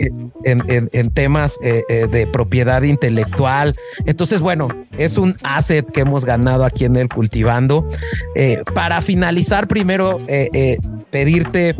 en, 0.45 1.11
temas 1.11 1.59
de 1.61 2.29
propiedad 2.31 2.83
intelectual. 2.83 3.75
Entonces, 4.05 4.39
bueno, 4.39 4.69
es 4.97 5.17
un 5.17 5.35
asset 5.43 5.85
que 5.91 6.01
hemos 6.01 6.23
ganado 6.23 6.63
aquí 6.63 6.85
en 6.85 6.95
el 6.95 7.09
cultivando. 7.09 7.85
para 8.73 9.01
finalizar, 9.01 9.67
primero, 9.67 10.17
pedirte 11.11 11.75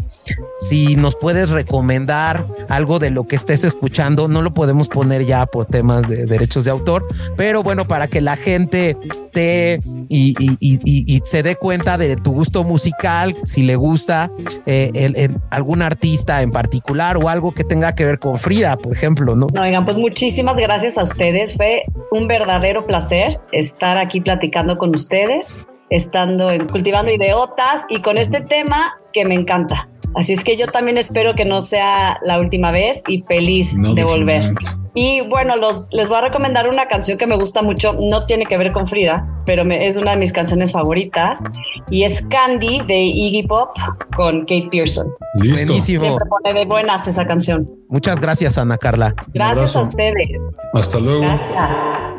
si 0.59 0.95
nos 0.95 1.15
puedes 1.15 1.49
recomendar 1.49 2.45
algo 2.69 2.99
de 2.99 3.09
lo 3.09 3.27
que 3.27 3.35
estés 3.35 3.63
escuchando. 3.63 4.27
No 4.27 4.41
lo 4.41 4.53
podemos 4.53 4.87
poner 4.87 5.25
ya 5.25 5.45
por 5.45 5.65
temas 5.65 6.07
de 6.07 6.25
derechos 6.25 6.65
de 6.65 6.71
autor, 6.71 7.07
pero 7.35 7.63
bueno, 7.63 7.87
para 7.87 8.07
que 8.07 8.21
la 8.21 8.35
gente 8.35 8.97
te 9.33 9.79
y, 10.09 11.21
se 11.23 11.43
dé 11.43 11.55
cuenta 11.55 11.97
de 11.97 12.15
tu 12.15 12.33
gusto 12.33 12.63
musical, 12.63 13.37
si 13.43 13.63
le 13.63 13.75
gusta 13.75 14.31
eh, 14.65 15.29
algún 15.49 15.81
artista 15.81 16.41
en 16.41 16.51
particular 16.51 17.17
o 17.17 17.29
algo 17.29 17.53
que 17.53 17.63
tenga 17.63 17.95
que 17.95 18.05
ver 18.05 18.19
con 18.19 18.37
Frida, 18.37 18.77
por 18.77 18.93
ejemplo, 18.93 19.35
¿no? 19.35 19.47
No, 19.53 19.61
oigan, 19.61 19.85
pues 19.85 19.97
muchísimas 19.97 20.55
gracias 20.55 20.97
a 20.97 21.03
ustedes. 21.03 21.55
Fue 21.55 21.83
un 22.11 22.27
verdadero 22.27 22.85
placer 22.85 23.39
estar 23.51 23.97
aquí 23.97 24.19
platicando 24.21 24.77
con 24.77 24.93
ustedes 24.93 25.61
estando 25.91 26.49
en 26.49 26.67
Cultivando 26.67 27.11
Ideotas 27.11 27.85
y 27.89 28.01
con 28.01 28.17
este 28.17 28.41
tema 28.41 28.95
que 29.13 29.25
me 29.25 29.35
encanta. 29.35 29.87
Así 30.15 30.33
es 30.33 30.43
que 30.43 30.57
yo 30.57 30.67
también 30.67 30.97
espero 30.97 31.35
que 31.35 31.45
no 31.45 31.61
sea 31.61 32.19
la 32.23 32.39
última 32.39 32.71
vez 32.71 33.03
y 33.07 33.21
feliz 33.21 33.77
de 33.79 34.03
volver. 34.03 34.53
Y 34.93 35.21
bueno, 35.21 35.55
los, 35.55 35.87
les 35.93 36.09
voy 36.09 36.17
a 36.17 36.21
recomendar 36.21 36.67
una 36.67 36.87
canción 36.87 37.17
que 37.17 37.25
me 37.25 37.37
gusta 37.37 37.61
mucho, 37.61 37.93
no 37.93 38.25
tiene 38.25 38.45
que 38.45 38.57
ver 38.57 38.73
con 38.73 38.89
Frida, 38.89 39.25
pero 39.45 39.63
es 39.71 39.95
una 39.95 40.11
de 40.11 40.17
mis 40.17 40.33
canciones 40.33 40.73
favoritas 40.73 41.41
y 41.89 42.03
es 42.03 42.21
Candy 42.23 42.81
de 42.87 42.99
Iggy 42.99 43.43
Pop 43.47 43.69
con 44.17 44.41
Kate 44.41 44.67
Pearson. 44.69 45.07
Buenísimo. 45.35 46.03
Siempre 46.03 46.25
pone 46.25 46.53
de 46.53 46.65
buenas 46.65 47.07
esa 47.07 47.25
canción. 47.25 47.69
Muchas 47.87 48.19
gracias, 48.19 48.57
Ana 48.57 48.77
Carla. 48.77 49.15
Gracias 49.33 49.77
a 49.77 49.81
ustedes. 49.81 50.27
Hasta 50.73 50.99
luego. 50.99 51.21
Gracias. 51.21 51.69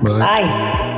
Bye. 0.01 0.93